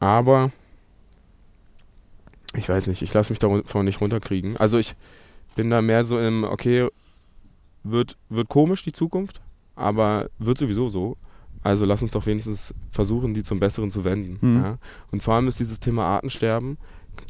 [0.00, 0.50] Aber
[2.54, 4.56] ich weiß nicht, ich lasse mich davon nicht runterkriegen.
[4.56, 4.94] Also ich
[5.54, 6.88] bin da mehr so im, okay,
[7.82, 9.40] wird, wird komisch die Zukunft,
[9.74, 11.16] aber wird sowieso so.
[11.62, 14.38] Also lass uns doch wenigstens versuchen, die zum Besseren zu wenden.
[14.40, 14.62] Mhm.
[14.62, 14.78] Ja?
[15.12, 16.76] Und vor allem ist dieses Thema Artensterben,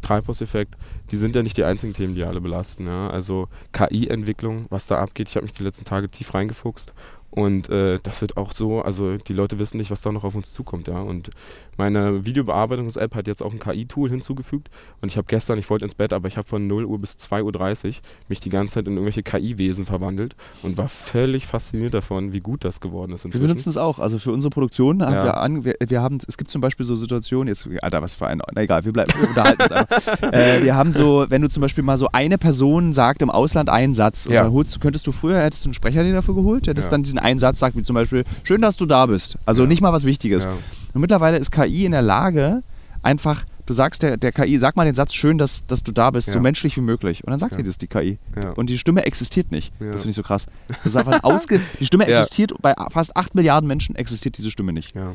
[0.00, 0.76] Treibhauseffekt,
[1.10, 2.86] die sind ja nicht die einzigen Themen, die alle belasten.
[2.86, 3.10] Ja?
[3.10, 6.94] Also KI-Entwicklung, was da abgeht, ich habe mich die letzten Tage tief reingefuchst
[7.34, 10.34] und äh, das wird auch so, also die Leute wissen nicht, was da noch auf
[10.34, 11.00] uns zukommt, ja.
[11.00, 11.30] Und
[11.78, 14.68] meine Videobearbeitungs-App hat jetzt auch ein KI-Tool hinzugefügt.
[15.00, 17.12] Und ich habe gestern, ich wollte ins Bett, aber ich habe von 0 Uhr bis
[17.12, 17.94] 2.30 Uhr
[18.28, 22.66] mich die ganze Zeit in irgendwelche KI-Wesen verwandelt und war völlig fasziniert davon, wie gut
[22.66, 23.24] das geworden ist.
[23.24, 23.42] Inzwischen.
[23.42, 23.98] Wir benutzen es auch.
[23.98, 25.24] Also für unsere Produktion haben ja.
[25.24, 28.26] wir an, wir, wir, haben, es gibt zum Beispiel so Situationen, jetzt, Alter, was für
[28.26, 30.22] ein, na egal, wir, bleiben, wir unterhalten uns einfach.
[30.34, 33.70] äh, wir haben so, wenn du zum Beispiel mal so eine Person sagt im Ausland
[33.70, 34.42] einen Satz und ja.
[34.42, 36.90] dann holst, könntest du früher, hättest du einen Sprecher dir dafür geholt, hättest ja.
[36.90, 39.38] dann diesen einen Satz sagt, wie zum Beispiel, schön, dass du da bist.
[39.46, 39.68] Also ja.
[39.68, 40.44] nicht mal was Wichtiges.
[40.44, 40.52] Ja.
[40.94, 42.62] Und mittlerweile ist KI in der Lage,
[43.02, 46.10] einfach, du sagst der, der KI, sag mal den Satz, schön, dass, dass du da
[46.10, 46.34] bist, ja.
[46.34, 47.24] so menschlich wie möglich.
[47.24, 48.18] Und dann sagt dir das die KI.
[48.56, 49.72] Und die Stimme existiert nicht.
[49.78, 50.46] Das finde ich so krass.
[50.68, 54.72] Das ist einfach ausge die Stimme existiert, bei fast 8 Milliarden Menschen existiert diese Stimme
[54.72, 54.94] nicht.
[54.94, 55.14] Ja.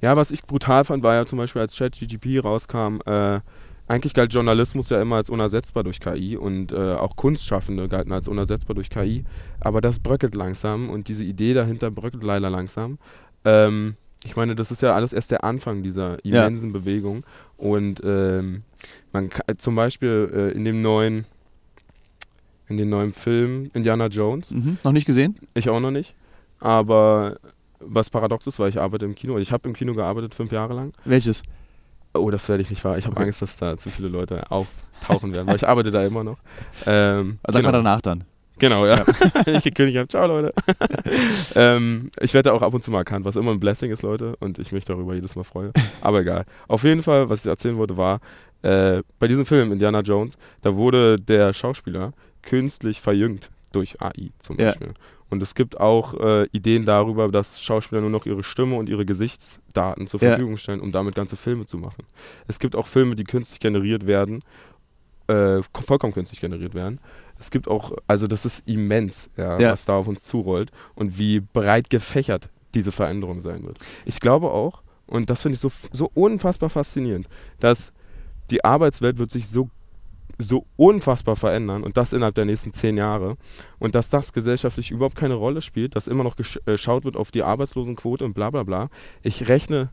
[0.00, 3.40] ja, was ich brutal fand, war ja zum Beispiel, als ChatGPT rauskam, äh,
[3.86, 8.28] eigentlich galt Journalismus ja immer als unersetzbar durch KI und äh, auch Kunstschaffende galten als
[8.28, 9.24] unersetzbar durch KI.
[9.60, 12.98] Aber das bröckelt langsam und diese Idee dahinter bröckelt leider langsam.
[13.44, 16.78] Ähm, ich meine, das ist ja alles erst der Anfang dieser immensen ja.
[16.78, 17.24] Bewegung.
[17.58, 18.62] Und ähm,
[19.12, 21.26] man kann, zum Beispiel äh, in dem neuen,
[22.68, 24.50] in dem neuen Film Indiana Jones.
[24.50, 24.78] Mhm.
[24.82, 25.38] Noch nicht gesehen?
[25.52, 26.14] Ich auch noch nicht.
[26.58, 27.36] Aber
[27.80, 29.36] was paradox ist, weil ich arbeite im Kino.
[29.36, 30.94] Ich habe im Kino gearbeitet fünf Jahre lang.
[31.04, 31.42] Welches?
[32.14, 32.96] Oh, das werde ich nicht wahr.
[32.96, 33.16] Ich habe.
[33.16, 36.38] Angst, dass da zu viele Leute auftauchen werden, weil ich arbeite da immer noch.
[36.86, 37.72] Ähm, also sag genau.
[37.72, 38.24] mal danach dann.
[38.58, 39.04] Genau, ja.
[39.46, 39.52] ja.
[39.64, 40.08] ich König habe.
[40.08, 40.52] Ciao, Leute.
[41.54, 44.36] ähm, ich werde auch ab und zu mal erkannt, was immer ein Blessing ist, Leute.
[44.40, 45.72] Und ich mich darüber jedes Mal freue.
[46.00, 46.44] Aber egal.
[46.68, 48.20] Auf jeden Fall, was ich erzählen wollte, war,
[48.62, 52.12] äh, bei diesem Film Indiana Jones, da wurde der Schauspieler
[52.42, 54.88] künstlich verjüngt durch AI zum Beispiel.
[54.88, 54.94] Ja.
[55.30, 59.04] Und es gibt auch äh, Ideen darüber, dass Schauspieler nur noch ihre Stimme und ihre
[59.04, 62.04] Gesichtsdaten zur Verfügung stellen, um damit ganze Filme zu machen.
[62.46, 64.42] Es gibt auch Filme, die künstlich generiert werden,
[65.26, 67.00] äh, vollkommen künstlich generiert werden.
[67.40, 69.72] Es gibt auch, also das ist immens, ja, ja.
[69.72, 73.78] was da auf uns zurollt und wie breit gefächert diese Veränderung sein wird.
[74.04, 77.28] Ich glaube auch, und das finde ich so, so unfassbar faszinierend,
[77.60, 77.92] dass
[78.50, 79.68] die Arbeitswelt wird sich so
[80.38, 83.36] so unfassbar verändern und das innerhalb der nächsten zehn Jahre
[83.78, 87.30] und dass das gesellschaftlich überhaupt keine Rolle spielt, dass immer noch äh, geschaut wird auf
[87.30, 88.88] die Arbeitslosenquote und bla bla bla.
[89.22, 89.90] Ich rechne,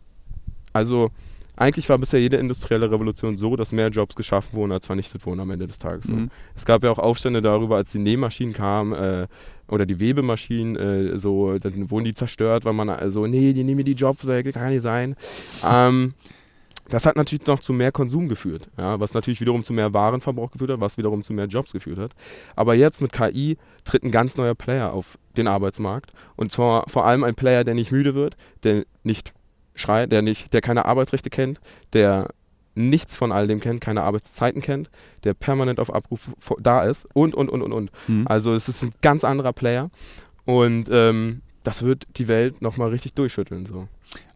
[0.73, 1.11] also
[1.55, 5.41] eigentlich war bisher jede industrielle Revolution so, dass mehr Jobs geschaffen wurden als vernichtet wurden
[5.41, 6.07] am Ende des Tages.
[6.07, 6.29] Mhm.
[6.55, 9.27] Es gab ja auch Aufstände darüber, als die Nähmaschinen kamen äh,
[9.67, 13.63] oder die Webemaschinen, äh, so, dann wurden die zerstört, weil man so, also, nee, die
[13.63, 15.15] nehmen die Jobs weg, kann nicht sein.
[15.69, 16.13] ähm,
[16.91, 20.51] das hat natürlich noch zu mehr Konsum geführt, ja, was natürlich wiederum zu mehr Warenverbrauch
[20.51, 22.11] geführt hat, was wiederum zu mehr Jobs geführt hat.
[22.55, 27.05] Aber jetzt mit KI tritt ein ganz neuer Player auf den Arbeitsmarkt und zwar vor
[27.05, 29.33] allem ein Player, der nicht müde wird, der nicht
[29.73, 31.61] schreit, der nicht, der keine Arbeitsrechte kennt,
[31.93, 32.27] der
[32.75, 34.89] nichts von all dem kennt, keine Arbeitszeiten kennt,
[35.23, 37.91] der permanent auf Abruf da ist und und und und und.
[38.07, 38.27] Mhm.
[38.27, 39.89] Also es ist ein ganz anderer Player
[40.45, 43.65] und ähm, das wird die Welt nochmal richtig durchschütteln.
[43.65, 43.87] So.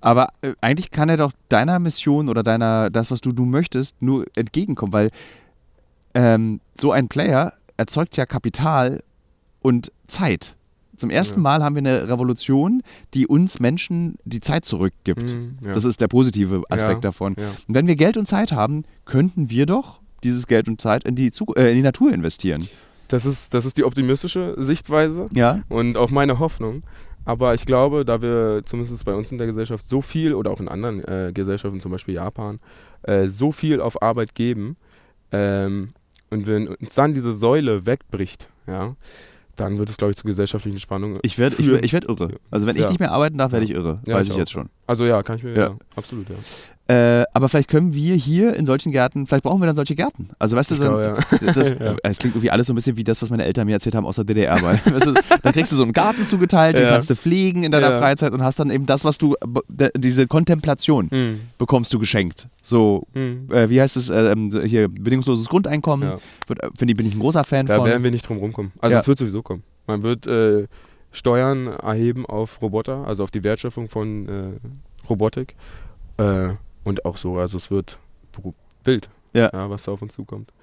[0.01, 4.01] Aber äh, eigentlich kann er doch deiner Mission oder deiner, das, was du, du möchtest,
[4.01, 5.09] nur entgegenkommen, weil
[6.13, 9.03] ähm, so ein Player erzeugt ja Kapital
[9.61, 10.55] und Zeit.
[10.95, 11.43] Zum ersten ja.
[11.43, 12.82] Mal haben wir eine Revolution,
[13.13, 15.34] die uns Menschen die Zeit zurückgibt.
[15.34, 15.73] Mhm, ja.
[15.73, 17.36] Das ist der positive Aspekt ja, davon.
[17.36, 21.15] Und wenn wir Geld und Zeit haben, könnten wir doch dieses Geld und Zeit in
[21.15, 22.67] die, äh, in die Natur investieren.
[23.07, 25.61] Das ist, das ist die optimistische Sichtweise ja.
[25.69, 26.84] und auch meine Hoffnung.
[27.26, 30.59] Aber ich glaube, da wir zumindest bei uns in der Gesellschaft so viel oder auch
[30.59, 32.59] in anderen äh, Gesellschaften, zum Beispiel Japan,
[33.03, 34.78] äh, so viel auf Arbeit geben
[35.32, 35.89] ähm,
[36.30, 38.95] und wenn uns dann diese Säule wegbricht, ja,
[39.55, 41.17] dann wird es, glaube ich, zu gesellschaftlichen Spannungen.
[41.21, 42.38] Ich werde ich, ich werd irre.
[42.51, 42.84] Also wenn ja.
[42.84, 44.01] ich nicht mehr arbeiten darf, werde ich irre.
[44.05, 44.69] Ja, weiß ich, ich jetzt schon.
[44.86, 45.76] Also ja, kann ich mir, ja.
[45.95, 46.36] absolut, ja.
[46.88, 50.30] Äh, aber vielleicht können wir hier in solchen Gärten, vielleicht brauchen wir dann solche Gärten.
[50.38, 51.54] Also weißt du, so, glaube, ja.
[51.54, 51.96] das, ja.
[52.04, 54.06] es klingt irgendwie alles so ein bisschen wie das, was meine Eltern mir erzählt haben
[54.06, 54.62] aus der DDR.
[54.62, 57.72] Weil, weißt du, dann kriegst du so einen Garten zugeteilt, den kannst du pflegen in
[57.72, 59.36] deiner Freizeit und hast dann eben das, was du,
[59.96, 61.40] diese Kontemplation mhm.
[61.58, 62.48] bekommst du geschenkt.
[62.62, 63.50] So, mhm.
[63.52, 66.18] äh, wie heißt es, äh, ähm, hier, bedingungsloses Grundeinkommen, ja.
[66.78, 67.86] Find, bin ich ein großer Fan da von.
[67.86, 68.72] Da werden wir nicht drum rumkommen.
[68.80, 69.64] Also es wird sowieso kommen.
[69.88, 70.68] Man wird äh,
[71.12, 75.56] Steuern erheben auf Roboter, also auf die Wertschöpfung von äh, Robotik.
[76.18, 76.50] Äh,
[76.86, 78.00] und auch so, also es wird
[78.86, 79.50] wild, ja.
[79.52, 79.70] ja.
[79.70, 80.54] was da auf uns zukommt.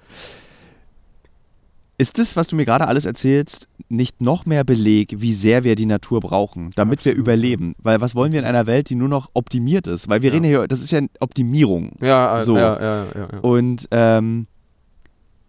[1.99, 5.75] Ist das, was du mir gerade alles erzählst, nicht noch mehr Beleg, wie sehr wir
[5.75, 7.17] die Natur brauchen, damit Absolut.
[7.17, 7.75] wir überleben?
[7.77, 10.09] Weil was wollen wir in einer Welt, die nur noch optimiert ist?
[10.09, 10.33] Weil wir ja.
[10.33, 11.91] reden hier, das ist ja Optimierung.
[12.01, 12.57] Ja, so.
[12.57, 13.39] ja, ja, ja, ja.
[13.41, 14.47] Und ähm,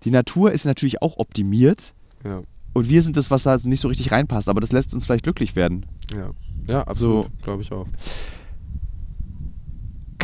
[0.05, 1.95] die Natur ist natürlich auch optimiert.
[2.25, 2.43] Ja.
[2.75, 4.49] Und wir sind das, was da nicht so richtig reinpasst.
[4.49, 5.87] Aber das lässt uns vielleicht glücklich werden.
[6.15, 6.31] Ja,
[6.67, 7.25] ja absolut.
[7.25, 7.31] So.
[7.43, 7.87] Glaube ich auch.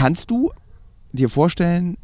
[0.01, 0.51] Kannst du
[1.13, 1.99] dir vorstellen,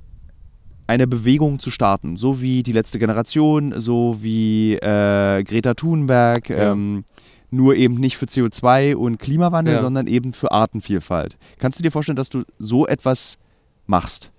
[0.87, 6.73] eine Bewegung zu starten, so wie die letzte Generation, so wie äh, Greta Thunberg, ja.
[6.73, 7.07] ähm,
[7.51, 9.81] nur eben nicht für CO2 und Klimawandel, ja.
[9.81, 11.39] sondern eben für Artenvielfalt.
[11.59, 13.39] Kannst du dir vorstellen, dass du so etwas
[13.87, 14.31] machst?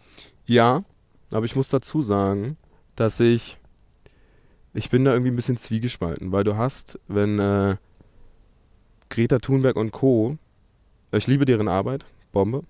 [0.45, 0.83] Ja,
[1.31, 2.57] aber ich muss dazu sagen,
[2.95, 3.57] dass ich,
[4.75, 7.77] ich bin da irgendwie ein bisschen zwiegespalten, weil du hast, wenn äh,
[9.09, 10.37] Greta Thunberg und Co.,
[11.11, 12.63] ich liebe deren Arbeit, Bombe,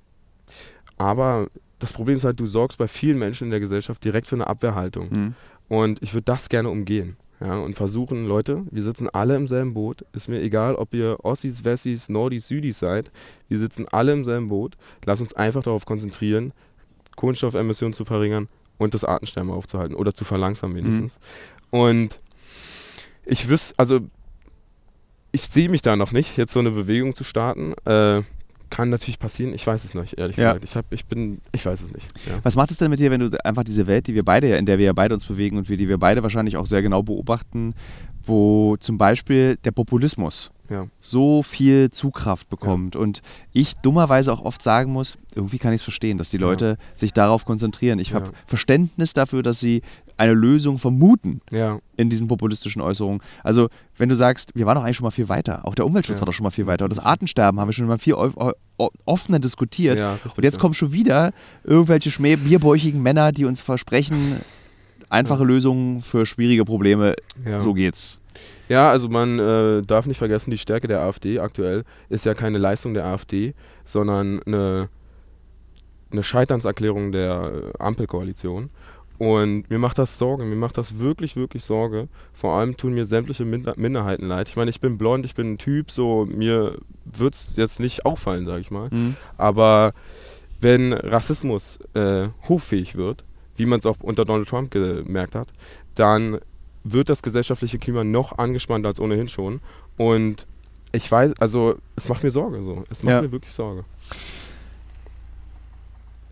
[0.98, 1.48] aber
[1.80, 4.48] das Problem ist halt, du sorgst bei vielen Menschen in der Gesellschaft direkt für eine
[4.48, 5.10] Abwehrhaltung.
[5.10, 5.36] Mhm.
[5.70, 7.18] Und ich würde das gerne umgehen.
[7.40, 10.04] Ja, und versuchen, Leute, wir sitzen alle im selben Boot.
[10.12, 13.12] Ist mir egal, ob ihr Ossis, Wessis, Nordis, Südis seid.
[13.48, 14.76] Wir sitzen alle im selben Boot.
[15.06, 16.52] Lass uns einfach darauf konzentrieren,
[17.16, 18.48] Kohlenstoffemissionen zu verringern
[18.80, 21.20] und das Artensterben aufzuhalten oder zu verlangsamen wenigstens.
[21.72, 21.80] Mhm.
[21.80, 22.22] Und
[23.24, 24.00] ich wüsste, also
[25.32, 27.74] ich sehe mich da noch nicht, jetzt so eine Bewegung zu starten.
[27.86, 28.24] Äh,
[28.70, 29.54] kann natürlich passieren.
[29.54, 30.54] Ich weiß es nicht, ehrlich Ja.
[30.54, 30.64] gesagt.
[30.66, 32.08] Ich, hab, ich bin, ich weiß es nicht.
[32.28, 32.40] Ja.
[32.44, 34.58] Was macht es denn mit dir, wenn du einfach diese Welt, die wir beide, ja-
[34.58, 36.82] in der wir ja beide uns bewegen und wir, die wir beide wahrscheinlich auch sehr
[36.82, 37.74] genau beobachten,
[38.26, 40.88] wo zum Beispiel der Populismus Ja.
[41.00, 43.22] so viel Zugkraft bekommt und
[43.54, 47.14] ich dummerweise auch oft sagen muss, irgendwie kann ich es verstehen, dass die Leute sich
[47.14, 48.00] darauf konzentrieren.
[48.00, 48.32] Ich habe Ja.
[48.46, 49.82] Verständnis dafür, dass sie
[50.18, 53.22] eine Lösung vermuten ja, in diesen populistischen Äußerungen.
[53.44, 56.18] Also, wenn du sagst, wir waren doch eigentlich schon mal viel weiter, auch der Umweltschutz
[56.18, 56.22] Ja.
[56.22, 58.16] war doch schon mal viel weiter, und das Artensterben haben wir schon mal viel
[59.06, 60.00] offener diskutiert.
[60.00, 61.32] Ja, richtig, und jetzt kommen schon wieder
[61.64, 64.18] irgendwelche bierbäuchigen Männer, die uns versprechen,
[65.10, 67.16] einfache Lösungen für schwierige Probleme.
[67.60, 68.20] So geht's.
[68.70, 72.58] Ja, also man äh, darf nicht vergessen, die Stärke der AfD aktuell ist ja keine
[72.58, 73.54] Leistung der AfD,
[73.86, 74.90] sondern eine,
[76.12, 78.70] eine Scheiternserklärung der äh, Ampelkoalition.
[79.20, 82.08] Und mir macht das Sorge, mir macht das wirklich, wirklich Sorge.
[82.34, 84.48] Vor allem tun mir sämtliche Minder Minderheiten leid.
[84.48, 88.06] Ich meine, ich bin blond, ich bin ein Typ, so mir wird es jetzt nicht
[88.06, 88.90] auffallen, sage ich mal.
[89.38, 89.94] Aber
[90.62, 93.24] wenn Rassismus äh, hochfähig wird,
[93.56, 95.48] wie man es auch unter Donald Trump gemerkt hat,
[95.96, 96.40] dann
[96.84, 99.62] wird das gesellschaftliche Klima noch angespannter als ohnehin schon.
[99.98, 100.46] Und
[100.92, 102.84] ich weiß, also es macht mir Sorge so.
[102.92, 103.22] Es macht Ja.
[103.24, 103.84] mir wirklich Sorge.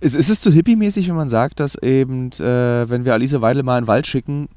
[0.02, 3.64] Ist, ist es zu hippie-mäßig, wenn man sagt, dass eben, äh, wenn wir Alice Weidel
[3.64, 4.48] mal in den Wald schicken,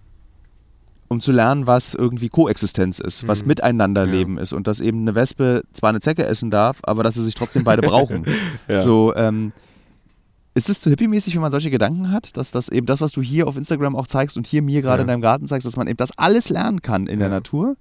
[1.09, 3.49] um zu lernen, was irgendwie Koexistenz ist, was Mhm.
[3.49, 7.25] Miteinanderleben ist und dass eben eine Wespe zwar eine Zecke essen darf, aber dass sie
[7.25, 8.27] sich trotzdem beide brauchen.
[8.69, 8.83] Ja.
[8.83, 9.53] So, ähm,
[10.55, 13.23] ist es zu hippie-mäßig, wenn man solche Gedanken hat, dass das eben das, was du
[13.23, 15.03] hier auf Instagram auch zeigst und hier mir gerade Ja.
[15.03, 17.35] in deinem Garten zeigst, dass man eben das alles lernen kann in der Ja.
[17.37, 17.77] Natur?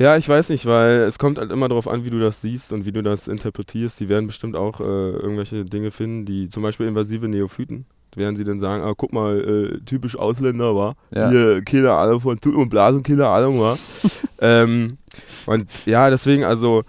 [0.00, 2.72] Ja, ich weiß nicht, weil es kommt halt immer darauf an, wie du das siehst
[2.72, 4.00] und wie du das interpretierst.
[4.00, 7.84] Die werden bestimmt auch äh, irgendwelche Dinge finden, die zum Beispiel invasive Neophyten.
[8.16, 10.96] Werden sie dann sagen, ah, guck mal, äh, typisch Ausländer, war.
[11.14, 11.28] Ja.
[11.28, 13.76] Hier, keine Ahnung von Tut und Blasen, keine Ahnung, war.
[14.40, 14.96] ähm,
[15.44, 16.82] und ja, deswegen, also,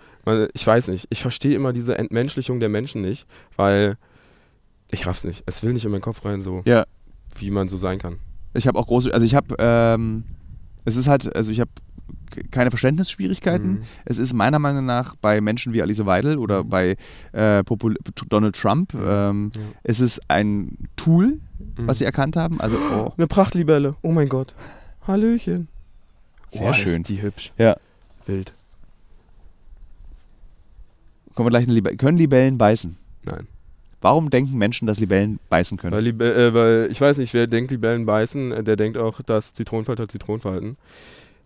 [0.53, 1.07] ich weiß nicht.
[1.09, 3.97] Ich verstehe immer diese Entmenschlichung der Menschen nicht, weil
[4.89, 5.43] ich raff's nicht.
[5.45, 6.85] Es will nicht in meinen Kopf rein, so, Ja.
[7.37, 8.19] wie man so sein kann.
[8.53, 10.23] Ich habe auch große, also ich habe, ähm,
[10.85, 11.71] es ist halt, also ich habe
[12.51, 13.71] keine Verständnisschwierigkeiten.
[13.73, 13.81] Mhm.
[14.05, 16.69] Es ist meiner Meinung nach bei Menschen wie Alice Weidel oder Mhm.
[16.69, 16.95] bei
[17.33, 17.63] äh,
[18.29, 19.61] Donald Trump, ähm, Ja.
[19.83, 21.87] es ist ein Tool, Mhm.
[21.87, 22.59] was sie erkannt haben.
[22.61, 23.95] Also, oh, Eine Prachtlibelle.
[24.01, 24.53] Oh mein Gott.
[25.07, 25.67] Hallöchen.
[26.49, 27.01] Sehr oh, schön.
[27.01, 27.51] Ist die hübsch.
[27.57, 27.75] Ja.
[28.25, 28.53] Wild.
[31.33, 32.97] kommen wir gleich eine Libe können Libellen beißen?
[33.23, 33.47] Nein.
[34.01, 35.93] Warum denken Menschen, dass Libellen beißen können?
[35.93, 39.53] Weil, äh, weil ich weiß nicht, wer denkt, Libellen beißen, äh, der denkt auch, dass
[39.53, 40.75] Zitronenfalter Zitronenfalten.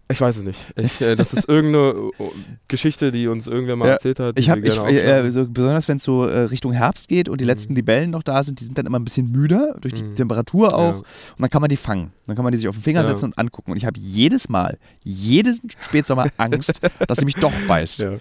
[0.08, 0.60] Ich weiß es nicht.
[0.76, 2.24] Ich, äh, das ist irgendeine äh,
[2.68, 4.38] Geschichte, die uns irgendwer mal Ja, erzählt hat.
[4.38, 5.32] Ich wir ich, äh, aufschreiben.
[5.32, 7.50] so, besonders wenn es so äh, Richtung Herbst geht und die Mhm.
[7.50, 10.14] letzten Libellen noch da sind, die sind dann immer ein bisschen müder durch die Mhm.
[10.16, 10.92] Temperatur auch.
[10.92, 10.98] Ja.
[10.98, 11.06] Und
[11.40, 12.12] dann kann man die fangen.
[12.28, 13.08] Dann kann man die sich auf den Finger Ja.
[13.08, 13.72] setzen und angucken.
[13.72, 18.02] Und ich habe jedes Mal, jeden Spätsommer Angst, dass sie mich doch beißt.
[18.04, 18.12] Ja,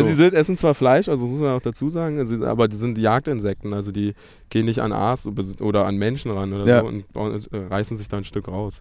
[0.00, 0.06] So.
[0.06, 2.76] sie sind, essen zwar Fleisch, also das muss man auch dazu sagen, sie, aber die
[2.76, 4.14] sind Jagdinsekten, also die
[4.48, 5.28] gehen nicht an Aas
[5.60, 6.86] oder an Menschen ran oder so
[7.20, 8.80] und äh, reißen sich da ein Stück raus.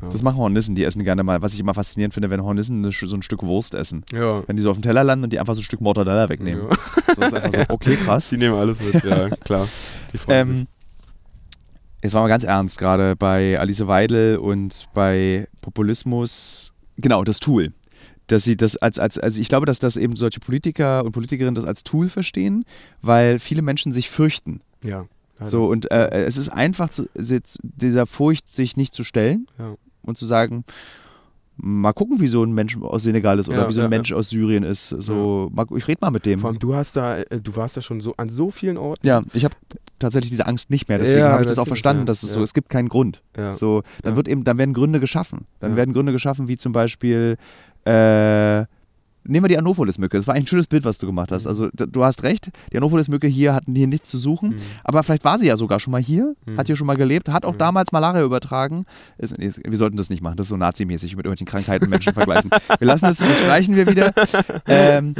[0.00, 0.08] Ja.
[0.08, 1.42] Das machen Hornissen, die essen gerne mal.
[1.42, 4.04] Was ich immer faszinierend finde, wenn Hornissen eine, so ein Stück Wurst essen.
[4.12, 4.42] ja.
[4.46, 6.64] Wenn die so auf dem Teller landen und die einfach so ein Stück Mortadella wegnehmen.
[6.70, 7.14] ja.
[7.16, 8.28] Das ist einfach so, okay, krass.
[8.28, 9.66] Die nehmen alles mit, ja, klar.
[10.12, 10.58] Die freuen sich.
[10.60, 10.66] Ähm,
[12.02, 16.72] jetzt waren wir ganz ernst gerade bei Alice Weidel und bei Populismus.
[16.96, 17.72] Genau, das Tool.
[18.28, 21.54] Dass sie das als, als, also ich glaube, dass das eben solche Politiker und Politikerinnen
[21.54, 22.64] das als Tool verstehen,
[23.02, 24.60] weil viele Menschen sich fürchten.
[24.84, 25.06] Ja.
[25.44, 29.76] So, und äh, es ist einfach, zu, sich- dieser Furcht sich nicht zu stellen Ja.
[30.08, 30.64] Und zu sagen,
[31.60, 33.88] mal gucken, wie so ein Mensch aus Senegal ist oder Ja, wie so ein ja,
[33.88, 34.88] Mensch aus Syrien ist.
[34.90, 36.38] So, mal, ich rede mal mit dem.
[36.38, 39.06] Vor allem, du hast da, äh, du warst da schon so an so vielen Orten.
[39.06, 39.54] Ja, ich habe
[39.98, 40.98] tatsächlich diese Angst nicht mehr.
[40.98, 42.44] Deswegen Ja, habe ich das auch verstanden, ja, dass es so, ja.
[42.44, 43.22] es gibt keinen Grund.
[43.36, 43.52] Ja.
[43.54, 44.16] So, dann Ja.
[44.16, 45.46] wird eben, dann werden Gründe geschaffen.
[45.58, 45.76] Dann Ja.
[45.78, 47.36] werden Gründe geschaffen, wie zum Beispiel,
[47.84, 48.64] äh,
[49.28, 50.16] nehmen wir die Anopheles-Mücke.
[50.16, 51.44] Das war ein schönes Bild, was du gemacht hast.
[51.44, 51.48] Mhm.
[51.48, 54.56] Also du hast recht, die Anopheles-Mücke hier hatten hier nichts zu suchen, Mhm.
[54.84, 56.56] aber vielleicht war sie ja sogar schon mal hier, Mhm.
[56.58, 57.58] hat hier schon mal gelebt, hat auch Mhm.
[57.58, 58.84] damals Malaria übertragen.
[59.18, 62.14] Ist, ist, wir sollten das nicht machen, das ist so nazimäßig mit irgendwelchen Krankheiten Menschen
[62.14, 62.50] vergleichen.
[62.78, 64.12] Wir lassen das, das streichen wir wieder.
[64.66, 65.14] Ähm,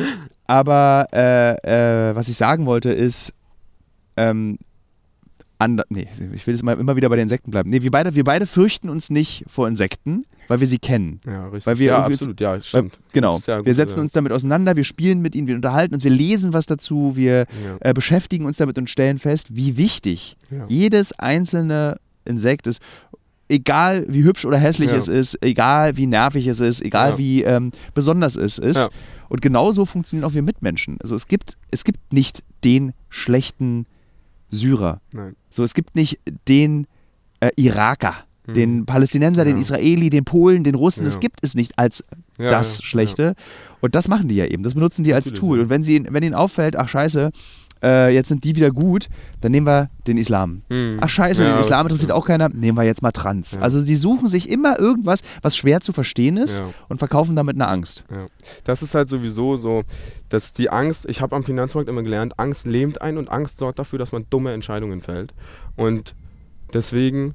[0.47, 3.33] aber äh, äh, was ich sagen wollte ist,
[4.17, 4.59] ähm,
[5.59, 7.71] ander, nee, ich will jetzt mal immer wieder bei den Insekten bleiben.
[7.71, 11.21] Nee, wir beide, wir beide fürchten uns nicht vor Insekten, weil wir sie kennen.
[11.27, 11.67] Ja, richtig.
[11.67, 12.99] Weil wir ja, absolut, ja, stimmt.
[13.13, 13.33] Genau.
[13.33, 14.03] Das ist ja wir gut, setzen ja.
[14.03, 17.47] uns damit auseinander, wir spielen mit ihnen, wir unterhalten uns, wir lesen was dazu, wir
[17.65, 17.77] Ja.
[17.81, 20.37] äh, beschäftigen uns damit und stellen fest, wie wichtig
[20.67, 22.81] jedes einzelne Insekt ist.
[23.51, 24.97] Egal wie hübsch oder hässlich Ja.
[24.97, 27.19] es ist, egal wie nervig es ist, egal Ja.
[27.19, 28.77] wie ähm, besonders es ist.
[28.77, 28.89] Ja.
[29.31, 30.99] Und genauso funktionieren auch wir Mitmenschen.
[31.03, 33.87] Also es gibt, es gibt nicht den schlechten
[34.51, 35.01] Syrer.
[35.13, 35.37] Nein.
[35.51, 36.19] So, es gibt nicht
[36.49, 36.87] den
[37.41, 38.15] äh, Iraker.
[38.55, 39.61] Den Palästinenser, den Ja.
[39.61, 41.21] Israeli, den Polen, den Russen, das Ja.
[41.21, 42.05] gibt es nicht als
[42.39, 43.35] Ja, das Schlechte.
[43.81, 44.63] Und das machen die ja eben.
[44.63, 45.57] Das benutzen die als Natürlich, Tool.
[45.59, 45.63] ja.
[45.65, 47.31] Und wenn, sie, wenn ihnen auffällt, ach scheiße,
[47.83, 49.09] äh, jetzt sind die wieder gut,
[49.41, 50.63] dann nehmen wir den Islam.
[50.69, 50.99] Mhm.
[51.01, 53.57] Ach scheiße, den Islam interessiert auch keiner, nehmen wir jetzt mal Trans.
[53.57, 57.69] Also die suchen sich immer irgendwas, was schwer zu verstehen ist und verkaufen damit eine
[57.69, 58.05] Angst.
[58.65, 59.83] Das ist halt sowieso so,
[60.29, 63.79] dass die Angst, ich habe am Finanzmarkt immer gelernt, Angst lähmt ein und Angst sorgt
[63.79, 65.35] dafür, dass man dumme Entscheidungen fällt.
[65.77, 66.15] Und
[66.73, 67.35] deswegen,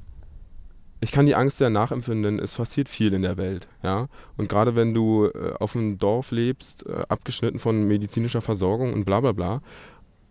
[1.04, 3.68] ich kann die Angst sehr nachempfinden, es passiert viel in der Welt.
[3.84, 4.08] Ja?
[4.38, 9.04] Und gerade wenn du äh, auf einem Dorf lebst, äh, abgeschnitten von medizinischer Versorgung und
[9.04, 9.62] bla bla bla,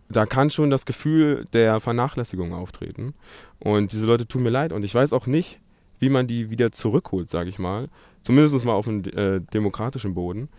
[0.09, 3.13] da kann schon das Gefühl der Vernachlässigung auftreten.
[3.59, 5.59] Und diese Leute tun mir leid und ich weiß auch nicht,
[5.99, 7.87] wie man die wieder zurückholt, sage ich mal.
[8.23, 10.49] Zumindest mal auf einem äh, demokratischen Boden.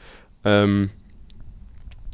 [0.45, 0.91] Ähm,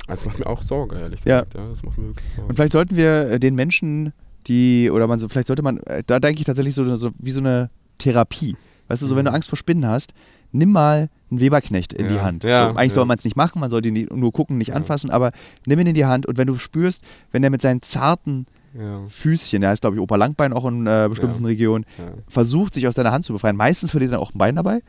[0.07, 1.40] das macht mir auch Sorge, ehrlich Ja.
[1.42, 1.55] gesagt.
[1.55, 1.68] Ja.
[1.68, 2.48] das macht mir wirklich Sorge.
[2.48, 4.12] Und vielleicht sollten wir äh, den Menschen,
[4.46, 7.30] die, oder man so, vielleicht sollte man, äh, da denke ich tatsächlich so, so wie
[7.30, 7.70] so eine
[8.01, 8.57] Therapie.
[8.88, 9.36] Weißt du, so wenn du Mhm.
[9.36, 10.12] Angst vor Spinnen hast,
[10.51, 12.22] nimm mal einen Weberknecht in die Ja.
[12.22, 12.42] Hand.
[12.42, 12.94] Ja, so, eigentlich ja.
[12.96, 15.30] soll man es nicht machen, man sollte ihn nie- nur gucken, nicht anfassen, aber
[15.66, 18.46] nimm ihn in die Hand und wenn du spürst, wenn er mit seinen zarten
[18.76, 21.44] ja, Füßchen, der heißt glaube ich Opa Langbein auch in äh, bestimmten.
[21.44, 21.84] Regionen,
[22.28, 23.57] versucht sich aus deiner Hand zu befreien.
[23.57, 24.80] Meistens verliert er dann auch ein Bein dabei,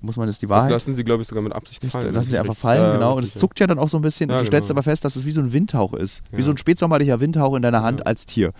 [0.00, 0.70] muss man das die Das Wahrheit.
[0.70, 2.12] lassen sie, glaube ich, sogar mit Absicht Das fallen.
[2.14, 3.16] lassen sie einfach fallen, genau.
[3.16, 4.30] Und es zuckt ja dann auch so ein bisschen.
[4.30, 4.76] Und du stellst genau.
[4.78, 6.22] aber fest, dass es wie so ein Windhauch ist.
[6.32, 8.52] Wie so ein spätsommerlicher Windhauch in deiner Hand als Tier.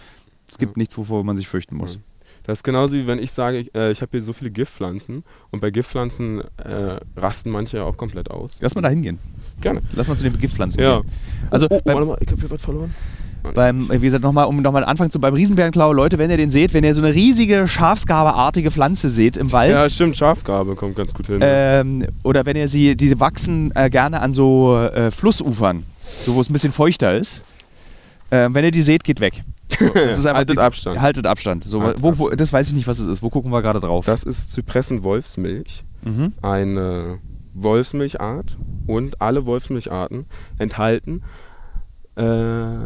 [0.48, 1.98] Es gibt nichts, wovor man sich fürchten muss.
[2.46, 5.24] Das ist genauso wie wenn ich sage, ich, äh, ich habe hier so viele Giftpflanzen
[5.50, 8.58] und bei Giftpflanzen äh, rasten manche auch komplett aus.
[8.60, 9.18] Lass mal da hingehen.
[9.62, 9.80] Gerne.
[9.94, 11.00] Lass mal zu den Giftpflanzen Ja.
[11.00, 11.10] gehen.
[11.50, 12.94] Also oh, oh, beim, warte mal, ich habe hier was verloren.
[13.54, 16.74] beim, wie gesagt, nochmal, um nochmal Anfang zu beim Riesenbärenklau, Leute, wenn ihr den seht,
[16.74, 21.14] wenn ihr so eine riesige Schafsgabeartige Pflanze seht im Wald, Ja, stimmt, Schafgabe kommt ganz
[21.14, 21.38] gut hin.
[21.42, 25.84] ähm, oder wenn ihr sie, diese wachsen äh, gerne an so äh, Flussufern,
[26.26, 27.42] so wo es ein bisschen feuchter ist.
[28.30, 29.44] Ähm, wenn ihr die seht, geht weg.
[29.70, 29.94] So,
[30.34, 31.00] Haltet die- Abstand.
[31.00, 31.64] Haltet Abstand.
[31.64, 33.22] So, Haltet wo, wo, das weiß ich nicht, was es ist.
[33.22, 34.04] Wo gucken wir gerade drauf?
[34.06, 36.32] Das ist Zypressen-Wolfsmilch, mhm.
[36.42, 37.18] eine
[37.54, 40.26] Wolfsmilchart und alle Wolfsmilcharten
[40.58, 41.22] enthalten
[42.16, 42.76] äh,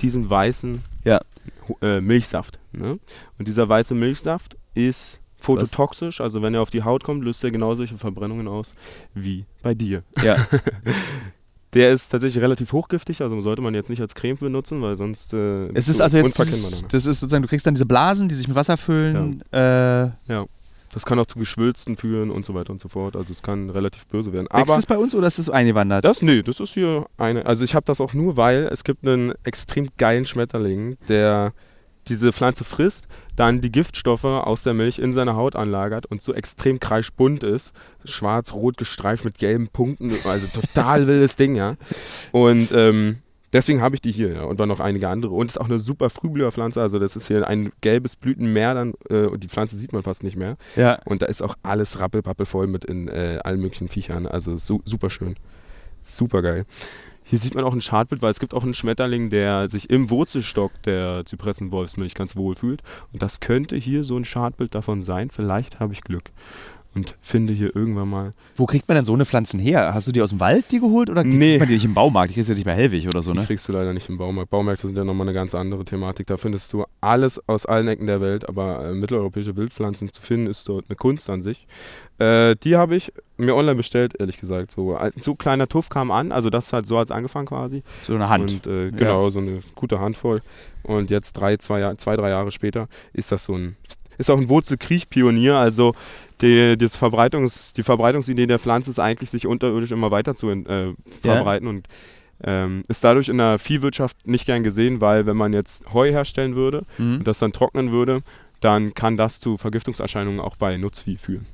[0.00, 1.20] diesen weißen Ja.
[1.80, 2.58] Äh, Milchsaft.
[2.72, 2.98] Ne?
[3.38, 7.50] Und dieser weiße Milchsaft ist phototoxisch, also wenn er auf die Haut kommt, löst er
[7.50, 8.74] genau solche Verbrennungen aus
[9.14, 10.02] wie bei dir.
[10.22, 10.36] Ja.
[11.76, 15.34] Der ist tatsächlich relativ hochgiftig, also sollte man jetzt nicht als Creme benutzen, weil sonst
[15.34, 16.88] äh, Es ist also jetzt, dieses, danach.
[16.90, 19.42] das ist sozusagen, du kriegst dann diese Blasen, die sich mit Wasser füllen.
[19.52, 20.08] Äh,
[20.94, 23.16] Das kann auch zu Geschwülsten führen und so weiter und so fort.
[23.16, 24.46] Also es kann relativ böse werden.
[24.48, 26.04] Aber es bei uns oder ist es eingewandert?
[26.04, 27.44] das, nee, das ist hier eine.
[27.44, 31.52] Also ich habe das auch nur, weil es gibt einen extrem geilen Schmetterling, der
[32.08, 36.32] diese Pflanze frisst, dann die Giftstoffe aus der Milch in seine Haut anlagert und so
[36.32, 37.72] extrem kreischbunt ist.
[38.04, 40.12] Schwarz-rot gestreift mit gelben Punkten.
[40.24, 41.76] Also total wildes Ding, ja.
[42.32, 43.18] Und ähm,
[43.52, 44.42] deswegen habe ich die hier, ja.
[44.44, 45.32] Und dann noch einige andere.
[45.32, 46.80] Und es ist auch eine super Frühblüherpflanze.
[46.80, 48.94] Also das ist hier ein gelbes Blütenmeer dann.
[49.10, 50.56] Äh, und die Pflanze sieht man fast nicht mehr.
[50.76, 50.98] ja.
[51.04, 54.26] Und da ist auch alles rappelpappel voll mit in äh, allen möglichen Viechern.
[54.26, 55.36] Also su super schön.
[56.02, 56.64] Super geil.
[57.28, 60.10] Hier sieht man auch ein Schadbild, weil es gibt auch einen Schmetterling, der sich im
[60.10, 62.84] Wurzelstock der Zypressenwolfsmilch ganz wohl fühlt.
[63.12, 65.28] Und das könnte hier so ein Schadbild davon sein.
[65.28, 66.30] Vielleicht habe ich Glück.
[66.96, 68.30] Und finde hier irgendwann mal.
[68.56, 69.92] Wo kriegt man denn so eine Pflanzen her?
[69.92, 71.50] Hast du die aus dem Wald die geholt oder Nee.
[71.50, 72.30] kriegt man die nicht im Baumarkt?
[72.30, 73.44] Die kriegst du ja nicht bei Hellwig oder so, Die ne?
[73.44, 74.50] kriegst du leider nicht im Baumarkt.
[74.50, 76.26] Baumärkte sind ja nochmal eine ganz andere Thematik.
[76.26, 80.46] Da findest du alles aus allen Ecken der Welt, aber äh, mitteleuropäische Wildpflanzen zu finden,
[80.46, 81.66] ist dort eine Kunst an sich.
[82.18, 84.70] Äh, die habe ich mir online bestellt, ehrlich gesagt.
[84.70, 87.82] So, ein- so kleiner Tuff kam an, also das hat so als angefangen quasi.
[88.06, 88.52] So eine Hand.
[88.52, 90.40] Und äh, genau, so eine gute Handvoll.
[90.82, 93.76] Und jetzt drei, zwei, zwei, drei Jahre später ist das so ein,
[94.18, 95.54] ist auch ein Wurzelkriechpionier.
[95.56, 95.94] Also
[96.40, 100.94] die, das Verbreitungs, die Verbreitungsidee der Pflanze ist eigentlich, sich unterirdisch immer weiter zu äh,
[101.22, 101.86] verbreiten und
[102.44, 106.54] ähm, ist dadurch in der Viehwirtschaft nicht gern gesehen, weil wenn man jetzt Heu herstellen
[106.54, 107.18] würde Mhm.
[107.18, 108.22] und das dann trocknen würde,
[108.60, 111.46] dann kann das zu Vergiftungserscheinungen auch bei Nutzvieh führen.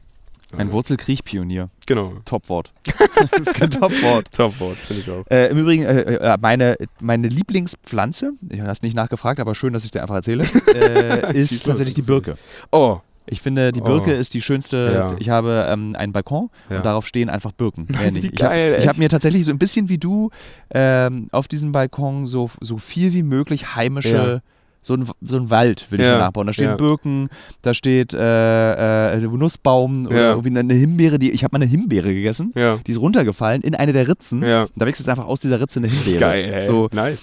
[0.57, 1.71] Ein Äh, Wurzelkriechpionier.
[1.87, 2.13] Genau.
[2.25, 2.73] Topwort.
[3.31, 4.31] das ist kein Topwort.
[4.33, 5.25] Topwort, finde ich auch.
[5.31, 9.73] Äh, Im Übrigen, äh, äh, meine, meine Lieblingspflanze, ich habe das nicht nachgefragt, aber schön,
[9.73, 10.45] dass ich dir einfach erzähle,
[10.75, 12.35] äh, ist los, tatsächlich die Birke.
[12.71, 13.85] Oh, Ich finde, die Oh.
[13.85, 14.93] Birke ist die schönste.
[14.95, 15.17] Ja.
[15.21, 16.79] Ich habe ähm, einen Balkon Ja.
[16.79, 17.87] und darauf stehen einfach Birken.
[18.13, 20.31] Wie ich habe hab mir tatsächlich so ein bisschen wie du
[20.75, 24.43] ähm, auf diesem Balkon so, so viel wie möglich heimische.
[24.85, 26.49] So ein, so ein Wald will ich Ja, nachbauen.
[26.49, 26.77] Da stehen ja.
[26.77, 27.29] Birken,
[27.63, 30.31] da steht äh, äh, Nussbaum oder Ja.
[30.35, 31.19] irgendwie eine Himbeere.
[31.21, 34.43] Die, ich habe mal eine Himbeere gegessen, die ist runtergefallen in eine der Ritzen.
[34.43, 34.63] Ja.
[34.63, 36.19] Und da wächst jetzt einfach aus dieser Ritze eine Himbeere.
[36.19, 36.67] Geil, ey.
[36.67, 37.19] So, nice.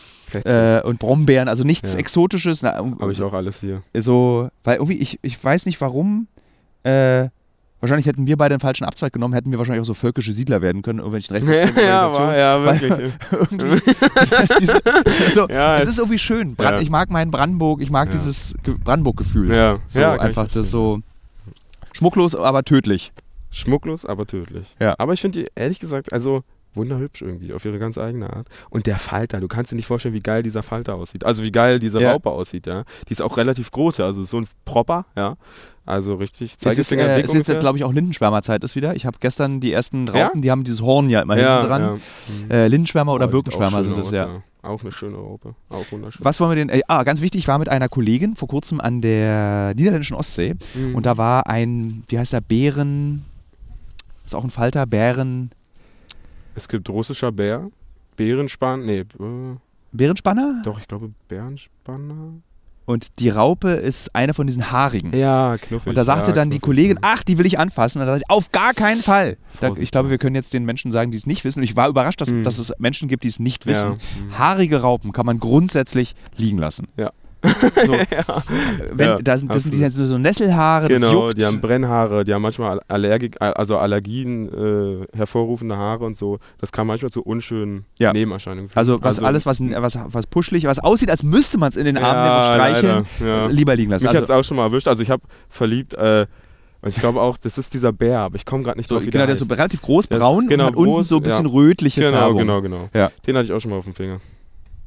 [0.45, 1.95] Äh, und Brombeeren, also nichts.
[1.95, 2.63] Exotisches.
[2.63, 3.81] Habe ich auch alles hier.
[3.97, 6.27] so, weil irgendwie, ich, ich weiß nicht warum,
[6.83, 7.27] äh,
[7.79, 10.61] Wahrscheinlich hätten wir beide den falschen Abzweig genommen, hätten wir wahrscheinlich auch so völkische Siedler
[10.61, 11.35] werden können, irgendwelchen
[11.77, 13.13] ja, war, ja, wirklich.
[14.59, 14.81] diese,
[15.33, 16.55] so, ja, es ist irgendwie schön.
[16.55, 16.81] Brand, ja.
[16.81, 18.11] Ich mag meinen Brandenburg, ich mag ja.
[18.11, 19.55] dieses Brandenburg-Gefühl.
[19.55, 21.01] Ja, so ja, einfach das so
[21.93, 23.13] schmucklos, aber tödlich.
[23.51, 24.75] Schmucklos, aber tödlich.
[24.79, 24.95] Ja.
[24.97, 26.43] Aber ich finde die, ehrlich gesagt, also
[26.75, 28.47] wunderhübsch irgendwie, auf ihre ganz eigene Art.
[28.69, 31.23] Und der Falter, du kannst dir nicht vorstellen, wie geil dieser Falter aussieht.
[31.23, 32.11] Also wie geil diese ja.
[32.11, 32.83] Raupe aussieht, ja.
[33.07, 34.05] Die ist auch relativ groß, ja.
[34.05, 35.35] Also so ein Propper, ja.
[35.89, 38.95] Also richtig Es ist, äh, ist jetzt, glaube ich, auch Lindenschwärmerzeit ist wieder.
[38.95, 41.93] Ich habe gestern die ersten Raupen, die haben dieses Horn ja immer hinten dran.
[41.95, 42.51] Mhm.
[42.51, 44.43] Äh, Lindenschwärmer oder oh, Birkenschwärmer sind das, ja.
[44.61, 46.23] Auch eine schöne Raupe, auch wunderschön.
[46.23, 46.69] Was wollen wir denn?
[46.69, 50.55] Äh, ah, ganz wichtig, ich war mit einer Kollegin vor kurzem an der niederländischen Ostsee
[50.75, 50.93] mhm.
[50.93, 53.25] und da war ein, wie heißt der, Bären,
[54.23, 55.49] ist auch ein Falter, Bären.
[56.53, 57.71] Es gibt russischer Bär,
[58.15, 58.99] Bärenspann, nee.
[58.99, 59.05] Äh,
[59.91, 60.61] Bärenspanner?
[60.63, 62.33] Doch, ich glaube Bärenspanner.
[62.89, 65.15] Und die Raupe ist eine von diesen haarigen.
[65.15, 65.89] Ja, knuffig.
[65.89, 68.01] Und da sagte ja, dann die Kollegin, ach, die will ich anfassen.
[68.01, 69.37] Und da sagte ich, auf gar keinen Fall.
[69.59, 71.59] Da, ich glaube, wir können jetzt den Menschen sagen, die es nicht wissen.
[71.59, 72.43] Und ich war überrascht, dass, mhm.
[72.43, 73.91] dass es Menschen gibt, die es nicht wissen.
[73.91, 74.23] Ja.
[74.23, 74.39] Mhm.
[74.39, 76.87] Haarige Raupen kann man grundsätzlich liegen lassen.
[76.97, 77.11] Ja.
[77.85, 77.93] So.
[77.95, 78.43] ja.
[78.91, 82.79] Wenn, ja, das, das sind die, so Nesselhaare, genau, die haben Brennhaare, die haben manchmal
[82.87, 86.39] Allergik, also Allergien äh, hervorrufende Haare und so.
[86.59, 88.11] Das kann manchmal zu unschönen ja.
[88.11, 88.77] Nebenerscheinungen führen.
[88.77, 91.85] Also, was, also alles, was, was, was puschelig, was aussieht, als müsste man es in
[91.85, 94.03] den Arm nehmen und streicheln, leider, lieber liegen lassen.
[94.03, 94.87] Mich also, hat es auch schon mal erwischt.
[94.87, 96.25] Also ich habe verliebt, äh,
[96.85, 99.25] ich glaube auch, das ist dieser Bär, aber ich komme gerade nicht so, drauf, Genau,
[99.25, 102.17] der ist so relativ groß, braun genau, und hat unten so ein bisschen rötliche genau,
[102.17, 102.37] Färbung.
[102.37, 103.09] Genau, genau, genau.
[103.25, 104.19] Den hatte ich auch schon mal auf dem Finger.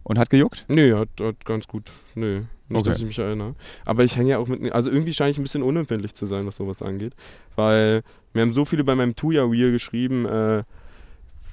[0.04, 0.64] Und hat gejuckt?
[0.68, 1.90] Nee, hat, hat ganz gut.
[2.14, 2.90] Nee, nicht, okay.
[2.90, 3.54] dass ich mich erinnere.
[3.86, 4.72] Aber ich hänge ja auch mit.
[4.72, 7.14] Also irgendwie scheine ich ein bisschen unempfindlich zu sein, was sowas angeht.
[7.54, 10.64] Weil mir haben so viele bei meinem Tuya-Wheel geschrieben, äh,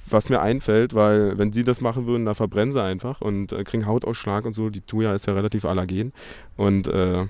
[0.08, 3.62] was mir einfällt, weil wenn sie das machen würden, da verbrennen sie einfach und äh,
[3.64, 4.70] kriegen Hautausschlag und so.
[4.70, 6.12] Die Tuya ist ja relativ allergen.
[6.56, 7.26] Und äh,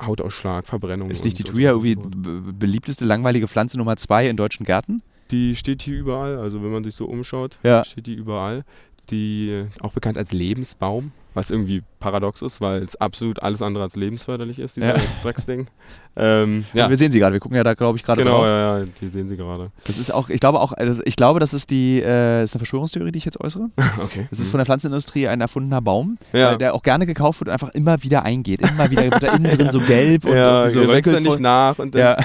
[0.00, 1.10] Hautausschlag, Verbrennung.
[1.10, 5.02] Ist nicht die Tuya irgendwie beliebteste langweilige Pflanze Nummer zwei in deutschen Gärten?
[5.30, 6.38] Die steht hier überall.
[6.38, 7.84] Also wenn man sich so umschaut, ja.
[7.84, 8.64] steht die überall
[9.10, 13.96] die auch bekannt als Lebensbaum, was irgendwie paradox ist, weil es absolut alles andere als
[13.96, 15.02] lebensförderlich ist, dieser ja.
[15.22, 15.68] Drecksding.
[16.16, 16.90] Ähm, ja.
[16.90, 18.46] wir sehen sie gerade, wir gucken ja da, glaube ich, gerade genau, drauf.
[18.46, 19.70] Genau, ja, ja, die sehen sie gerade.
[19.86, 22.60] Das ist auch, ich glaube auch, das, ich glaube, das ist die, äh, ist eine
[22.60, 23.70] Verschwörungstheorie, die ich jetzt äußere.
[24.02, 24.26] okay.
[24.30, 26.56] Das ist von der Pflanzenindustrie ein erfundener Baum, ja.
[26.56, 28.62] der auch gerne gekauft wird und einfach immer wieder eingeht.
[28.62, 31.40] Immer wieder wird da innen drin so gelb und, ja, und so wächst dann nicht
[31.40, 32.24] nach und dann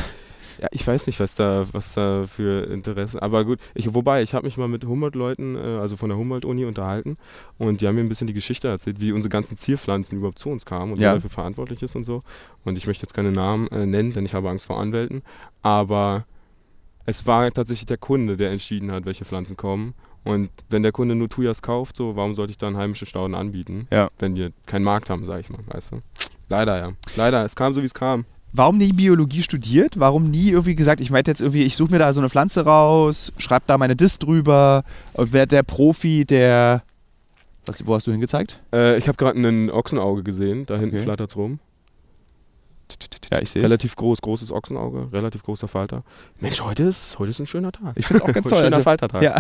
[0.60, 0.68] ja.
[0.72, 3.20] Ich weiß nicht, was da, was da für Interessen.
[3.20, 6.66] Aber gut, ich, wobei, ich habe mich mal mit Humboldt-Leuten, äh, also von der Humboldt-Uni,
[6.66, 7.18] unterhalten
[7.58, 10.50] und die haben mir ein bisschen die Geschichte erzählt, wie unsere ganzen Zierpflanzen überhaupt zu
[10.50, 11.10] uns kamen und ja.
[11.10, 12.24] wer dafür verantwortlich ist und so.
[12.64, 15.22] Und ich möchte jetzt keine Namen äh, nennen, denn ich habe Angst vor Anwälten.
[15.62, 16.26] Aber
[17.06, 19.94] es war tatsächlich der Kunde, der entschieden hat, welche Pflanzen kommen.
[20.24, 23.88] Und wenn der Kunde nur Tuyas kauft, so, warum sollte ich dann heimische Stauden anbieten,
[23.92, 24.10] ja.
[24.18, 26.02] wenn wir keinen Markt haben, sage ich mal, weißt du?
[26.50, 26.94] Leider, ja.
[27.16, 28.26] Leider, es kam so, wie es kam.
[28.58, 30.00] Warum nie Biologie studiert?
[30.00, 32.64] Warum nie irgendwie gesagt, ich werde jetzt irgendwie, ich suche mir da so eine Pflanze
[32.64, 34.84] raus, schreibe da meine Dist drüber
[35.14, 36.82] und werde der Profi, der.
[37.66, 38.62] Was, wo hast du hingezeigt?
[38.72, 41.04] Äh, ich habe gerade ein Ochsenauge gesehen, da hinten okay.
[41.04, 41.60] flattert es rum.
[43.32, 46.04] Ja, ich sehe Relativ groß, großes Ochsenauge, relativ großer Falter.
[46.40, 47.94] Mensch, heute ist, heute ist ein schöner Tag.
[47.96, 48.60] Ich finde es auch ganz toll.
[48.60, 49.24] Schöner also, Faltertag.
[49.24, 49.38] Ja.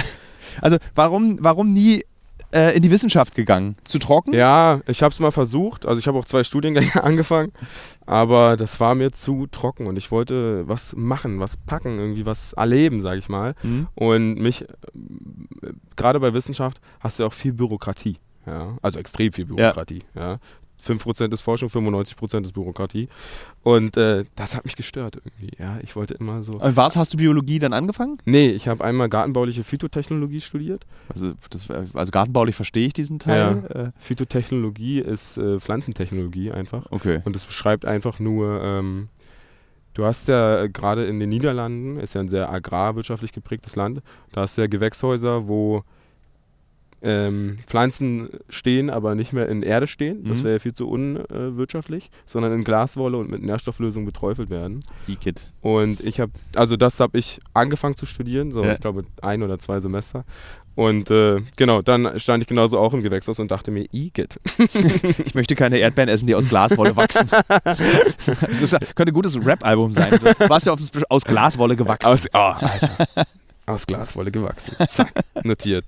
[0.59, 2.03] Also warum, warum nie
[2.55, 3.75] äh, in die Wissenschaft gegangen.
[3.87, 4.33] Zu trocken?
[4.33, 5.85] Ja, ich habe es mal versucht.
[5.85, 7.51] Also ich habe auch zwei Studiengänge angefangen,
[8.05, 12.53] aber das war mir zu trocken und ich wollte was machen, was packen, irgendwie was
[12.53, 13.55] erleben, sage ich mal.
[13.61, 13.87] Mhm.
[13.93, 14.67] Und mich, äh,
[15.95, 18.17] gerade bei Wissenschaft hast du ja auch viel Bürokratie.
[18.47, 20.03] Ja, also extrem viel Bürokratie.
[20.13, 20.21] Ja.
[20.21, 20.39] ja.
[20.85, 23.09] 5% ist Forschung, 95% ist Bürokratie.
[23.63, 25.51] Und äh, das hat mich gestört irgendwie.
[25.57, 26.53] Ja, ich wollte immer so.
[26.53, 28.17] Und was hast du Biologie dann angefangen?
[28.25, 30.85] Nee, ich habe einmal gartenbauliche Phytotechnologie studiert.
[31.09, 33.63] Also, das, also gartenbaulich verstehe ich diesen Teil.
[33.69, 33.83] Ja.
[33.83, 33.91] Äh.
[33.97, 36.85] Phytotechnologie ist äh, Pflanzentechnologie einfach.
[36.91, 37.21] Okay.
[37.25, 38.61] Und das beschreibt einfach nur.
[38.61, 39.09] Ähm,
[39.95, 44.01] Du hast ja äh, gerade in den Niederlanden, ist ja ein sehr agrarwirtschaftlich geprägtes Land,
[44.33, 45.83] da hast du ja Gewächshäuser, wo
[47.05, 50.23] ähm, Pflanzen stehen, aber nicht mehr in Erde stehen.
[50.25, 50.43] Das mhm.
[50.43, 54.83] wäre ja viel zu unwirtschaftlich, sondern in Glaswolle und mit Nährstofflösung beträufelt werden.
[55.07, 55.39] E-Kit.
[55.61, 58.73] Und ich habe, also das habe ich angefangen zu studieren, so ja.
[58.73, 60.25] ich glaube ein oder zwei Semester.
[60.73, 64.39] Und äh, genau, dann stand ich genauso auch im Gewächshaus und dachte mir, Igitt.
[65.25, 67.29] ich möchte keine Erdbeeren essen, die aus Glaswolle wachsen.
[67.63, 68.27] das
[68.61, 70.19] ist, könnte ein gutes Rap-Album sein.
[70.19, 72.07] Du warst ja auf, aus Glaswolle gewachsen.
[72.07, 72.53] Aus, oh,
[73.67, 74.75] aus Glaswolle gewachsen.
[74.87, 75.85] Zack, notiert.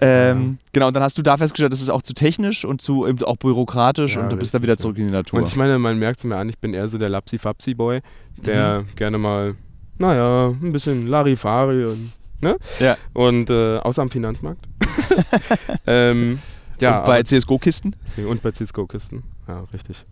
[0.00, 0.58] Ähm.
[0.72, 3.22] Genau, und dann hast du da festgestellt, das ist auch zu technisch und zu eben
[3.24, 5.40] auch bürokratisch ja, und du bist dann wieder zurück in die Natur.
[5.40, 8.00] Und ich meine, man merkt es mir an, ich bin eher so der Lapsi-Fapsi-Boy,
[8.44, 8.96] der mhm.
[8.96, 9.54] gerne mal,
[9.98, 12.56] naja, ein bisschen Larifari und, ne?
[12.78, 12.96] Ja.
[13.12, 14.66] Und äh, außer am Finanzmarkt.
[15.86, 16.38] ähm,
[16.80, 17.96] Ja, Und bei CSGO-Kisten?
[18.26, 20.04] Und bei CSGO-Kisten, ja, richtig.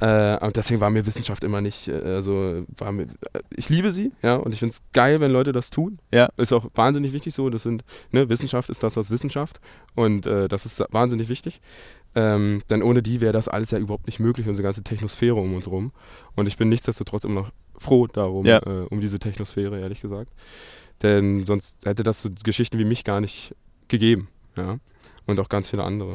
[0.00, 3.92] Äh, und deswegen war mir Wissenschaft immer nicht, äh, also war mir, äh, ich liebe
[3.92, 5.98] sie, ja, und ich finde es geil, wenn Leute das tun.
[6.12, 6.28] Ja.
[6.36, 9.60] Ist auch wahnsinnig wichtig so, das sind, ne, Wissenschaft ist das, was Wissenschaft
[9.94, 11.60] und äh, das ist wahnsinnig wichtig.
[12.14, 15.54] Ähm, denn ohne die wäre das alles ja überhaupt nicht möglich, unsere ganze Technosphäre um
[15.54, 15.92] uns rum.
[16.34, 18.58] Und ich bin nichtsdestotrotz immer noch froh darum, Ja.
[18.58, 20.30] äh, um diese Technosphäre, ehrlich gesagt.
[21.02, 23.54] Denn sonst hätte das so Geschichten wie mich gar nicht
[23.88, 24.28] gegeben.
[24.58, 24.76] Ja?
[25.26, 26.14] Und auch ganz viele andere.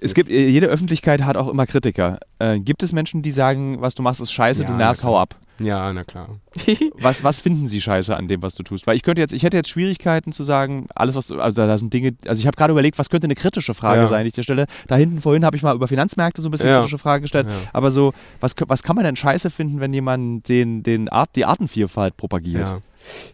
[0.00, 2.18] Es gibt, äh, jede Öffentlichkeit hat auch immer Kritiker.
[2.38, 5.18] Äh, gibt es Menschen, die sagen, was du machst, ist scheiße, Ja, du nervst, hau
[5.18, 5.36] ab?
[5.60, 6.30] Ja, na klar.
[6.98, 8.88] Was, was finden sie scheiße an dem, was du tust?
[8.88, 11.78] Weil ich könnte jetzt, ich hätte jetzt Schwierigkeiten zu sagen, alles was, du- also da,
[11.78, 14.08] sind Dinge, also ich habe gerade überlegt, was könnte eine kritische Frage Ja.
[14.08, 14.66] sein, die ich dir stelle.
[14.88, 16.78] Da hinten vorhin habe ich mal über Finanzmärkte so ein bisschen Ja.
[16.80, 17.46] kritische Fragen gestellt.
[17.72, 21.44] Aber so, was, was kann man denn scheiße finden, wenn jemand den, den Art, die
[21.44, 22.68] Artenvielfalt propagiert?
[22.68, 22.78] Ja,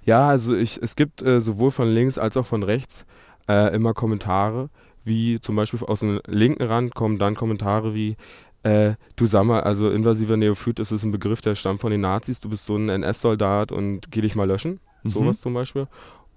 [0.04, 3.06] ja also ich, es gibt äh, sowohl von links als auch von rechts
[3.48, 4.68] äh, immer Kommentare,
[5.10, 8.16] wie zum Beispiel aus dem linken Rand kommen dann Kommentare wie,
[8.62, 12.00] äh, du sag mal, also invasiver Neophyt ist es ein Begriff, der stammt von den
[12.00, 15.10] Nazis, du bist so ein NS-Soldat und geh dich mal löschen, Mhm.
[15.10, 15.86] sowas zum Beispiel.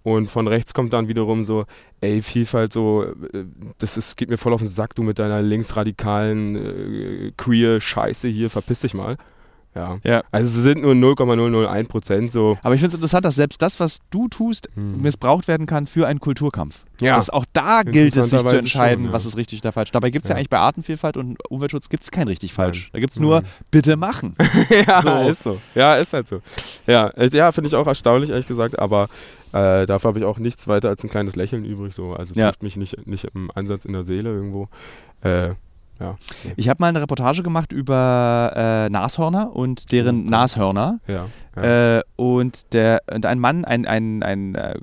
[0.04, 1.64] Und von rechts kommt dann wiederum so,
[2.02, 3.46] ey, Vielfalt so, äh,
[3.78, 8.28] das ist, geht mir voll auf den Sack, du mit deiner linksradikalen äh, queer Scheiße
[8.28, 9.16] hier, verpiss dich mal.
[9.76, 9.98] Ja.
[10.04, 10.24] Ja.
[10.32, 12.58] Also es sind nur 0,001 Prozent so.
[12.64, 15.02] Aber ich finde es interessant, dass selbst das, was du tust, Hm.
[15.02, 16.86] missbraucht werden kann für einen Kulturkampf.
[17.00, 17.16] Ja.
[17.16, 19.14] Dass auch da gilt es, sich zu entscheiden, schon, ja.
[19.14, 19.92] was ist richtig oder falsch.
[19.92, 20.34] Dabei gibt es ja.
[20.36, 20.38] Ja.
[20.38, 22.84] eigentlich bei Artenvielfalt und Umweltschutz gibt es kein richtig falsch.
[22.84, 22.90] Nein.
[22.94, 23.50] Da gibt es nur Nein.
[23.72, 24.36] bitte machen.
[24.88, 25.30] ja, So.
[25.30, 25.62] ist so.
[25.76, 26.42] Ja, ist halt so.
[26.88, 29.10] Ja, äh, ja finde ich auch erstaunlich, ehrlich gesagt, aber
[29.54, 31.94] äh, dafür habe ich auch nichts weiter als ein kleines Lächeln übrig.
[31.94, 32.14] So.
[32.14, 34.70] Also trifft mich nicht, nicht im Ansatz in der Seele irgendwo.
[35.22, 35.56] Äh,
[36.00, 36.18] ja.
[36.56, 40.26] Ich habe mal eine Reportage gemacht über äh, Nashörner und deren.
[40.26, 41.00] Nashörner.
[41.08, 41.28] Ja.
[41.56, 41.98] ja.
[41.98, 44.76] Äh, und, der, und ein Mann, ein, ein, ein, äh,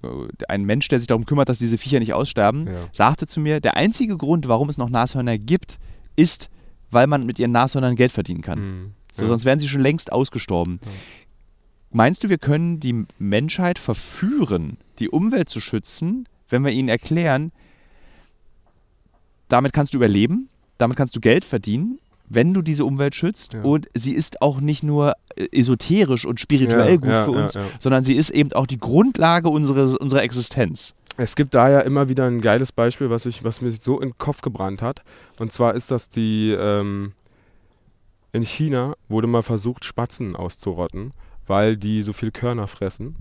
[0.48, 3.76] ein Mensch, der sich darum kümmert, dass diese Viecher nicht aussterben, sagte zu mir, der
[3.76, 5.78] einzige Grund, warum es noch Nashörner gibt,
[6.16, 6.48] ist,
[6.90, 8.58] weil man mit ihren Nashörnern Geld verdienen kann.
[8.58, 8.90] Hm.
[9.12, 9.26] So.
[9.26, 10.80] Sonst wären sie schon längst ausgestorben.
[11.90, 17.52] Meinst du, wir können die Menschheit verführen, die Umwelt zu schützen, wenn wir ihnen erklären,
[19.48, 20.48] damit kannst du überleben,
[20.80, 23.62] damit kannst du Geld verdienen, wenn du diese Umwelt schützt Ja.
[23.62, 27.54] und sie ist auch nicht nur äh, esoterisch und spirituell Ja, gut ja, für uns,
[27.80, 30.94] sondern sie ist eben auch die Grundlage unseres, unserer Existenz.
[31.16, 34.10] Es gibt da ja immer wieder ein geiles Beispiel, was, ich, was mir so in
[34.10, 35.02] den Kopf gebrannt hat.
[35.38, 37.12] Und zwar ist das die, ähm,
[38.32, 41.12] in China wurde mal versucht, Spatzen auszurotten,
[41.46, 43.16] weil die so viel Körner fressen.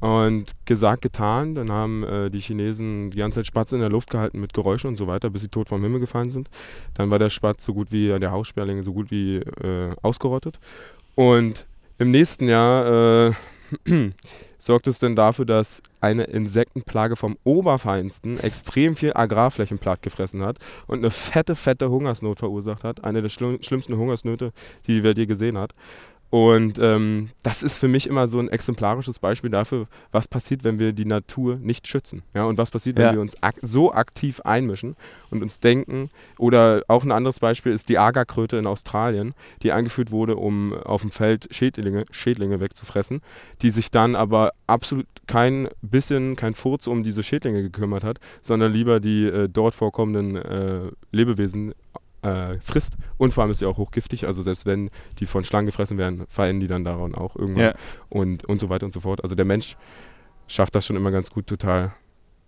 [0.00, 4.10] Und gesagt, getan, dann haben äh, die Chinesen die ganze Zeit Spatzen in der Luft
[4.10, 6.48] gehalten mit Geräuschen und so weiter, bis sie tot vom Himmel gefallen sind.
[6.94, 10.58] Dann war der Spatz so gut wie, äh, der Haussperling so gut wie äh, ausgerottet.
[11.16, 11.66] Und
[11.98, 13.32] im nächsten Jahr äh,
[14.58, 20.98] sorgt es denn dafür, dass eine Insektenplage vom Oberfeinsten extrem viel Agrarflächen plattgefressen hat und
[20.98, 23.04] eine fette, fette Hungersnot verursacht hat.
[23.04, 24.52] Eine der schlimm, schlimmsten Hungersnöte,
[24.86, 25.74] die die Welt je gesehen hat.
[26.30, 30.78] Und ähm, das ist für mich immer so ein exemplarisches Beispiel dafür, was passiert, wenn
[30.78, 32.22] wir die Natur nicht schützen.
[32.34, 33.12] Ja, und was passiert, wenn Ja.
[33.14, 34.94] wir uns ak so aktiv einmischen
[35.30, 36.08] und uns denken.
[36.38, 41.00] Oder auch ein anderes Beispiel ist die Agerkröte in Australien, die eingeführt wurde, um auf
[41.02, 43.22] dem Feld Schädlinge, Schädlinge wegzufressen,
[43.62, 48.72] die sich dann aber absolut kein bisschen, kein Furz um diese Schädlinge gekümmert hat, sondern
[48.72, 51.74] lieber die äh, dort vorkommenden äh, Lebewesen
[52.22, 52.94] äh, frisst.
[53.18, 54.26] Und vor allem ist sie auch hochgiftig.
[54.26, 57.64] Also selbst wenn die von Schlangen gefressen werden, fallen die dann daran auch irgendwann.
[57.64, 57.74] Ja.
[58.08, 59.22] Und, und so weiter und so fort.
[59.22, 59.76] Also der Mensch
[60.46, 61.92] schafft das schon immer ganz gut, total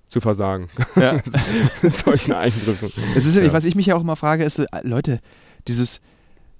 [0.08, 1.20] zu versagen Ja.
[1.82, 2.90] mit solchen Eingriffen.
[3.16, 3.42] Es ist ja.
[3.44, 3.52] Ja.
[3.52, 5.20] was ich mich ja auch immer frage, ist, so, äh, Leute,
[5.68, 6.00] dieses,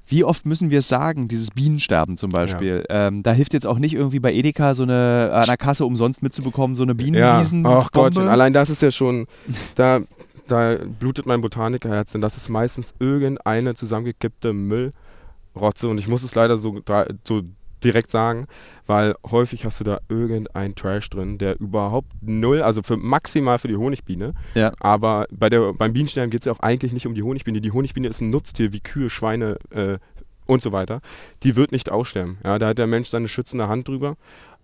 [0.06, 2.84] wie oft müssen wir es sagen, dieses Bienensterben zum Beispiel.
[2.88, 6.22] Ähm, da hilft jetzt auch nicht irgendwie bei Edeka so eine an der Kasse umsonst
[6.22, 7.66] mitzubekommen, so eine Ja, Bienenwiesen.
[7.66, 9.26] ach Gottchen, allein das ist ja schon,
[9.74, 10.00] da,
[10.49, 16.34] da blutet mein Botanikerherz, denn das ist meistens irgendeine zusammengekippte Müllrotze und ich muss es
[16.34, 16.80] leider so,
[17.24, 17.43] so
[17.84, 18.47] direkt sagen,
[18.86, 23.66] weil häufig hast du da irgendein Trash drin, der überhaupt null, also für maximal für
[23.68, 24.72] die Honigbiene, Ja.
[24.78, 27.61] aber bei der, beim Bienensterben geht es ja auch eigentlich nicht um die Honigbiene.
[27.61, 29.99] Die Honigbiene ist ein Nutztier wie Kühe, Schweine äh,
[30.47, 31.01] und so weiter.
[31.43, 32.38] Die wird nicht aussterben.
[32.45, 34.16] Ja, da hat der Mensch seine schützende Hand drüber.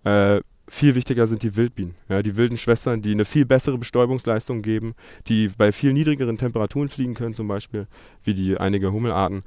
[0.05, 0.39] Äh,
[0.69, 1.95] viel wichtiger sind die Wildbienen.
[2.07, 4.93] Ja, die wilden Schwestern, die eine viel bessere Bestäubungsleistung geben,
[5.27, 7.87] die bei viel niedrigeren Temperaturen fliegen können, zum Beispiel,
[8.23, 9.41] wie die einige Hummelarten,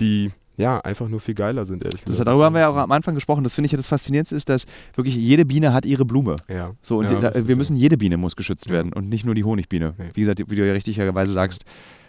[0.00, 2.28] die ja einfach nur viel geiler sind, ehrlich Das, gesagt.
[2.28, 3.42] darüber haben wir ja auch am Anfang gesprochen.
[3.42, 6.36] Das finde ich ja das Faszinierendste ist, dass wirklich jede Biene hat ihre Blume.
[6.48, 6.72] Ja.
[6.82, 8.72] So, und Ja, da, wir müssen, jede Biene muss geschützt Ja.
[8.72, 9.94] werden und nicht nur die Honigbiene.
[9.96, 10.08] Nee.
[10.14, 11.64] Wie gesagt, wie du ja richtigerweise sagst,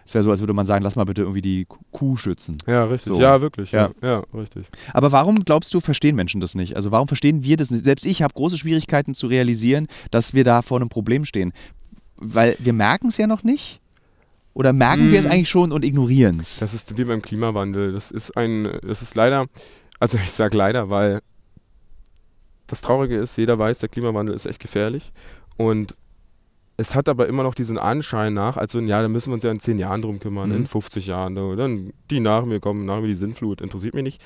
[0.05, 2.57] es wäre so, als würde man sagen, lass mal bitte irgendwie die Kuh schützen.
[2.67, 3.13] Ja, richtig.
[3.13, 3.21] So.
[3.21, 3.71] Ja, wirklich.
[3.71, 3.91] Ja.
[4.01, 4.07] Ja.
[4.09, 4.65] ja, richtig.
[4.93, 6.75] Aber warum glaubst du, verstehen Menschen das nicht?
[6.75, 7.85] Also warum verstehen wir das nicht?
[7.85, 11.53] Selbst ich habe große Schwierigkeiten zu realisieren, dass wir da vor einem Problem stehen.
[12.17, 13.79] Weil wir merken es ja noch nicht.
[14.53, 16.59] Oder merken wir es eigentlich schon und ignorieren es?
[16.59, 17.91] Das ist wie beim Klimawandel.
[17.91, 19.47] Das ist ein, das ist leider,
[19.99, 21.21] also ich sage leider, weil
[22.67, 25.11] das Traurige ist, jeder weiß, der Klimawandel ist echt gefährlich.
[25.57, 25.95] Und
[26.77, 29.51] es hat aber immer noch diesen Anschein nach, also ja, da müssen wir uns ja
[29.51, 30.55] in 10 Jahren drum kümmern, Mhm.
[30.55, 31.35] in 50 Jahren.
[31.35, 34.21] Dann die nach mir kommen, nach mir die Sintflut, interessiert mich nicht.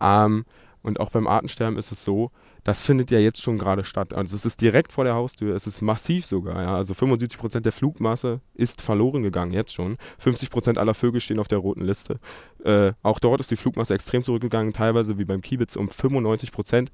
[0.00, 0.44] Ähm,
[0.82, 2.30] und auch beim Artensterben ist es so,
[2.62, 4.14] das findet ja jetzt schon gerade statt.
[4.14, 6.62] Also es ist direkt vor der Haustür, es ist massiv sogar.
[6.62, 6.76] Ja.
[6.76, 9.96] Also 75 Prozent der Flugmasse ist verloren gegangen, jetzt schon.
[10.18, 12.20] 50 Prozent aller Vögel stehen auf der roten Liste.
[12.64, 16.90] Äh, auch dort ist die Flugmasse extrem zurückgegangen, teilweise wie beim Kiebitz um 95 Prozent.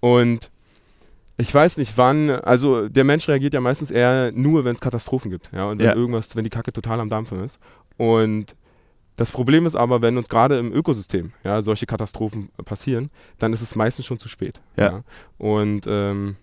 [0.00, 0.50] Und
[1.40, 5.30] ich weiß nicht wann, also der Mensch reagiert ja meistens eher nur, wenn es Katastrophen
[5.30, 5.94] gibt, ja, und wenn Ja.
[5.94, 7.58] irgendwas, wenn die Kacke total am Dampfen ist.
[7.96, 8.54] Und
[9.16, 13.60] das Problem ist aber, wenn uns gerade im Ökosystem ja, solche Katastrophen passieren, dann ist
[13.62, 14.60] es meistens schon zu spät.
[14.76, 15.02] Ja.
[15.38, 16.36] Und ähm,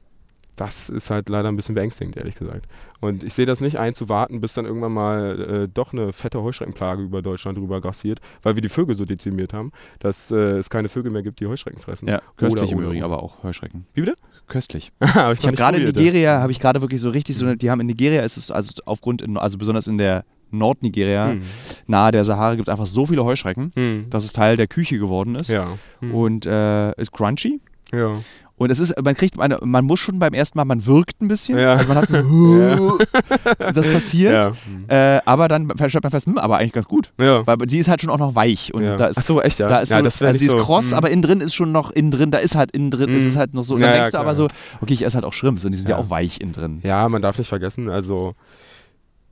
[0.57, 2.65] das ist halt leider ein bisschen beängstigend, ehrlich gesagt.
[2.99, 6.11] Und ich sehe das nicht ein, zu warten, bis dann irgendwann mal äh, doch eine
[6.13, 10.35] fette Heuschreckenplage über Deutschland drüber grassiert, weil wir die Vögel so dezimiert haben, dass äh,
[10.57, 12.07] es keine Vögel mehr gibt, die Heuschrecken fressen.
[12.09, 13.85] Ja, köstlich im Übrigen, aber auch Heuschrecken.
[13.93, 14.15] Wie bitte?
[14.47, 14.91] Köstlich.
[15.01, 15.85] Hab Ich noch habe gerade in.
[15.85, 18.73] Nigeria, habe ich gerade wirklich so richtig so die haben in Nigeria ist es also
[18.85, 21.41] aufgrund, in, also besonders in der Nordnigeria, Hm.
[21.87, 24.09] nahe der Sahara, gibt es einfach so viele Heuschrecken, Hm.
[24.09, 25.49] dass es Teil der Küche geworden ist.
[25.49, 25.67] Ja.
[25.99, 26.15] Hm.
[26.15, 27.59] Und äh, ist crunchy.
[27.93, 28.13] ja.
[28.59, 31.27] Und es ist, man kriegt, eine, man muss schon beim ersten Mal, man wirkt ein
[31.27, 31.59] bisschen.
[31.59, 31.73] Ja.
[31.75, 32.97] Also man hat so,
[33.59, 34.33] das passiert.
[34.33, 34.47] Ja.
[34.49, 34.85] Hm.
[34.87, 37.13] Äh, aber dann stellt man fest, hm, aber eigentlich ganz gut.
[37.19, 37.45] ja.
[37.45, 38.73] Weil sie ist halt schon auch noch weich.
[38.73, 38.95] Und ja.
[38.95, 39.67] da ist, Ach so, echt, ja.
[39.67, 40.97] da ist ja, so, das also die ist so, kross, hm.
[40.97, 43.29] aber innen drin ist schon noch, innen drin, da ist halt innen drin, ist Mhm.
[43.29, 43.75] es halt noch so.
[43.75, 44.47] Und Ja, dann ja, denkst du aber so,
[44.81, 46.03] okay, ich esse halt auch Shrimps und die sind ja, Ja.
[46.03, 46.79] auch weich innen drin.
[46.81, 48.33] Ja, man darf nicht vergessen, also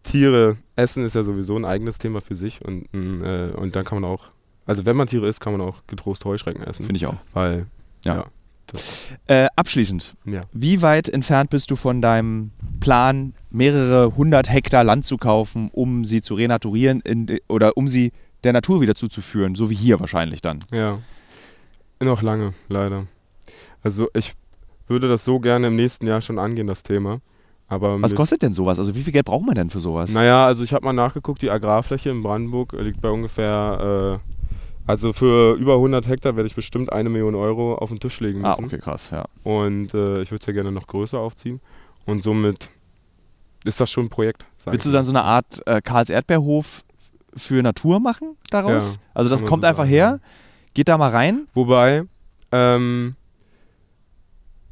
[0.04, 4.00] Tiere essen ist ja sowieso ein eigenes Thema für sich und, äh, und dann kann
[4.02, 4.26] man auch,
[4.68, 6.86] also wenn man Tiere isst, kann man auch getrost Heuschrecken essen.
[6.86, 7.16] Finde ich auch.
[7.34, 7.66] Weil,
[8.06, 8.26] Ja.
[9.28, 10.44] Äh, abschließend, ja.
[10.54, 16.06] wie weit entfernt bist du von deinem Plan, mehrere hundert Hektar Land zu kaufen, um
[16.06, 18.12] sie zu renaturieren in, de- oder um sie
[18.44, 20.60] der Natur wieder zuzuführen, so wie hier wahrscheinlich dann?
[20.72, 21.00] Ja.
[22.02, 23.08] Noch lange, leider.
[23.82, 24.34] Also ich
[24.88, 27.22] würde das so gerne im nächsten Jahr schon angehen, das Thema.
[27.68, 28.78] Aber Was kostet denn sowas?
[28.78, 30.14] Also wie viel Geld braucht man denn für sowas?
[30.14, 34.35] Naja, also ich habe mal nachgeguckt, die Agrarfläche in Brandenburg liegt bei ungefähr, äh,
[34.88, 38.46] also für über 100 Hektar werde ich bestimmt eine Million Euro auf den Tisch legen
[38.46, 38.66] ah, müssen.
[38.66, 39.26] okay, krass, ja.
[39.44, 41.60] Und äh, ich würde es ja gerne noch größer aufziehen.
[42.06, 42.70] Und somit
[43.64, 44.46] ist das schon ein Projekt.
[44.66, 46.84] Willst du dann so eine Art äh, Karls Erdbeerhof
[47.36, 48.96] für Natur machen daraus?
[48.96, 50.20] Ja, also das kommt einfach her,
[50.74, 51.48] geht da mal rein.
[51.54, 52.04] Wobei,
[52.52, 53.16] ähm,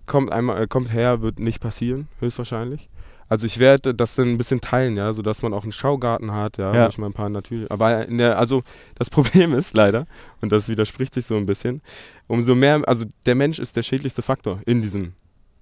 [0.06, 2.90] kommt, einmal, äh, kommt her, wird nicht passieren, höchstwahrscheinlich.
[3.30, 6.58] Also ich werde das dann ein bisschen teilen, ja, sodass man auch einen Schaugarten hat,
[6.58, 6.90] ja, Ja.
[6.90, 7.70] ich mal ein paar natürlich.
[7.72, 8.64] Aber der, also
[8.96, 10.06] das Problem ist leider,
[10.42, 11.82] und das widerspricht sich so ein bisschen,
[12.28, 15.14] umso mehr, also der Mensch ist der schädlichste Faktor in diesem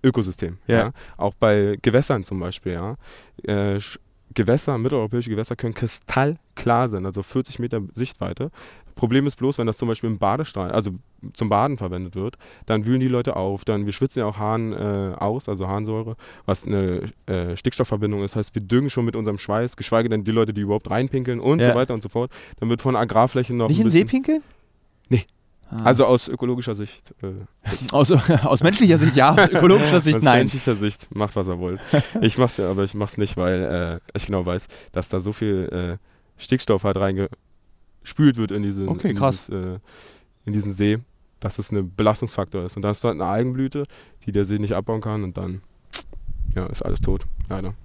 [0.03, 0.57] Ökosystem.
[0.67, 0.77] Ja.
[0.77, 0.91] Ja.
[1.17, 2.95] Auch bei Gewässern zum Beispiel, ja.
[3.43, 3.79] Äh,
[4.33, 8.49] Gewässer, mitteleuropäische Gewässer können kristallklar sein, also 40 Meter Sichtweite.
[9.01, 10.91] Problem ist bloß, wenn das zum Beispiel im Badestrahl, also
[11.33, 12.37] zum Baden verwendet wird,
[12.67, 16.17] dann wühlen die Leute auf, dann wir schwitzen ja auch Harn äh, aus, also Harnsäure,
[16.45, 18.35] was eine äh, Stickstoffverbindung ist.
[18.35, 21.61] Heißt, wir düngen schon mit unserem Schweiß, geschweige denn die Leute, die überhaupt reinpinkeln und
[21.61, 21.71] Ja.
[21.71, 22.31] so weiter und so fort.
[22.59, 24.43] Dann wird von Agrarflächen noch Nicht ein in See pinkeln?
[25.09, 25.25] Nee.
[25.71, 25.77] Ah.
[25.85, 27.15] Also aus ökologischer Sicht.
[27.23, 27.29] Äh,
[27.91, 30.41] aus, aus menschlicher Sicht ja, aus ökologischer Sicht aus nein.
[30.41, 31.79] menschlicher Sicht macht, was er wollt.
[32.21, 35.31] Ich mach's ja, aber ich mach's nicht, weil äh, ich genau weiß, dass da so
[35.33, 35.97] viel äh,
[36.37, 36.97] Stickstoff halt
[38.01, 39.15] reingespült wird in diesen, Okay, in.
[39.17, 39.79] Dieses, äh,
[40.45, 40.99] in diesen See,
[41.39, 42.75] dass es ein Belastungsfaktor ist.
[42.75, 43.83] Und dann ist dort eine Algenblüte,
[44.25, 45.61] die der See nicht abbauen kann und dann
[46.55, 47.25] ja, ist alles tot.
[47.49, 47.73] Leider.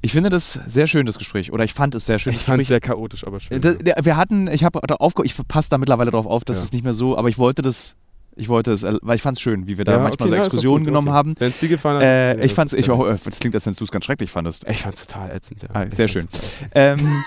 [0.00, 1.52] Ich finde das sehr schön, das Gespräch.
[1.52, 2.32] Oder ich fand es sehr schön.
[2.32, 3.60] Ich fand es sehr chaotisch, aber schön.
[3.60, 6.62] Das, wir hatten, ich habe aufge ich passe da mittlerweile drauf auf, dass Ja.
[6.62, 7.96] es nicht mehr so, aber ich wollte das,
[8.38, 10.42] ich wollte es, weil ich fand es schön, wie wir da Ja, manchmal okay, so
[10.44, 11.16] Exkursionen gut, genommen okay.
[11.16, 11.34] haben.
[11.38, 12.94] Wenn es dir gefallen hat, Äh, ist- ich fand's, ich, ja.
[12.94, 14.64] oh, das klingt, als wenn du es ganz schrecklich fandest.
[14.68, 15.68] Ich fand's total ätzend, ja.
[15.72, 16.26] Ah, Ich sehr schön.
[16.74, 17.22] Ähm,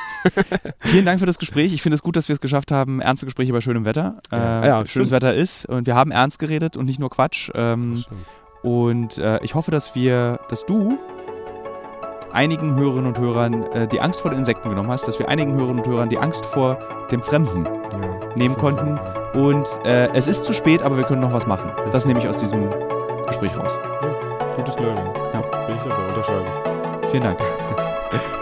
[0.80, 1.74] vielen Dank für das Gespräch.
[1.74, 4.18] Ich finde es gut, dass wir es geschafft haben, ernste Gespräche bei schönem Wetter.
[4.32, 4.86] Äh, Ja.
[4.86, 5.12] Schönes stimmt.
[5.12, 7.50] Wetter ist und wir haben ernst geredet und nicht nur Quatsch.
[7.54, 8.04] Ähm,
[8.64, 10.98] und äh, ich hoffe, dass wir, dass du
[12.34, 15.54] einigen Hörerinnen und Hörern äh, die Angst vor den Insekten genommen hast, dass wir einigen
[15.54, 16.78] Hörerinnen und Hörern die Angst vor
[17.12, 18.00] dem Fremden Ja,
[18.36, 19.00] nehmen konnten.
[19.34, 21.72] Und äh, es ist zu spät, aber wir können noch was machen.
[21.92, 22.70] Das nehme ich aus diesem
[23.28, 23.78] Gespräch raus.
[24.58, 25.06] Gutes Learning.
[25.34, 25.42] Ja.
[25.66, 26.46] Bin ich dabei, unterschreibe
[27.04, 27.10] ich.
[27.10, 27.40] Vielen Dank.